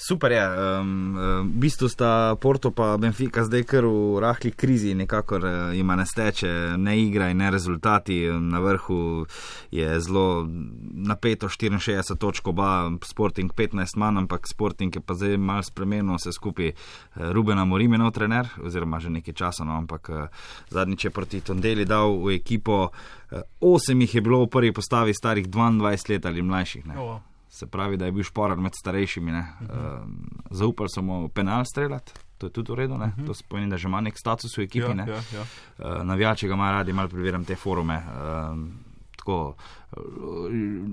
Super 0.00 0.32
je. 0.32 0.40
Um, 0.80 1.12
v 1.44 1.60
bistvu 1.60 1.88
sta 1.88 2.32
Porto 2.40 2.70
pa 2.72 2.96
Benfica 2.96 3.44
zdaj 3.44 3.66
kar 3.68 3.84
v 3.84 4.16
rahli 4.24 4.48
krizi, 4.56 4.94
nekako 4.96 5.36
uh, 5.36 5.76
ima 5.76 5.92
ne 5.96 6.06
steče, 6.08 6.48
ne 6.80 6.94
igra 7.02 7.28
in 7.28 7.36
ne 7.36 7.50
rezultati. 7.52 8.24
Na 8.32 8.64
vrhu 8.64 9.26
je 9.70 10.00
zelo 10.00 10.48
napeto, 11.04 11.52
64 11.52 12.16
točk, 12.16 12.48
oba 12.48 12.88
Sporting 13.04 13.52
15 13.52 14.00
manj, 14.00 14.24
ampak 14.24 14.48
Sporting 14.48 14.96
je 14.96 15.04
pa 15.04 15.14
zdaj 15.14 15.36
mal 15.36 15.60
spremenil 15.62 16.16
vse 16.16 16.32
skupaj. 16.32 16.72
Uh, 16.72 17.28
Rubena 17.36 17.68
Morim 17.68 17.92
je 17.92 18.00
nov 18.00 18.16
trener, 18.16 18.48
oziroma 18.64 19.04
že 19.04 19.12
nekaj 19.12 19.36
časa, 19.36 19.68
no, 19.68 19.76
ampak 19.76 20.08
uh, 20.08 20.28
zadnjič 20.72 21.04
je 21.04 21.10
proti 21.12 21.44
Tondeli 21.44 21.84
dal 21.84 22.16
v 22.24 22.40
ekipo. 22.40 22.88
Osem 23.60 24.00
jih 24.00 24.14
je 24.14 24.20
bilo 24.24 24.46
v 24.46 24.48
prvi 24.48 24.72
postavi 24.72 25.12
starih 25.14 25.44
22 25.44 26.08
let 26.08 26.24
ali 26.26 26.42
mlajših. 26.42 26.86
Ne. 26.88 26.96
Oh, 26.96 27.20
Se 27.52 27.66
pravi, 27.66 27.96
da 27.96 28.06
je 28.06 28.12
bil 28.12 28.22
šporar 28.22 28.58
med 28.58 28.72
starejšimi. 28.74 29.32
Uh 29.32 29.38
-huh. 29.38 30.02
uh, 30.02 30.08
zaupali 30.50 30.88
so 30.94 31.02
mu 31.02 31.28
penal 31.28 31.64
streljati, 31.64 32.12
to 32.38 32.46
je 32.46 32.50
tudi 32.50 32.72
v 32.72 32.74
redu, 32.74 32.94
uh 32.94 33.00
-huh. 33.00 33.26
to 33.26 33.32
pomeni, 33.48 33.70
da 33.70 33.76
že 33.76 33.88
ima 33.88 34.00
nek 34.00 34.18
status 34.18 34.58
v 34.58 34.60
ekipi. 34.60 34.86
Ja, 34.86 34.94
ne. 34.94 35.06
ja, 35.08 35.14
ja. 35.14 35.44
Uh, 35.78 36.04
navijači 36.04 36.48
ga 36.48 36.54
imajo 36.54 36.72
radi, 36.72 36.92
malo 36.92 37.08
preverjam 37.08 37.44
te 37.44 37.56
forume. 37.56 37.96
Uh, 37.96 38.89
tako, 39.30 39.54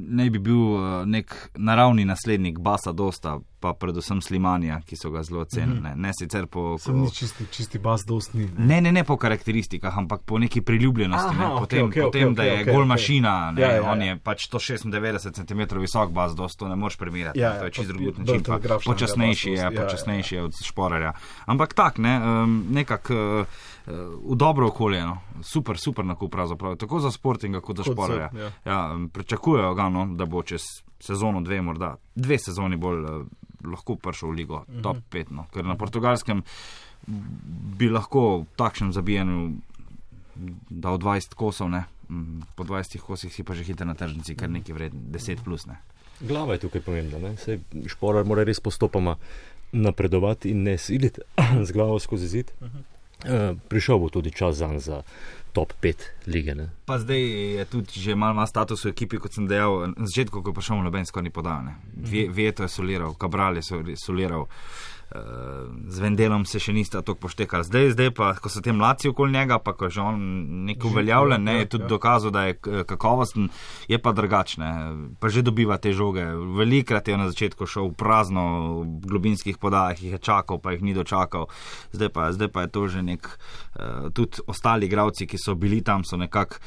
ne 0.08 0.30
bi 0.30 0.40
bil 0.40 0.56
uh, 0.58 0.82
nek 1.06 1.50
naravni 1.56 2.06
naslednik 2.06 2.60
Basa 2.60 2.92
Dosta, 2.92 3.38
pa 3.60 3.74
predvsem 3.74 4.22
Slimanija, 4.22 4.80
ki 4.82 4.96
so 4.96 5.10
ga 5.10 5.24
zelo 5.24 5.46
cenili. 5.46 5.82
Ne, 5.82 5.94
ne 5.96 6.12
sicer 6.14 6.46
po. 6.46 6.78
Sem 6.78 6.98
ni 6.98 7.12
čisti, 7.12 7.46
čisti 7.52 7.80
bas, 7.80 8.06
dost 8.06 8.34
ni. 8.34 8.48
Ne, 8.58 8.82
ne, 8.82 8.92
ne 8.92 9.04
po 9.04 9.18
karakteristikah, 9.18 9.98
ampak 9.98 10.22
po 10.22 10.40
neki 10.40 10.62
priljubljenosti. 10.62 11.30
Aha, 11.30 11.40
ne, 11.40 11.48
okej, 11.48 11.60
potem, 11.60 11.86
okej, 11.86 12.04
potem 12.04 12.24
okej, 12.24 12.36
da 12.36 12.44
je 12.44 12.54
okej, 12.54 12.66
gol 12.66 12.82
okej. 12.82 12.88
mašina, 12.88 13.52
ne, 13.52 13.62
Ja, 13.62 13.72
ja, 13.72 13.92
on 13.92 14.02
ja. 14.02 14.08
je 14.08 14.20
pač 14.20 14.48
196 14.50 15.32
cm 15.34 15.80
visok, 15.80 16.12
bas, 16.12 16.36
dost, 16.36 16.60
to 16.60 16.68
ne 16.68 16.76
moreš 16.76 16.98
primerjati. 16.98 17.40
Ja, 17.40 17.54
ne, 17.54 17.60
to 17.60 17.66
je 17.66 17.68
ja, 17.68 17.72
čist 17.72 17.88
pa- 17.88 17.94
drug 17.94 18.02
bolj 18.06 18.18
način. 18.20 18.38
pa 18.38 18.46
telegrafšnega 18.46 18.94
Počasnejši 18.94 19.50
Bas 19.50 19.58
je, 19.58 19.64
ja, 19.64 19.72
ja, 19.72 19.82
počasnejši 19.82 20.36
je 20.36 20.44
od 20.44 20.54
šporarja. 20.64 21.14
Ampak 21.46 21.74
tak, 21.74 21.98
ne, 21.98 22.14
um, 22.20 22.66
nekako 22.72 23.14
uh, 23.42 23.48
v 23.88 24.36
dobro 24.36 24.68
okolje, 24.68 25.02
no. 25.02 25.18
super, 25.42 25.78
super 25.78 26.06
nakup 26.06 26.32
pravzaprav, 26.32 26.76
tako 26.76 27.00
za 27.00 27.12
sportinga 27.12 27.62
kot 27.62 27.78
za 27.78 27.84
šporarja. 27.84 28.30
ja. 28.36 28.52
Ja, 28.66 28.94
um, 28.94 29.10
pričakujejo 29.10 29.74
ga, 29.74 29.90
no, 29.90 30.06
da 30.08 30.26
bo 30.26 30.44
čez 30.44 30.62
sezono 31.00 31.42
dve, 31.42 31.62
morda 31.62 31.96
dve 32.16 32.38
sezoni 32.38 32.76
bolj 32.76 33.00
uh, 33.02 33.26
lahko 33.64 33.96
prišel 33.96 34.30
v 34.30 34.36
ligo, 34.36 34.64
Mhm. 34.68 34.82
top 34.82 34.98
5. 35.10 35.32
No. 35.32 35.46
Ker 35.50 35.66
na 35.66 35.76
portugalskem 35.76 36.44
bi 37.72 37.90
lahko 37.90 38.40
v 38.40 38.46
takšnem 38.56 38.92
zabijanju 38.92 39.52
dal 40.70 40.98
20 40.98 41.34
kosov, 41.34 41.70
ne. 41.70 41.86
Mm, 42.08 42.42
po 42.56 42.64
20 42.64 43.00
kosih 43.00 43.28
si 43.30 43.44
pa 43.44 43.54
že 43.54 43.64
hiter 43.64 43.84
na 43.84 43.94
tržnici, 43.94 44.36
kar 44.36 44.50
nekaj 44.50 44.72
vreden, 44.72 45.00
10 45.10 45.42
plus. 45.42 45.66
Ne. 45.66 45.80
Glava 46.20 46.54
je 46.54 46.60
tukaj 46.60 46.82
pomembna. 46.82 47.20
ne. 47.20 47.38
Saj 47.38 47.60
Šporar 47.88 48.26
mora 48.26 48.44
res 48.44 48.60
postopoma 48.60 49.16
napredovati 49.72 50.50
in 50.50 50.64
ne 50.64 50.78
siliti 50.78 51.22
z 51.64 51.72
glavo 51.72 52.00
skozi 52.00 52.28
zid. 52.28 52.52
Uh, 52.62 52.68
prišel 53.68 53.98
bo 53.98 54.10
tudi 54.10 54.32
čas 54.32 54.56
zanj 54.62 54.80
za 54.80 55.02
top 55.54 55.74
5 55.82 56.30
lige. 56.30 56.54
Ne? 56.56 56.70
Pa 56.86 57.00
zdaj 57.02 57.22
je 57.58 57.66
tudi 57.66 57.98
že 57.98 58.16
malo 58.16 58.38
ima 58.38 58.46
status 58.46 58.86
v 58.86 58.94
ekipi, 58.94 59.18
kot 59.18 59.34
sem 59.34 59.48
dejal. 59.50 59.90
Na 59.98 60.06
začetku, 60.06 60.42
ko 60.42 60.50
je 60.50 60.54
prišel 60.54 60.86
Loben, 60.86 61.06
skoraj 61.06 61.24
ni 61.24 61.34
podal. 61.34 61.74
Vieto 62.30 62.62
je 62.64 62.70
soliral, 62.70 63.18
Kabral 63.18 63.58
je 63.58 63.64
sol- 63.66 63.98
soliral. 63.98 64.46
Uh, 64.46 64.97
z 65.88 66.00
Vendelom 66.00 66.44
se 66.46 66.60
še 66.60 66.74
nista 66.76 67.00
tako 67.00 67.28
poštekali. 67.28 67.64
Zdaj, 67.64 67.92
zdaj 67.96 68.10
pa, 68.12 68.34
ko 68.36 68.52
so 68.52 68.60
ti 68.64 68.74
mladci 68.76 69.08
okoli 69.08 69.32
njega, 69.32 69.60
pa 69.64 69.72
ko 69.74 69.88
je 69.88 69.98
že 69.98 70.02
on 70.04 70.20
nek 70.68 70.84
uveljavljen, 70.84 71.44
ne, 71.44 71.56
je 71.62 71.70
tudi 71.78 71.88
ja. 71.88 71.92
dokazal, 71.96 72.32
da 72.36 72.44
je 72.50 72.58
k- 72.60 72.84
kakovosten, 72.90 73.48
je 73.88 74.00
pa 74.00 74.12
drugačne. 74.12 74.70
Pa 75.20 75.32
že 75.32 75.46
dobiva 75.48 75.78
te 75.80 75.94
žoge. 75.96 76.26
Velikrat 76.58 77.08
je 77.08 77.18
na 77.18 77.30
začetku 77.32 77.66
šel 77.66 77.92
v 77.94 77.96
prazno 77.96 78.44
v 78.84 79.08
globinskih 79.08 79.58
podajah, 79.58 79.96
jih 79.96 80.18
je 80.18 80.22
čakal, 80.22 80.60
pa 80.60 80.76
jih 80.76 80.84
ni 80.84 80.94
dočakal. 80.94 81.48
Zdaj 81.96 82.10
pa, 82.12 82.32
zdaj 82.36 82.52
pa 82.52 82.68
je 82.68 82.74
to 82.76 82.88
že 82.88 83.02
nek, 83.02 83.24
uh, 83.24 84.12
tudi 84.12 84.44
ostali 84.48 84.92
igravci, 84.92 85.28
ki 85.28 85.40
so 85.40 85.56
bili 85.56 85.82
tam, 85.82 86.04
so 86.04 86.20
nekako 86.20 86.60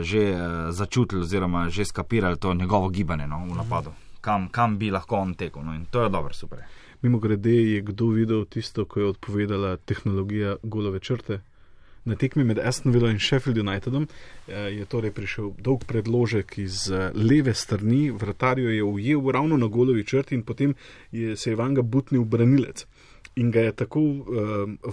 že 0.00 0.34
začutili 0.70 1.22
oziroma 1.22 1.68
že 1.68 1.84
skapirali 1.84 2.36
to 2.36 2.54
njegovo 2.54 2.88
gibanje 2.88 3.26
no, 3.26 3.44
v 3.46 3.56
napadu. 3.56 3.90
Kam, 4.20 4.48
kam 4.48 4.78
bi 4.78 4.90
lahko 4.90 5.16
on 5.16 5.34
tekel. 5.34 5.62
No, 5.62 5.74
in 5.74 5.86
to 5.90 6.02
je 6.02 6.08
dobro, 6.08 6.32
super. 6.34 6.64
Mimo 7.04 7.18
grede 7.18 7.52
je 7.52 7.80
kdo 7.80 8.06
videl 8.06 8.44
tisto, 8.44 8.84
ko 8.84 9.00
je 9.00 9.06
odpovedala 9.06 9.76
tehnologija 9.76 10.56
golove 10.62 11.00
črte. 11.00 11.40
Na 12.04 12.16
tekmi 12.16 12.44
med 12.44 12.58
Aston 12.58 12.92
Villa 12.92 13.10
in 13.10 13.18
Sheffield 13.18 13.58
Unitedom 13.58 14.06
eh, 14.48 14.54
je 14.54 14.86
torej 14.88 15.10
prišel 15.12 15.50
dolg 15.58 15.84
predložek 15.84 16.56
iz 16.58 16.88
eh, 16.88 17.10
leve 17.14 17.52
strani, 17.54 18.10
vratarjo 18.10 18.70
je 18.70 18.84
ujel 18.84 19.30
ravno 19.30 19.56
na 19.56 19.66
golovi 19.66 20.04
črti 20.04 20.34
in 20.34 20.42
potem 20.42 20.74
je, 21.12 21.36
se 21.36 21.50
je 21.50 21.56
vanga 21.56 21.82
butnil 21.82 22.24
branilec. 22.24 22.86
In 23.36 23.50
ga 23.50 23.60
je 23.60 23.72
tako 23.72 24.00
uh, 24.00 24.24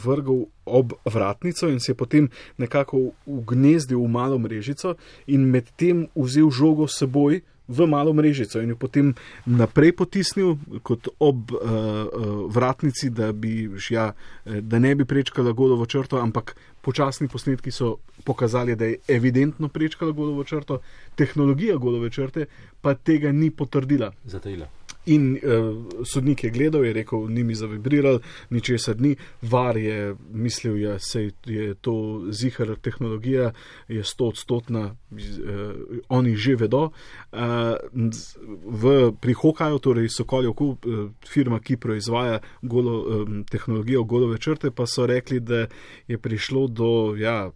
vrgel 0.03 0.45
ob 0.65 0.93
vratnico, 1.05 1.69
in 1.69 1.79
se 1.79 1.91
je 1.91 1.95
potem 1.95 2.29
nekako 2.57 3.11
ugnezdil 3.25 4.01
v 4.01 4.07
malo 4.07 4.39
mrežico, 4.39 4.95
in 5.27 5.45
medtem 5.45 6.07
vzel 6.15 6.49
žogo 6.49 6.87
s 6.87 6.97
seboj 6.97 7.41
v 7.71 7.87
malo 7.87 8.13
mrežico 8.13 8.61
in 8.61 8.73
jo 8.73 8.77
potem 8.79 9.13
naprej 9.45 9.95
potisnil 9.95 10.57
kot 10.83 11.07
ob 11.19 11.51
uh, 11.51 11.61
uh, 11.61 12.43
vratnici, 12.51 13.09
da, 13.09 13.31
bi, 13.31 13.69
ja, 13.89 14.11
eh, 14.45 14.61
da 14.61 14.79
ne 14.79 14.95
bi 14.95 15.05
prečkala 15.05 15.55
golovo 15.55 15.85
črto, 15.85 16.19
ampak 16.19 16.55
počasni 16.81 17.27
posnetki 17.31 17.71
so 17.71 17.97
pokazali, 18.23 18.75
da 18.75 18.85
je 18.85 18.99
evidentno 19.07 19.67
prečkala 19.67 20.11
golovo 20.11 20.43
črto, 20.43 20.81
tehnologija 21.15 21.77
golove 21.77 22.09
črte 22.09 22.45
pa 22.81 22.93
tega 22.93 23.31
ni 23.31 23.51
potrdila. 23.51 24.11
Zatajila. 24.25 24.67
In 25.05 25.33
uh, 25.33 25.85
sodnik 26.05 26.43
je 26.43 26.49
gledal, 26.49 26.85
je 26.85 26.93
rekel, 26.93 27.27
ni 27.27 27.43
mi 27.43 27.55
zavibriral, 27.55 28.19
ničesar 28.49 29.01
ni. 29.01 29.15
Var 29.41 29.77
je 29.77 30.15
mislil, 30.31 30.73
da 30.73 30.79
ja, 30.79 30.97
je 31.45 31.73
to 31.73 32.21
zihar 32.31 32.75
tehnologija, 32.81 33.51
je 33.87 34.03
sto 34.03 34.25
odstotna, 34.25 34.95
uh, 35.11 35.17
oni 36.09 36.35
že 36.35 36.55
vedo. 36.55 36.91
Uh, 37.31 37.39
v, 38.65 39.11
pri 39.21 39.33
Hokaju, 39.33 39.79
torej 39.79 40.09
Sokoljoku, 40.09 40.65
uh, 40.65 41.09
firma, 41.27 41.59
ki 41.59 41.77
proizvaja 41.77 42.39
golo, 42.61 43.01
um, 43.01 43.43
tehnologijo 43.43 44.03
golove 44.03 44.37
črte, 44.37 44.71
pa 44.71 44.85
so 44.85 45.05
rekli, 45.05 45.39
da 45.39 45.65
je 46.07 46.17
prišlo 46.17 46.67
do 46.67 47.15
ja, 47.17 47.51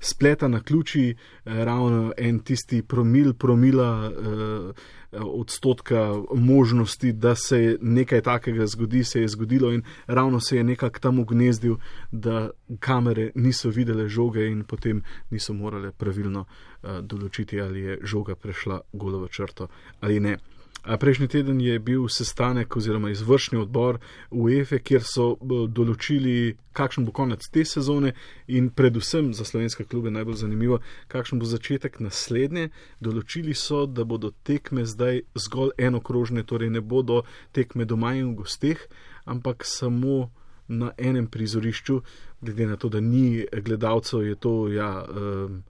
spleta 0.00 0.48
na 0.48 0.60
ključi, 0.60 1.14
ravno 1.44 2.12
en 2.16 2.38
tisti 2.44 2.82
promil, 2.82 3.32
promila. 3.32 4.12
Uh, 4.12 4.97
odstotka 5.12 6.14
možnosti, 6.34 7.12
da 7.12 7.34
se 7.34 7.78
nekaj 7.80 8.20
takega 8.20 8.66
zgodi, 8.66 9.04
se 9.04 9.20
je 9.20 9.28
zgodilo 9.28 9.72
in 9.72 9.82
ravno 10.06 10.40
se 10.40 10.56
je 10.56 10.64
nekako 10.64 10.98
tam 10.98 11.18
ugnezdil, 11.18 11.76
da 12.10 12.50
kamere 12.80 13.30
niso 13.34 13.70
videle 13.70 14.08
žoge 14.08 14.46
in 14.46 14.64
potem 14.64 15.02
niso 15.30 15.52
morale 15.52 15.92
pravilno 15.92 16.44
uh, 16.44 17.00
določiti, 17.00 17.60
ali 17.60 17.80
je 17.80 17.98
žoga 18.02 18.34
prešla 18.34 18.80
golovo 18.92 19.28
črto 19.28 19.68
ali 20.00 20.20
ne. 20.20 20.38
Prejšnji 20.82 21.28
teden 21.28 21.60
je 21.60 21.78
bil 21.78 22.08
sestanek 22.08 22.76
oziroma 22.76 23.10
izvršni 23.10 23.58
odbor 23.58 23.98
UEFA, 24.30 24.78
kjer 24.78 25.02
so 25.04 25.34
določili, 25.42 26.54
kakšen 26.72 27.04
bo 27.04 27.12
konec 27.12 27.42
te 27.52 27.64
sezone 27.66 28.14
in 28.46 28.70
predvsem 28.70 29.32
za 29.34 29.44
slovenske 29.44 29.84
klube 29.84 30.10
najbolj 30.14 30.38
zanimivo, 30.44 30.78
kakšen 31.10 31.42
bo 31.42 31.48
začetek 31.50 31.98
naslednje. 32.00 32.70
Določili 33.04 33.56
so, 33.58 33.84
da 33.86 34.06
bodo 34.06 34.30
tekme 34.46 34.86
zdaj 34.86 35.24
zgolj 35.34 35.74
enokrožne, 35.76 36.46
torej 36.46 36.70
ne 36.70 36.80
bodo 36.80 37.24
tekme 37.52 37.84
doma 37.84 38.14
in 38.14 38.30
v 38.30 38.44
gosteh, 38.44 38.86
ampak 39.26 39.66
samo 39.66 40.30
na 40.68 40.92
enem 40.96 41.26
prizorišču, 41.26 41.98
glede 42.40 42.68
na 42.70 42.76
to, 42.76 42.88
da 42.88 43.00
ni 43.00 43.44
gledalcev, 43.50 44.22
je 44.24 44.38
to 44.38 44.54
ja. 44.72 44.92
Um, 45.04 45.64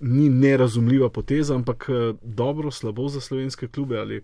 Ni 0.00 0.30
nerazumljiva 0.32 1.10
poteza, 1.12 1.52
ampak 1.52 1.84
dobro, 2.24 2.70
slabo 2.72 3.10
za 3.12 3.20
slovenske 3.20 3.66
klube 3.68 3.98
ali 4.00 4.22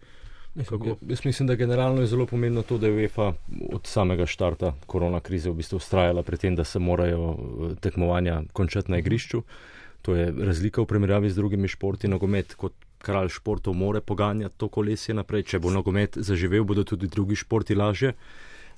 Kako? 0.65 0.97
Jaz 1.09 1.25
mislim, 1.25 1.47
da 1.47 1.55
generalno 1.55 2.01
je 2.01 2.07
zelo 2.07 2.27
pomembno 2.27 2.63
to, 2.63 2.79
da 2.79 2.87
je 2.87 2.95
UEFA 2.95 3.33
od 3.73 3.87
samega 3.87 4.27
štarta 4.27 4.75
korona 4.87 5.21
krize 5.21 5.51
v 5.51 5.55
bistvu 5.55 5.77
ustrajala 5.77 6.23
pri 6.23 6.37
tem, 6.37 6.57
da 6.57 6.65
se 6.65 6.79
morajo 6.79 7.31
eh, 7.33 7.75
tekmovanja 7.81 8.43
končati 8.53 8.91
na 8.91 8.99
igrišču. 8.99 9.43
To 10.03 10.15
je 10.15 10.33
razlika 10.39 10.81
v 10.83 10.87
primerjavi 10.87 11.31
z 11.31 11.35
drugimi 11.35 11.69
športi. 11.69 12.09
Nogomet 12.09 12.55
kot 12.55 12.73
kralj 12.99 13.29
športov 13.29 13.75
more 13.75 14.01
poganjati 14.01 14.59
to 14.59 14.69
kolesje 14.69 15.15
naprej. 15.15 15.43
Če 15.43 15.59
bo 15.59 15.71
nogomet 15.71 16.19
zaživel, 16.19 16.65
bodo 16.65 16.85
tudi 16.85 17.09
drugi 17.09 17.37
športi 17.37 17.75
lažje. 17.75 18.15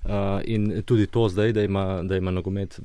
Uh, 0.05 0.41
in 0.45 0.83
tudi 0.87 1.07
to 1.07 1.29
zdaj, 1.29 1.53
da 1.53 1.63
ima, 1.63 2.03
da 2.03 2.17
ima 2.17 2.31
nogomet 2.31 2.81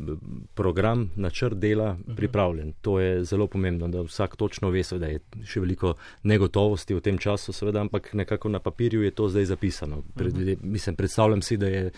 program, 0.54 1.12
načrt 1.16 1.58
dela 1.58 1.94
mhm. 1.94 2.16
pripravljen. 2.16 2.74
To 2.82 3.00
je 3.00 3.24
zelo 3.24 3.48
pomembno, 3.48 3.88
da 3.88 4.02
vsak 4.02 4.36
točno 4.36 4.70
ve, 4.70 4.82
da 5.00 5.08
je 5.08 5.20
še 5.46 5.62
veliko 5.62 5.94
negotovosti 6.24 6.98
v 6.98 7.02
tem 7.02 7.18
času, 7.18 7.54
seveda, 7.54 7.82
ampak 7.82 8.14
nekako 8.14 8.50
na 8.50 8.60
papirju 8.60 9.04
je 9.04 9.12
to 9.12 9.30
zdaj 9.30 9.46
zapisano. 9.46 10.04
Pred, 10.16 10.38
mhm. 10.38 10.72
mislim, 10.72 10.96
predstavljam 10.96 11.42
si, 11.42 11.58
da 11.58 11.68
je 11.68 11.92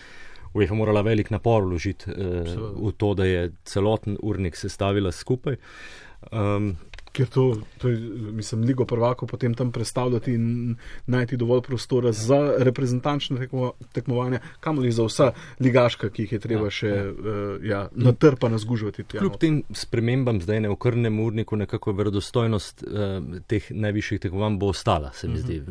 UEFA 0.54 0.74
morala 0.74 1.02
velik 1.02 1.30
napor 1.30 1.64
vložiti 1.64 2.12
uh, 2.12 2.18
v 2.76 2.92
to, 2.98 3.14
da 3.14 3.26
je 3.26 3.52
celoten 3.66 4.18
urnik 4.22 4.56
sestavila 4.56 5.12
skupaj. 5.12 5.56
Um, 6.32 6.76
ker 7.16 7.30
to, 7.32 7.46
to 7.78 7.90
je, 7.90 7.98
mislim, 8.36 8.64
ligo 8.68 8.86
prvako 8.86 9.28
potem 9.28 9.54
tam 9.54 9.72
predstavljati 9.72 10.34
in 10.34 10.76
najti 11.06 11.38
dovolj 11.38 11.62
prostora 11.62 12.12
za 12.12 12.40
reprezentančne 12.58 13.40
tekmo, 13.40 13.72
tekmovanja, 13.94 14.40
kamoli 14.60 14.92
za 14.92 15.06
vsa 15.08 15.32
ligaška, 15.60 16.10
ki 16.10 16.26
jih 16.26 16.36
je 16.36 16.40
treba 16.40 16.68
ja, 16.68 16.74
še 16.76 16.90
ja. 16.92 17.06
Uh, 17.12 17.66
ja, 17.66 17.82
natrpano 17.96 18.60
zgužvati. 18.60 19.08
Kljub 19.16 19.38
tem 19.40 19.62
spremembam 19.72 20.42
zdaj 20.44 20.66
ne 20.66 20.74
okrnem 20.74 21.20
urniku, 21.20 21.56
nekako 21.56 21.96
verodostojnost 21.96 22.84
uh, 22.84 23.40
teh 23.48 23.72
najvišjih 23.72 24.26
tekmovanj 24.28 24.60
bo 24.60 24.74
ostala, 24.76 25.14
se 25.16 25.32
mi 25.32 25.40
zdi. 25.40 25.62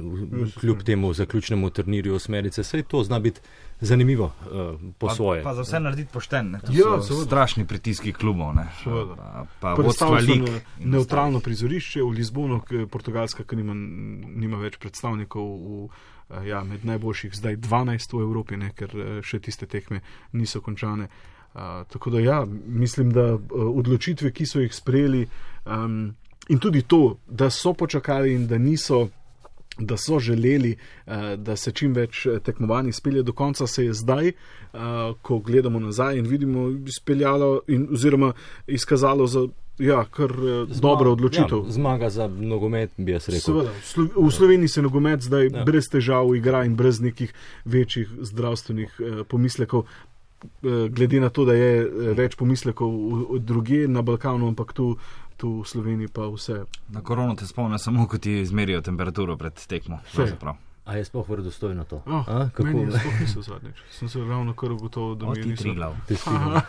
Kljub 0.61 0.83
temu 0.87 1.13
zaključnemu 1.13 1.71
turnirju 1.71 2.17
osmerice, 2.17 2.65
sej 2.65 2.87
to 2.89 3.05
zna 3.05 3.21
biti 3.21 3.41
zanimivo 3.85 4.25
uh, 4.25 4.81
po 4.99 5.07
pa, 5.07 5.15
svoje. 5.15 5.43
Pa 5.43 5.55
za 5.55 5.63
vse 5.63 5.81
narediti 5.81 6.13
poštene. 6.13 6.61
Ja, 6.71 7.03
so 7.03 7.21
strašni 7.25 7.67
pritiski 7.67 8.13
klubov. 8.13 8.55
Ne, 8.55 8.67
pa, 8.85 9.47
pa 9.61 9.75
vodstva 9.75 10.19
lig. 10.21 10.49
Neutralno 10.81 11.41
prizorišče 11.41 12.03
v 12.03 12.11
Lizbonu, 12.17 12.61
Portugalska, 12.91 13.45
ki 13.45 13.61
nima, 13.61 13.75
nima 13.75 14.61
več 14.63 14.79
predstavnikov 14.83 15.45
v, 15.45 15.85
uh, 15.85 16.41
ja, 16.47 16.65
med 16.65 16.85
najboljših, 16.85 17.37
zdaj 17.37 17.61
12 17.69 18.17
v 18.17 18.25
Evropi, 18.27 18.61
ne, 18.61 18.73
ker 18.77 18.95
uh, 18.95 19.15
še 19.25 19.43
tiste 19.45 19.71
tekme 19.71 20.03
niso 20.33 20.63
končane. 20.65 21.09
Uh, 21.55 21.85
tako 21.87 22.11
da 22.11 22.21
ja, 22.21 22.45
mislim, 22.67 23.13
da 23.15 23.35
uh, 23.35 23.41
odločitve, 23.79 24.33
ki 24.35 24.47
so 24.47 24.63
jih 24.65 24.75
sprejeli 24.75 25.27
um, 25.65 26.15
in 26.49 26.59
tudi 26.59 26.83
to, 26.83 27.19
da 27.29 27.51
so 27.51 27.73
počakali 27.73 28.35
in 28.35 28.49
da 28.51 28.59
niso 28.59 29.09
da 29.79 29.97
so 29.97 30.19
želeli, 30.19 30.77
eh, 31.07 31.37
da 31.37 31.57
se 31.57 31.73
čim 31.73 31.93
več 31.95 32.27
eh, 32.27 32.39
tekmovanj 32.39 32.89
izpelje 32.89 33.23
do 33.23 33.33
konca, 33.33 33.67
se 33.67 33.85
je 33.85 33.93
zdaj, 33.93 34.29
eh, 34.29 34.35
ko 35.23 35.39
gledamo 35.39 35.81
nazaj 35.81 36.19
in 36.19 36.27
vidimo, 36.27 36.69
izpeljalo 36.87 37.61
in 37.67 37.89
oziroma 37.93 38.33
izkazalo 38.67 39.27
za. 39.27 39.49
Ja, 39.79 40.05
kar 40.05 40.31
Zma, 40.71 40.81
dobro 40.81 41.13
odločitev. 41.13 41.65
Ja, 41.67 41.71
zmaga 41.71 42.11
za 42.11 42.29
nogomet, 42.29 42.93
bi 42.97 43.13
jaz 43.13 43.25
rekel. 43.29 43.41
Seveda, 43.83 44.13
v 44.17 44.31
Sloveniji 44.31 44.69
se 44.69 44.83
nogomet 44.83 45.21
zdaj 45.21 45.49
ja. 45.51 45.65
brez 45.67 45.89
težav 45.91 46.31
igra 46.37 46.61
in 46.65 46.77
brez 46.79 47.01
nekih 47.03 47.33
večjih 47.65 48.09
zdravstvenih 48.23 49.01
eh, 49.01 49.25
pomislekov. 49.29 49.89
Glede 50.63 51.21
na 51.21 51.31
to, 51.33 51.47
da 51.49 51.55
je 51.57 51.89
več 52.15 52.35
pomislekov 52.37 53.39
druge 53.41 53.87
na 53.89 54.03
Balkanu, 54.05 54.51
ampak 54.53 54.75
tu 54.77 54.91
tu 55.37 55.61
v 55.61 55.69
Sloveniji 55.69 56.09
pa 56.09 56.29
vse. 56.29 56.65
Na 56.89 57.03
korono 57.03 57.35
te 57.35 57.47
spomnim 57.47 57.79
samo, 57.79 58.07
ko 58.09 58.19
ti 58.19 58.41
izmerijo 58.41 58.81
temperaturo 58.81 59.37
pred 59.37 59.67
tekmo. 59.67 60.01
A 60.85 60.97
je 60.97 61.05
sploh 61.05 61.29
verodostojno 61.29 61.85
to? 61.85 62.03
Oh, 62.07 62.29
A, 62.29 62.49
kako 62.53 62.69
je 62.69 62.91
to 63.35 63.43
zadnjič? 63.43 63.77
Sem 63.91 64.09
se 64.09 64.19
ravno 64.19 64.53
kar 64.55 64.73
ugotovil, 64.73 65.15
da 65.15 65.31
mi 65.31 65.51
je 65.51 65.57
tri 65.57 65.75
glav. 65.75 65.95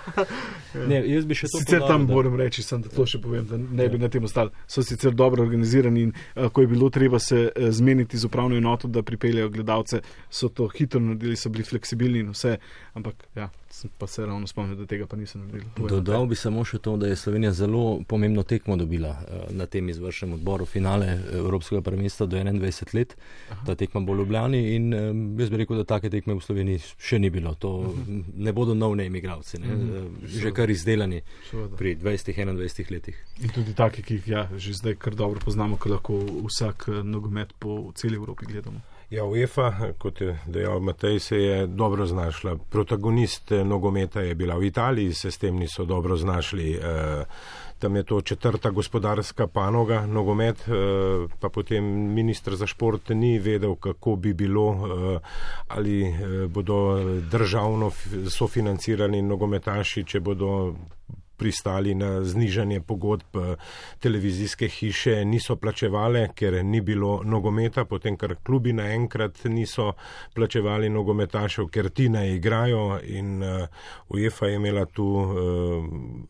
ne, 0.89 1.01
jaz 1.11 1.26
bi 1.26 1.36
še 1.36 1.49
to. 1.51 1.59
Sicer 1.59 1.84
tam 1.84 2.07
da... 2.07 2.13
moram 2.13 2.38
reči, 2.39 2.63
sem, 2.63 2.80
da 2.82 2.89
to 2.89 3.03
še 3.03 3.20
povem, 3.20 3.43
da 3.49 3.59
ne 3.59 3.89
bi 3.91 3.99
ja. 3.99 4.05
na 4.05 4.09
tem 4.09 4.24
ostali. 4.24 4.55
So 4.72 4.86
sicer 4.88 5.11
dobro 5.11 5.43
organizirani 5.43 6.05
in 6.07 6.13
uh, 6.16 6.47
ko 6.47 6.63
je 6.63 6.72
bilo 6.72 6.88
treba 6.89 7.20
se 7.20 7.49
uh, 7.49 7.68
zmeniti 7.76 8.18
z 8.18 8.32
upravno 8.32 8.55
enoto, 8.55 8.88
da 8.88 9.03
pripeljajo 9.03 9.51
gledalce, 9.51 9.99
so 10.32 10.47
to 10.47 10.70
hitro 10.72 11.03
naredili, 11.03 11.36
so 11.36 11.51
bili 11.51 11.68
fleksibilni 11.68 12.24
in 12.24 12.32
vse. 12.32 12.55
Ampak 12.95 13.28
ja, 13.36 13.49
pa 13.97 14.07
se 14.07 14.26
ravno 14.26 14.47
spomnim, 14.47 14.78
da 14.78 14.86
tega 14.86 15.07
pa 15.07 15.15
nisem 15.15 15.41
naredil. 15.41 15.88
Dodal 15.89 16.26
bi 16.26 16.36
samo 16.36 16.63
še 16.65 16.80
to, 16.80 16.97
da 16.97 17.07
je 17.07 17.15
Slovenija 17.15 17.51
zelo 17.53 18.01
pomembno 18.07 18.43
tekmo 18.43 18.76
dobila 18.76 19.09
uh, 19.09 19.43
na 19.55 19.65
tem 19.65 19.89
izvršnem 19.89 20.34
odboru 20.34 20.65
finale 20.65 21.19
Evropskega 21.34 21.82
prvenstva 21.82 22.26
do 22.26 22.38
21 22.38 22.95
let. 22.95 23.17
Aha. 23.51 23.65
Ta 23.65 23.76
tekma 23.76 24.01
bo 24.01 24.13
v 24.13 24.23
Ljubljani 24.23 24.61
in 24.76 24.93
jaz 25.39 25.49
bi 25.49 25.61
rekel, 25.61 25.78
da 25.82 25.88
take 25.95 26.09
tekme 26.09 26.36
v 26.36 26.43
Sloveniji 26.43 26.84
še 26.97 27.19
ni 27.19 27.30
bilo. 27.30 27.55
To 27.55 27.69
uh 27.69 27.86
-huh. 27.88 28.23
ne 28.36 28.53
bodo 28.53 28.73
novne 28.73 29.05
imigravci, 29.05 29.57
uh 29.57 29.63
-huh. 29.63 30.09
že 30.23 30.51
kar 30.51 30.69
izdelani 30.69 31.21
Šoda. 31.51 31.76
pri 31.76 31.95
20-21 31.95 32.91
letih. 32.91 33.15
In 33.41 33.49
tudi 33.49 33.73
take, 33.73 34.01
ki 34.01 34.13
jih 34.13 34.28
ja, 34.28 34.49
že 34.57 34.73
zdaj 34.73 34.95
kar 34.95 35.15
dobro 35.15 35.39
poznamo, 35.45 35.78
ker 35.78 35.91
lahko 35.91 36.19
vsak 36.47 36.88
nogomet 37.03 37.53
po 37.59 37.91
celi 37.95 38.15
Evropi 38.15 38.45
gledamo. 38.45 38.82
Ja, 39.10 39.24
UEFA, 39.24 39.74
kot 39.97 40.22
je 40.22 40.39
dejal 40.45 40.80
Matej, 40.80 41.20
se 41.20 41.38
je 41.38 41.68
dobro 41.68 42.06
znašla. 42.06 42.56
Protagonist 42.70 43.51
eh, 43.51 43.64
nogometa 43.64 44.22
je 44.22 44.36
bila 44.36 44.56
v 44.56 44.66
Italiji, 44.66 45.14
se 45.14 45.32
s 45.32 45.38
tem 45.38 45.56
niso 45.56 45.86
dobro 45.86 46.18
znašli. 46.18 46.74
Eh, 46.74 47.26
tam 47.80 47.95
je 47.95 48.03
to 48.03 48.22
četrta 48.22 48.70
gospodarska 48.70 49.47
panoga, 49.47 50.06
nogomet, 50.06 50.68
eh, 50.68 50.72
pa 51.39 51.49
potem 51.49 51.86
ministr 52.14 52.56
za 52.56 52.68
šport 52.68 53.10
ni 53.10 53.39
vedel, 53.39 53.76
kako 53.76 54.16
bi 54.16 54.34
bilo, 54.34 54.89
ali 55.68 56.16
bodo 56.49 56.99
državno 57.32 57.91
sofinancirani 58.30 59.22
nogometaši, 59.22 60.03
če 60.03 60.20
bodo 60.20 60.76
pristali 61.38 61.96
na 61.96 62.24
znižanje 62.24 62.82
pogodb 62.82 63.36
eh, 63.36 63.56
televizijske 64.00 64.68
hiše, 64.68 65.26
niso 65.26 65.56
plačevale, 65.56 66.28
ker 66.36 66.60
ni 66.66 66.82
bilo 66.82 67.22
nogometa, 67.24 67.86
potem 67.86 68.18
ker 68.18 68.36
klubi 68.44 68.74
naenkrat 68.74 69.46
niso 69.52 69.92
plačevali 70.36 70.90
nogometašev, 70.90 71.70
ker 71.72 71.90
ti 71.90 72.10
ne 72.10 72.26
igrajo 72.36 73.00
in 73.04 73.44
uh, 73.44 73.68
UEFA 74.10 74.48
je 74.48 74.56
imela 74.56 74.86
tu 74.86 75.06
uh, 75.06 75.32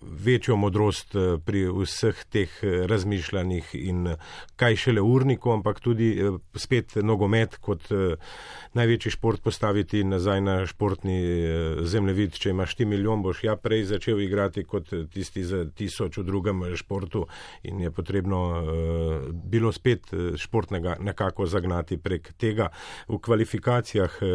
večjo 0.02 0.56
modrost 0.56 1.16
pri 1.46 1.66
vseh 1.70 2.24
teh 2.32 2.52
razmišljanjih 2.90 3.76
in 3.76 4.08
kaj 4.56 4.76
šele 4.76 5.02
urniku, 5.02 5.52
ampak 5.52 5.80
tudi 5.80 6.10
spet 6.56 6.96
nogomet 6.96 7.58
kot 7.62 7.88
največji 8.74 9.12
šport 9.12 9.42
postaviti 9.44 10.04
nazaj 10.04 10.42
na 10.42 10.56
športni 10.66 11.20
zemljevid. 11.82 12.38
Če 12.40 12.50
imaš 12.50 12.76
ti 12.76 12.86
milijon, 12.86 13.24
boš 13.24 13.44
ja 13.44 13.56
prej 13.56 13.86
začel 13.92 14.22
igrati 14.22 14.64
kot 14.64 14.92
tisti 15.14 15.44
za 15.44 15.66
tisoč 15.66 16.18
v 16.18 16.24
drugem 16.24 16.64
športu 16.76 17.26
in 17.64 17.80
je 17.80 17.92
potrebno 17.92 18.40
uh, 18.48 18.66
bilo 19.34 19.72
spet 19.72 20.14
športnega 20.38 20.98
nekako 21.00 21.46
zagnati 21.46 21.98
prek 21.98 22.34
tega. 22.38 22.70
V 23.08 23.20
kvalifikacijah 23.20 24.18
uh, 24.22 24.30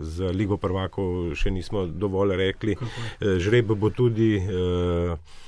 za 0.00 0.30
Ligo 0.30 0.56
prvakov 0.56 1.34
še 1.34 1.50
nismo 1.50 1.86
dovolj 1.86 2.36
rekli. 2.36 2.76
Žreb 3.20 3.74
bo 3.78 3.90
tudi. 3.90 4.36
Uh, 4.38 5.42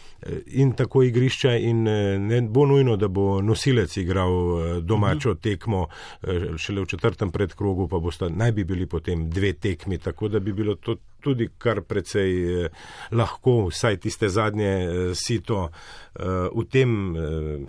in 0.47 0.73
tako 0.73 1.03
igrišča, 1.03 1.57
in 1.57 1.89
eh, 1.89 2.19
ne 2.19 2.41
bo 2.43 2.67
nujno, 2.67 2.97
da 2.97 3.09
bo 3.09 3.43
nosilec 3.43 3.97
igral 3.97 4.33
eh, 4.33 4.81
domačo 4.81 5.31
mhm. 5.31 5.41
tekmo, 5.41 5.87
eh, 6.23 6.57
šele 6.57 6.81
v 6.81 6.87
četrtem 6.87 7.31
predkrogu 7.31 7.89
pa 7.89 7.99
bosta 7.99 8.29
naj 8.29 8.53
bi 8.53 8.65
bili 8.65 8.87
potem 8.87 9.31
dve 9.31 9.53
tekmi, 9.53 9.99
tako 9.99 10.29
da 10.29 10.41
bi 10.41 10.53
bilo 10.53 10.75
to 10.75 10.97
tudi 11.21 11.49
kar 11.59 11.81
precej 11.83 12.65
eh, 12.65 12.69
lahko, 13.11 13.67
vsaj 13.71 13.97
tiste 13.97 14.29
zadnje 14.29 14.71
eh, 14.71 15.15
sito 15.15 15.69
eh, 15.69 16.23
v 16.55 16.65
tem 16.71 16.91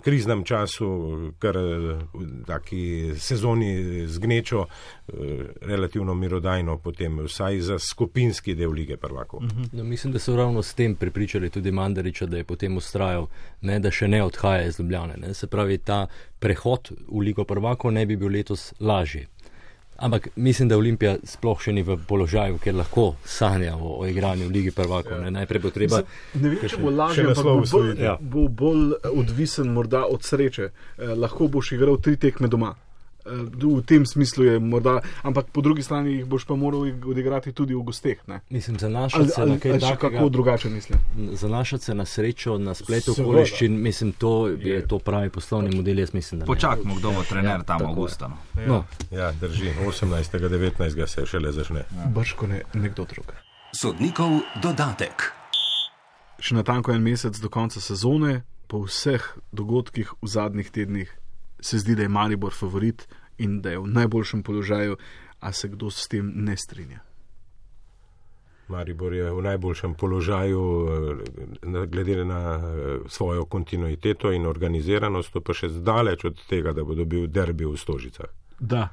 kriznem 0.04 0.44
času, 0.44 0.88
kar 1.38 1.56
v 1.58 2.44
taki 2.46 3.14
sezoni 3.18 4.06
z 4.06 4.18
gnečo, 4.18 4.66
relativno 5.60 6.14
mirodajno 6.14 6.78
potem, 6.78 7.18
vsaj 7.24 7.60
za 7.60 7.76
skupinski 7.78 8.54
del 8.54 8.72
lige 8.72 8.96
prvakov. 8.96 9.42
Mhm. 9.42 9.62
No, 9.72 9.84
mislim, 9.84 10.12
da 10.12 10.18
so 10.18 10.36
ravno 10.36 10.62
s 10.62 10.74
tem 10.74 10.94
pripričali 10.94 11.50
tudi 11.50 11.72
Mandariča, 11.72 12.26
da 12.26 12.36
je 12.36 12.44
potem 12.44 12.76
ustrajal, 12.76 13.28
ne, 13.60 13.78
da 13.78 13.90
še 13.90 14.08
ne 14.08 14.22
odhaja 14.22 14.66
iz 14.68 14.80
Ljubljane. 14.80 15.16
Ne. 15.16 15.34
Se 15.34 15.46
pravi, 15.46 15.78
ta 15.78 16.06
prehod 16.38 16.92
v 17.08 17.20
ligo 17.20 17.44
prvakov 17.44 17.92
ne 17.92 18.06
bi 18.06 18.16
bil 18.16 18.32
letos 18.32 18.72
lažji. 18.80 19.26
Ampak 19.98 20.28
mislim, 20.36 20.68
da 20.68 20.76
Olimpija 20.78 21.16
sploh 21.24 21.58
še 21.58 21.72
ni 21.74 21.82
v 21.82 21.96
položaju, 22.06 22.60
ker 22.62 22.76
lahko 22.78 23.08
sanja 23.26 23.74
o, 23.74 23.96
o 23.98 24.06
igranju 24.06 24.46
v 24.46 24.54
Ligi 24.54 24.70
prvakov. 24.70 25.24
Ja. 25.26 25.32
Najprej 25.34 25.62
bo 25.64 25.72
treba. 25.74 26.02
Ne 26.38 26.52
vem, 26.52 26.60
če 26.62 26.78
bo 26.78 26.92
lažje, 26.94 27.24
ampak 27.26 27.48
bo 27.48 27.64
bolj, 27.72 27.90
ja. 27.98 28.12
bo 28.20 28.44
bolj 28.46 28.92
odvisen 29.10 29.72
morda 29.74 30.04
od 30.06 30.22
sreče. 30.22 30.70
Eh, 30.70 31.16
lahko 31.18 31.50
boš 31.50 31.72
igral 31.74 31.98
tri 31.98 32.14
tekme 32.14 32.46
doma. 32.46 32.76
Eh, 33.28 33.76
v 33.78 33.82
tem 33.82 34.06
smislu 34.06 34.44
je 34.44 34.58
morda, 34.58 35.00
ampak 35.22 35.46
po 35.52 35.60
drugi 35.60 35.82
strani 35.82 36.12
jih 36.12 36.26
boš 36.26 36.44
pa 36.44 36.56
moral 36.56 36.88
odigrati 37.06 37.52
tudi 37.52 37.74
v 37.74 37.82
gosteh. 37.82 38.18
Ne? 38.26 38.40
Mislim, 38.50 38.78
zanašati 38.78 39.28
se 39.28 39.46
na 39.46 39.58
kaj 39.58 39.78
takega. 39.78 39.96
Kako 39.96 40.28
drugače 40.28 40.70
mislim? 40.70 40.98
Zanašati 41.32 41.84
se 41.84 41.94
na 41.94 42.04
srečo, 42.04 42.58
na 42.58 42.74
spletu 42.74 43.12
okoliščin, 43.12 43.80
mislim, 43.82 44.12
to 44.12 44.48
je, 44.48 44.58
je 44.68 44.86
to 44.88 44.98
pravi 44.98 45.30
poslovni 45.30 45.76
model. 45.76 45.98
Mislim, 46.12 46.40
Počakajmo, 46.46 46.94
kdo 46.94 47.10
bo 47.12 47.22
trener 47.22 47.58
ja, 47.58 47.62
tam 47.62 47.86
avgusta. 47.86 48.28
No. 48.28 48.62
Ja. 48.62 48.68
No. 48.68 48.84
ja, 49.10 49.32
drži, 49.32 49.72
18. 49.86 50.38
19. 50.48 51.06
se 51.06 51.26
šele 51.26 51.52
začne. 51.52 51.84
Ja. 51.96 52.06
Brško 52.14 52.46
ne, 52.46 52.62
nekdo 52.74 53.04
drug. 53.04 53.32
Sodnikov 53.74 54.40
dodatek. 54.62 55.32
Še 56.38 56.54
na 56.54 56.62
tanko 56.62 56.94
en 56.94 57.02
mesec 57.02 57.36
do 57.42 57.50
konca 57.50 57.80
sezone, 57.80 58.42
po 58.68 58.84
vseh 58.84 59.24
dogodkih 59.52 60.12
v 60.22 60.28
zadnjih 60.28 60.70
tednih, 60.70 61.10
se 61.60 61.78
zdi, 61.78 61.96
da 61.98 62.02
je 62.02 62.08
Maribor 62.08 62.54
favorit 62.54 63.08
in 63.38 63.60
da 63.62 63.70
je 63.70 63.78
v 63.78 63.86
najboljšem 63.86 64.42
položaju, 64.42 64.96
a 65.40 65.52
se 65.52 65.68
kdo 65.68 65.90
s 65.90 66.08
tem 66.08 66.32
ne 66.34 66.56
strinja. 66.56 67.00
Maribor 68.68 69.14
je 69.14 69.30
v 69.32 69.42
najboljšem 69.42 69.94
položaju, 69.94 70.62
eh, 71.62 71.86
glede 71.86 72.24
na 72.24 72.40
eh, 72.56 72.98
svojo 73.08 73.44
kontinuiteto 73.44 74.32
in 74.32 74.46
organiziranost, 74.46 75.36
pa 75.44 75.54
še 75.54 75.68
zdaleč 75.68 76.24
od 76.24 76.42
tega, 76.48 76.72
da 76.72 76.84
bo 76.84 76.94
dobil 76.94 77.26
derbi 77.26 77.64
v 77.64 77.76
Stožicah. 77.76 78.28
Da, 78.60 78.88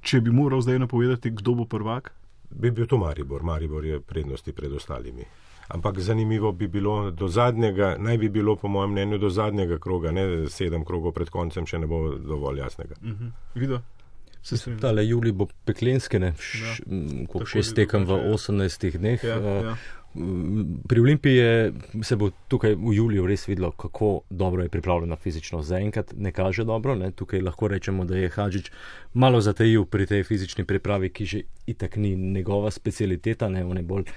če 0.00 0.20
bi 0.20 0.32
moral 0.32 0.62
zdaj 0.64 0.78
napovedati, 0.78 1.30
kdo 1.30 1.54
bo 1.54 1.64
prvak, 1.68 2.12
bi 2.50 2.70
bil 2.70 2.86
to 2.86 2.96
Maribor. 2.96 3.42
Maribor 3.42 3.84
je 3.84 4.00
prednosti 4.00 4.52
pred 4.52 4.72
ostalimi 4.72 5.24
ampak 5.68 5.98
zanimivo 5.98 6.52
bi 6.52 6.68
bilo 6.68 7.10
do 7.10 7.28
zadnjega, 7.28 7.96
naj 7.98 8.18
bi 8.18 8.28
bilo 8.28 8.56
po 8.56 8.68
mojem 8.68 8.90
mnenju 8.90 9.18
do 9.18 9.30
zadnjega 9.30 9.78
kroga, 9.78 10.10
ne 10.10 10.48
sedem 10.48 10.84
krogov 10.84 11.12
pred 11.12 11.30
koncem, 11.30 11.66
če 11.66 11.78
ne 11.78 11.86
bo 11.86 12.14
dovolj 12.14 12.58
jasnega. 12.58 12.94
Uh 13.02 13.08
-huh. 13.08 13.80
Videl? 14.50 14.80
Tale 14.80 15.06
Juli 15.06 15.32
bo 15.32 15.48
peklenske, 15.64 16.18
ne, 16.18 16.32
š, 16.38 16.80
ja. 16.86 17.46
šest 17.46 17.76
tekem 17.76 18.06
v 18.08 18.18
18 18.32 18.98
dneh. 18.98 19.24
Ja, 19.24 19.38
ja. 19.38 19.76
Pri 20.88 21.00
Olimpiji 21.00 21.36
je, 21.36 21.72
se 22.02 22.16
bo 22.16 22.30
tukaj 22.48 22.74
v 22.74 22.94
juliju 22.96 23.26
res 23.28 23.44
videlo, 23.48 23.70
kako 23.76 24.22
dobro 24.30 24.64
je 24.64 24.72
pripravljena 24.72 25.16
fizično. 25.16 25.60
Zaenkrat 25.62 26.14
ne 26.16 26.32
kaže 26.32 26.64
dobro, 26.64 26.96
ne. 26.96 27.10
tukaj 27.12 27.44
lahko 27.44 27.68
rečemo, 27.68 28.06
da 28.08 28.16
je 28.16 28.30
Hadžič 28.32 28.72
malo 29.14 29.40
zatajil 29.40 29.84
pri 29.84 30.06
tej 30.06 30.24
fizični 30.24 30.64
pripravi, 30.64 31.12
ki 31.12 31.26
že 31.26 31.42
itak 31.66 31.96
ni 31.96 32.16
njegova 32.16 32.70
specialiteta, 32.70 33.48
ne, 33.48 33.64
on 33.64 33.76
je 33.76 33.82
bolj 33.82 34.08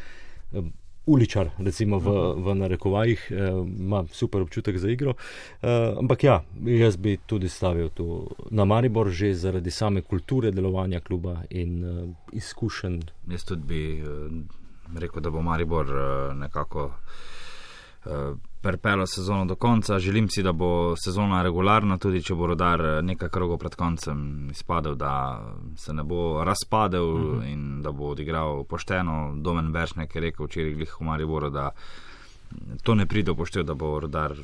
uličar, 1.06 1.50
recimo 1.58 2.00
v, 2.00 2.34
v 2.38 2.56
narekovajih, 2.56 3.28
eh, 3.32 3.50
ima 3.80 4.04
super 4.12 4.42
občutek 4.42 4.78
za 4.78 4.90
igro. 4.90 5.14
Eh, 5.62 5.94
ampak 6.00 6.24
ja, 6.24 6.44
jaz 6.66 6.98
bi 6.98 7.18
tudi 7.26 7.50
stavil 7.50 7.90
tu 7.90 8.30
na 8.50 8.66
Maribor, 8.66 9.10
že 9.10 9.34
zaradi 9.34 9.72
same 9.72 10.02
kulture 10.02 10.52
delovanja 10.52 11.00
kluba 11.00 11.42
in 11.50 11.84
uh, 11.84 12.10
izkušenj. 12.32 13.02
Jaz 13.32 13.44
tudi 13.44 13.64
bi 13.68 13.82
uh, 14.02 14.32
rekel, 15.00 15.22
da 15.22 15.30
bo 15.30 15.42
Maribor 15.42 15.86
uh, 15.86 16.38
nekako. 16.38 16.92
Prepelo 18.62 19.08
sezono 19.08 19.46
do 19.46 19.56
konca. 19.56 20.00
Želim 20.00 20.30
si, 20.30 20.44
da 20.44 20.52
bo 20.52 20.96
sezona 20.96 21.42
regularna, 21.42 21.98
tudi 21.98 22.22
če 22.22 22.36
bo 22.36 22.46
rodar 22.52 22.82
eh, 22.82 23.02
nekaj 23.02 23.30
krogov 23.30 23.58
pred 23.58 23.76
koncem 23.76 24.50
izpadel, 24.52 24.96
da 24.96 25.42
se 25.78 25.94
ne 25.94 26.04
bo 26.04 26.44
razpadel 26.44 27.08
mhm. 27.18 27.40
-huh. 27.40 27.54
in 27.54 27.82
da 27.82 27.92
bo 27.92 28.12
odigral 28.12 28.64
pošteno. 28.64 29.34
Domen 29.36 29.72
Beršnek 29.72 30.16
je 30.16 30.22
rekel 30.22 30.46
včeraj 30.46 30.74
glih 30.74 30.96
v 31.00 31.04
Mariboru, 31.04 31.50
da 31.50 31.72
to 32.84 32.96
ne 32.96 33.06
pride 33.06 33.32
upoštev, 33.32 33.64
da 33.64 33.74
bo 33.74 34.00
rodar 34.00 34.36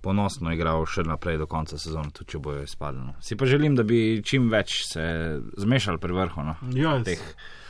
ponosno 0.00 0.52
igral 0.52 0.86
še 0.88 1.04
naprej 1.04 1.38
do 1.40 1.46
konca 1.50 1.78
sezone, 1.78 2.12
tudi 2.16 2.32
če 2.34 2.40
bojo 2.42 2.62
izpadli. 2.64 3.02
No. 3.04 3.14
Si 3.24 3.36
pa 3.36 3.46
želim, 3.46 3.76
da 3.76 3.84
bi 3.84 4.20
čim 4.24 4.48
več 4.52 4.80
se 4.88 5.02
zmešali 5.60 6.00
pri 6.00 6.16
vrhu. 6.16 6.44
No, 6.46 6.54
ja, 6.76 6.94
teh, 7.04 7.20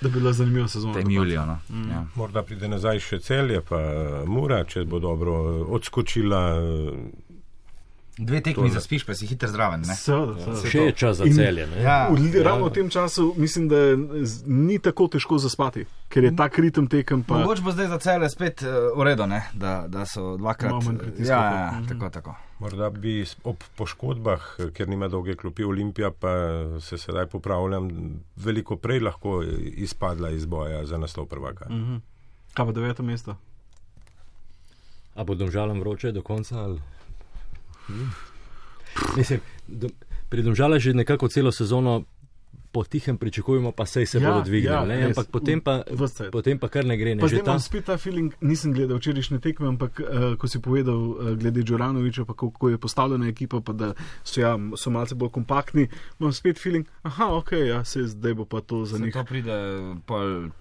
da 0.01 0.09
bi 0.09 0.21
bila 0.21 0.33
zanimiva 0.37 0.69
sezona. 0.71 0.95
Tem 1.01 1.11
julijo. 1.11 1.47
No. 1.49 1.59
Mm. 1.69 1.91
Ja. 1.91 2.05
Morda 2.15 2.45
pride 2.47 2.71
nazaj 2.71 3.03
še 3.09 3.21
celje, 3.27 3.63
pa 3.67 3.81
mura, 4.31 4.63
če 4.65 4.87
bo 4.87 5.03
dobro 5.03 5.41
odskočila. 5.79 6.45
Dve 8.21 8.41
tekmi 8.41 8.71
za 8.71 8.81
spiš, 8.81 9.05
pa 9.09 9.15
si 9.17 9.27
hiter 9.27 9.49
zraven. 9.49 9.85
Še 10.69 10.83
je 10.91 10.93
čas 10.93 11.17
za 11.23 11.25
celje. 11.25 11.65
Ja, 11.81 12.11
v, 12.13 12.43
ravno 12.45 12.69
v 12.69 12.75
tem 12.77 12.91
času 12.93 13.31
mislim, 13.41 13.69
da 13.71 13.81
ni 14.47 14.77
tako 14.79 15.09
težko 15.09 15.39
zaspati, 15.41 15.87
ker 16.13 16.29
je 16.29 16.35
ta 16.37 16.51
ritem 16.53 16.85
tekem. 16.91 17.25
Pa... 17.25 17.41
Mogoče 17.41 17.65
bo 17.65 17.73
zdaj 17.73 17.89
za 17.95 17.99
celje 18.05 18.29
spet 18.29 18.65
uh, 18.67 18.93
v 18.93 19.09
redu, 19.09 19.25
da, 19.57 19.73
da 19.89 20.05
so 20.05 20.37
dvakrat 20.37 20.85
pritiskali. 20.85 21.29
Ja, 21.29 21.41
ja, 21.41 21.73
mhm. 21.79 21.89
tako, 21.89 22.13
tako. 22.13 22.37
Morda 22.61 22.91
bi 22.93 23.25
ob 23.49 23.65
poškodbah, 23.81 24.53
ker 24.77 24.89
nima 24.89 25.09
dolge 25.09 25.33
klopi 25.41 25.65
Olimpija, 25.65 26.11
pa 26.13 26.33
se 26.85 27.01
sedaj 27.01 27.31
popravljam, 27.33 27.89
veliko 28.37 28.77
prej 28.77 29.01
lahko 29.01 29.41
izpadla 29.81 30.35
iz 30.37 30.45
boja 30.45 30.85
za 30.87 31.01
naslov 31.01 31.31
prvaka. 31.33 31.73
Mhm. 31.73 32.03
Kaj 32.53 32.67
pa 32.67 32.73
deveto 32.77 33.03
mesto? 33.03 33.37
A 35.15 35.25
bo 35.25 35.35
domžalam 35.35 35.81
vroče 35.81 36.13
do 36.13 36.23
konca? 36.23 36.59
Ali? 36.61 36.81
Mislim, 39.17 39.41
do, 39.67 39.89
pri 40.29 40.43
Domžalah 40.43 40.79
že 40.79 40.95
nekako 40.95 41.29
celo 41.29 41.53
sezono 41.53 42.05
potihem 42.73 43.19
pričakujemo, 43.19 43.73
pa 43.73 43.87
sej 43.87 44.07
se 44.07 44.19
ja, 44.19 44.31
bodo 44.31 44.45
dvignili. 44.45 44.95
Ja, 45.01 45.07
ampak 45.07 45.27
potem 45.31 45.61
pa, 45.61 45.83
potem 46.33 46.59
pa 46.59 46.69
kar 46.69 46.87
ne 46.87 46.97
gre. 46.97 47.15
Ne, 47.15 47.21
pa 47.21 47.29
zdaj 47.29 47.43
ta... 47.43 47.51
imam 47.51 47.61
spet 47.61 47.85
ta 47.85 47.97
feeling, 47.99 48.35
nisem 48.41 48.73
gledal 48.73 48.99
včerajšnje 48.99 49.41
tekme, 49.43 49.69
ampak 49.69 50.01
uh, 50.01 50.37
ko 50.39 50.49
si 50.49 50.61
povedal 50.63 50.95
uh, 50.95 51.33
glede 51.39 51.63
Džoranoviča, 51.67 52.25
pa 52.25 52.35
kako 52.39 52.69
je 52.69 52.79
postavljena 52.79 53.29
ekipa, 53.29 53.61
pa 53.61 53.73
da 53.73 53.93
so, 54.23 54.41
ja, 54.41 54.55
so 54.77 54.91
malce 54.91 55.15
bolj 55.15 55.33
kompaktni, 55.35 55.89
imam 56.21 56.33
spet 56.33 56.63
feeling, 56.63 56.87
aha, 57.03 57.33
ok, 57.41 57.53
ja, 57.53 57.85
se 57.85 58.07
zdaj 58.07 58.35
bo 58.35 58.45
pa 58.45 58.61
to 58.61 58.85
za 58.85 58.99
njih. 58.99 59.15
To 59.15 59.25
pride 59.25 59.59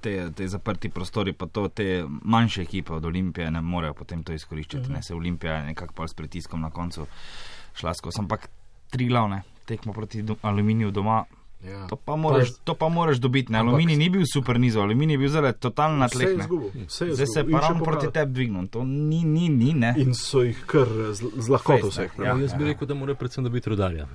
te, 0.02 0.32
te 0.36 0.48
zaprti 0.48 0.90
prostori, 0.90 1.34
pa 1.34 1.46
to 1.46 1.68
te 1.68 2.04
manjše 2.10 2.62
ekipe 2.62 2.94
od 2.94 3.06
Olimpije 3.06 3.52
ne 3.52 3.62
morejo 3.62 3.94
potem 3.94 4.24
to 4.24 4.34
izkoriščati. 4.34 4.84
Uh 4.84 4.90
-huh. 4.90 4.94
Ne 4.94 5.04
se 5.04 5.16
Olimpija 5.16 5.66
nekako 5.66 5.94
pa 5.94 6.08
s 6.08 6.14
pritiskom 6.14 6.62
na 6.62 6.70
koncu 6.70 7.06
šla 7.76 7.94
skozi. 7.94 8.20
Ampak 8.20 8.50
tri 8.90 9.08
glavne 9.08 9.42
tekmo 9.66 9.94
proti 9.94 10.24
aluminiju 10.42 10.92
doma. 10.92 11.26
Ja. 11.64 11.88
To, 11.88 11.96
pa 11.96 12.16
moraš, 12.16 12.50
to 12.64 12.74
pa 12.74 12.88
moraš 12.90 13.18
dobiti. 13.18 13.56
Aluminij 13.56 13.98
ni 13.98 14.10
bil 14.10 14.24
super 14.34 14.60
nizo, 14.60 14.82
aluminij 14.82 15.14
je 15.14 15.18
bil 15.18 15.30
zelo 15.30 15.52
totalno 15.52 15.98
na 15.98 16.08
tleh. 16.08 16.40
Zdaj 16.88 17.28
se 17.28 17.40
je 17.40 17.52
pa 17.52 17.60
ravno 17.60 17.84
proti 17.84 18.08
tebi 18.12 18.34
dvignil. 18.34 18.68
To 18.68 18.84
ni, 18.84 19.24
ni, 19.24 19.50
ni. 19.50 19.74
Ne. 19.74 19.94
In 19.98 20.14
so 20.14 20.44
jih 20.44 20.64
kar 20.66 20.88
z, 21.12 21.28
z 21.36 21.50
lahkoto 21.50 21.92
vse. 21.92 22.10
Ja, 22.18 22.38
jaz 22.40 22.56
bi 22.56 22.64
rekel, 22.64 22.88
da 22.88 22.96
mora 22.96 23.16
predvsem 23.16 23.44
dobiti 23.44 23.70
rodarja. 23.70 24.08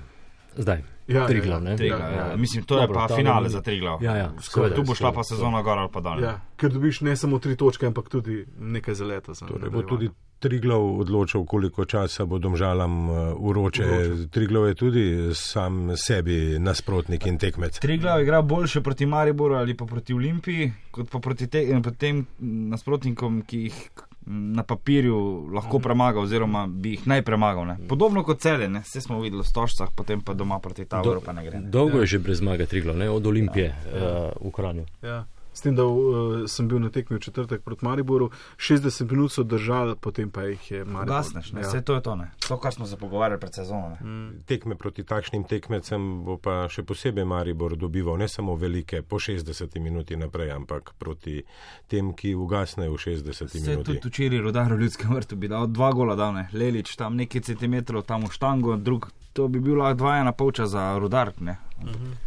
Zdaj, 0.57 0.83
ja, 1.07 1.27
tri 1.27 1.41
glavne. 1.41 1.75
Ja, 1.79 1.85
ja, 1.85 2.09
ja, 2.09 2.27
ja. 2.29 2.35
Mislim, 2.35 2.63
to 2.63 2.75
Dobro, 2.75 3.01
je 3.01 3.07
pa 3.07 3.15
finale 3.15 3.49
za 3.49 3.61
tri 3.61 3.79
glavne. 3.79 4.05
Ja, 4.07 4.15
ja, 4.15 4.31
tu 4.75 4.83
bo 4.83 4.95
šla 4.95 5.11
pa 5.11 5.23
sezona 5.23 5.61
gor 5.61 5.77
ali 5.77 5.89
pa 5.93 6.01
dol. 6.01 6.23
Ja, 6.23 6.39
ker 6.55 6.71
dobiš 6.71 7.01
ne 7.01 7.15
samo 7.15 7.39
tri 7.39 7.55
točke, 7.55 7.87
ampak 7.87 8.09
tudi 8.09 8.45
nekaj 8.59 8.95
za 8.95 9.05
leta. 9.05 9.33
Torej, 9.33 9.69
bo 9.69 9.81
tudi 9.81 10.09
Triglav 10.39 10.99
odločil, 10.99 11.45
koliko 11.45 11.85
časa 11.85 12.25
bo 12.25 12.37
domžalam 12.39 13.09
uroče. 13.39 13.83
Uh, 13.83 14.25
Triglav 14.29 14.67
je 14.67 14.75
tudi 14.75 15.05
sam 15.33 15.95
sebi 15.97 16.59
nasprotnik 16.59 17.25
in 17.25 17.37
tekmec. 17.37 17.79
Triglav 17.79 18.21
igra 18.21 18.41
boljše 18.41 18.81
proti 18.81 19.05
Mariboru 19.05 19.55
ali 19.55 19.77
pa 19.77 19.85
proti 19.85 20.13
Olimpiji, 20.13 20.71
kot 20.91 21.09
pa 21.09 21.19
proti 21.19 21.47
te, 21.47 21.63
tem 21.97 22.25
nasprotnikom, 22.39 23.41
ki 23.47 23.61
jih 23.63 23.79
na 24.25 24.63
papirju 24.63 25.47
lahko 25.53 25.79
premagal, 25.79 26.23
oziroma 26.23 26.67
bi 26.67 26.95
jih 26.95 27.07
naj 27.07 27.21
premagal. 27.21 27.67
Ne. 27.67 27.77
Podobno 27.87 28.23
kot 28.23 28.41
celje, 28.41 28.69
ne. 28.69 28.81
vse 28.81 29.01
smo 29.01 29.19
videli 29.21 29.41
v 29.41 29.47
Stožcah, 29.47 29.89
potem 29.95 30.21
pa 30.21 30.33
doma 30.33 30.59
proti 30.59 30.85
Taboru, 30.85 31.21
pa 31.21 31.33
ne 31.33 31.45
gre. 31.45 31.59
Ne. 31.59 31.69
Dolgo 31.69 32.01
je 32.01 32.15
že 32.15 32.19
brez 32.19 32.41
zmage 32.41 32.65
Triglav, 32.65 32.97
ne? 32.97 33.09
od 33.09 33.27
Olimpije 33.27 33.69
uh, 33.69 34.33
v 34.47 34.51
Kranju. 34.51 34.85
Ja. 35.01 35.25
S 35.55 35.63
tem, 35.63 35.75
da 35.75 35.85
uh, 35.87 36.43
sem 36.51 36.67
bil 36.67 36.81
na 36.83 36.89
tekmi 36.91 37.15
v 37.15 37.23
četrtek 37.23 37.61
proti 37.63 37.85
Mariboru, 37.85 38.29
60 38.59 39.07
minut 39.11 39.31
so 39.31 39.43
držali, 39.47 39.95
potem 39.95 40.27
pa 40.29 40.43
jih 40.49 40.71
je 40.71 40.81
Maribor. 40.85 41.15
Gasneš, 41.15 41.51
ne, 41.55 41.63
vse 41.63 41.81
to 41.81 41.95
je 41.95 42.01
to, 42.03 42.15
ne. 42.15 42.27
To, 42.47 42.57
kar 42.59 42.73
smo 42.73 42.85
se 42.85 42.97
pogovarjali 42.99 43.39
pred 43.39 43.53
sezono. 43.55 43.95
Ne. 43.95 44.31
Tekme 44.45 44.75
proti 44.75 45.03
takšnim 45.07 45.47
tekmecem 45.47 46.23
bo 46.27 46.35
pa 46.37 46.65
še 46.67 46.83
posebej 46.83 47.25
Maribor 47.25 47.77
dobival 47.79 48.19
ne 48.19 48.27
samo 48.27 48.55
velike 48.59 49.01
po 49.01 49.15
60 49.19 49.79
minuti 49.79 50.19
naprej, 50.19 50.51
ampak 50.51 50.91
proti 50.99 51.39
tem, 51.87 52.11
ki 52.13 52.35
ugasnejo 52.35 52.97
v 52.97 52.99
60 53.07 53.47
Vse 53.47 53.59
minuti. 53.63 53.95
tudi 53.95 54.11
včeraj 54.11 54.43
rodar 54.43 54.73
v 54.73 54.81
ljudskem 54.83 55.15
vrtu 55.15 55.35
bi 55.39 55.47
dal 55.47 55.67
dva 55.71 55.91
gola 55.95 56.15
dal, 56.19 56.33
ne. 56.35 56.49
Lelič 56.53 56.95
tam 56.99 57.15
nekaj 57.15 57.47
centimetrov, 57.47 58.03
tam 58.03 58.27
v 58.27 58.33
štango, 58.35 58.75
drug, 58.75 59.07
to 59.35 59.47
bi 59.51 59.59
bil 59.59 59.75
lahko 59.81 59.97
dva 59.99 60.17
ena 60.23 60.31
polča 60.31 60.65
za 60.71 60.93
rodar, 60.99 61.33
ne. 61.43 61.57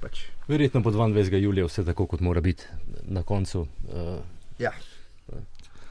Pač. 0.03 0.27
Verjetno 0.49 0.83
po 0.85 0.93
22. 0.93 1.41
julija 1.41 1.67
vse 1.67 1.85
tako, 1.85 2.07
kot 2.07 2.21
mora 2.21 2.41
biti 2.45 2.69
na 3.09 3.23
koncu. 3.23 3.65
Uh, 3.89 4.19
Ja. 4.59 4.73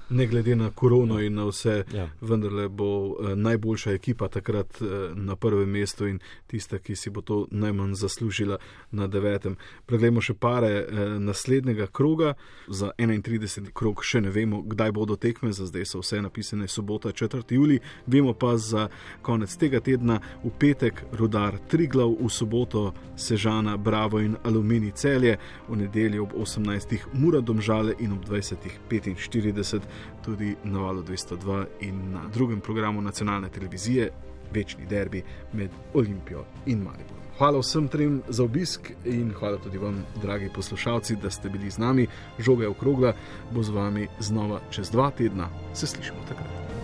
Ne 0.09 0.27
glede 0.27 0.55
na 0.55 0.69
korono 0.71 1.19
in 1.19 1.33
na 1.33 1.45
vse, 1.45 1.83
Ja. 1.93 2.09
vendarle 2.21 2.69
bo 2.69 3.15
eh, 3.19 3.35
najboljša 3.35 3.91
ekipa 3.91 4.27
takrat 4.27 4.81
eh, 4.81 4.85
na 5.15 5.35
prvem 5.35 5.69
mestu 5.69 6.07
in 6.07 6.19
tista, 6.47 6.79
ki 6.79 6.95
si 6.95 7.09
bo 7.09 7.21
to 7.21 7.47
najmanj 7.51 7.93
zaslužila 7.93 8.57
na 8.91 9.07
devetem. 9.07 9.57
Preglejmo 9.85 10.21
še 10.21 10.33
pare 10.33 10.67
eh, 10.67 10.85
naslednjega 11.19 11.87
kroga. 11.87 12.33
Za 12.67 12.91
31. 12.97 13.71
krog 13.73 14.03
še 14.03 14.21
ne 14.21 14.29
vemo, 14.29 14.61
kdaj 14.61 14.91
bodo 14.91 15.15
tekme, 15.15 15.51
za 15.51 15.65
zdaj 15.65 15.85
so 15.85 15.99
vse 15.99 16.21
napisane 16.21 16.67
sobota 16.67 17.09
4. 17.09 17.43
juli, 17.49 17.79
vemo 18.05 18.33
pa 18.33 18.57
za 18.57 18.87
konec 19.21 19.55
tega 19.57 19.79
tedna 19.79 20.19
v 20.43 20.49
petek 20.59 21.03
Rudar 21.11 21.59
Triglav, 21.67 22.15
v 22.19 22.29
soboto 22.29 22.93
Sežana, 23.15 23.77
Bravo 23.77 24.19
in 24.19 24.37
Alumini 24.43 24.91
celje, 24.91 25.37
v 25.67 25.75
nedeljo 25.75 26.23
ob 26.23 26.33
18. 26.33 26.97
Mura 27.13 27.41
Domžale 27.41 27.95
in 27.99 28.11
ob 28.13 28.23
20.45 28.25 29.96
tudi 30.25 30.55
na 30.63 30.79
valu 30.79 31.03
202 31.03 31.65
in 31.81 32.11
na 32.11 32.27
drugem 32.33 32.59
programu 32.61 33.01
nacionalne 33.01 33.49
televizije 33.49 34.11
Večni 34.53 34.85
derbi 34.85 35.23
med 35.53 35.69
Olimpijo 35.93 36.45
in 36.65 36.77
Mariborom. 36.77 37.27
Hvala 37.37 37.59
vsem 37.59 37.87
trem 37.87 38.21
za 38.27 38.43
obisk 38.43 38.91
in 39.05 39.33
hvala 39.39 39.57
tudi 39.57 39.77
vam, 39.77 40.05
dragi 40.21 40.49
poslušalci, 40.55 41.15
da 41.15 41.29
ste 41.29 41.49
bili 41.49 41.69
z 41.69 41.77
nami. 41.77 42.07
Žoga 42.39 42.63
je 42.63 42.69
okrogla, 42.69 43.13
bo 43.51 43.63
z 43.63 43.69
vami 43.69 44.07
znova 44.19 44.59
čez 44.69 44.89
dva 44.91 45.11
tedna. 45.11 45.49
Se 45.73 45.87
slišimo 45.87 46.19
takrat. 46.27 46.76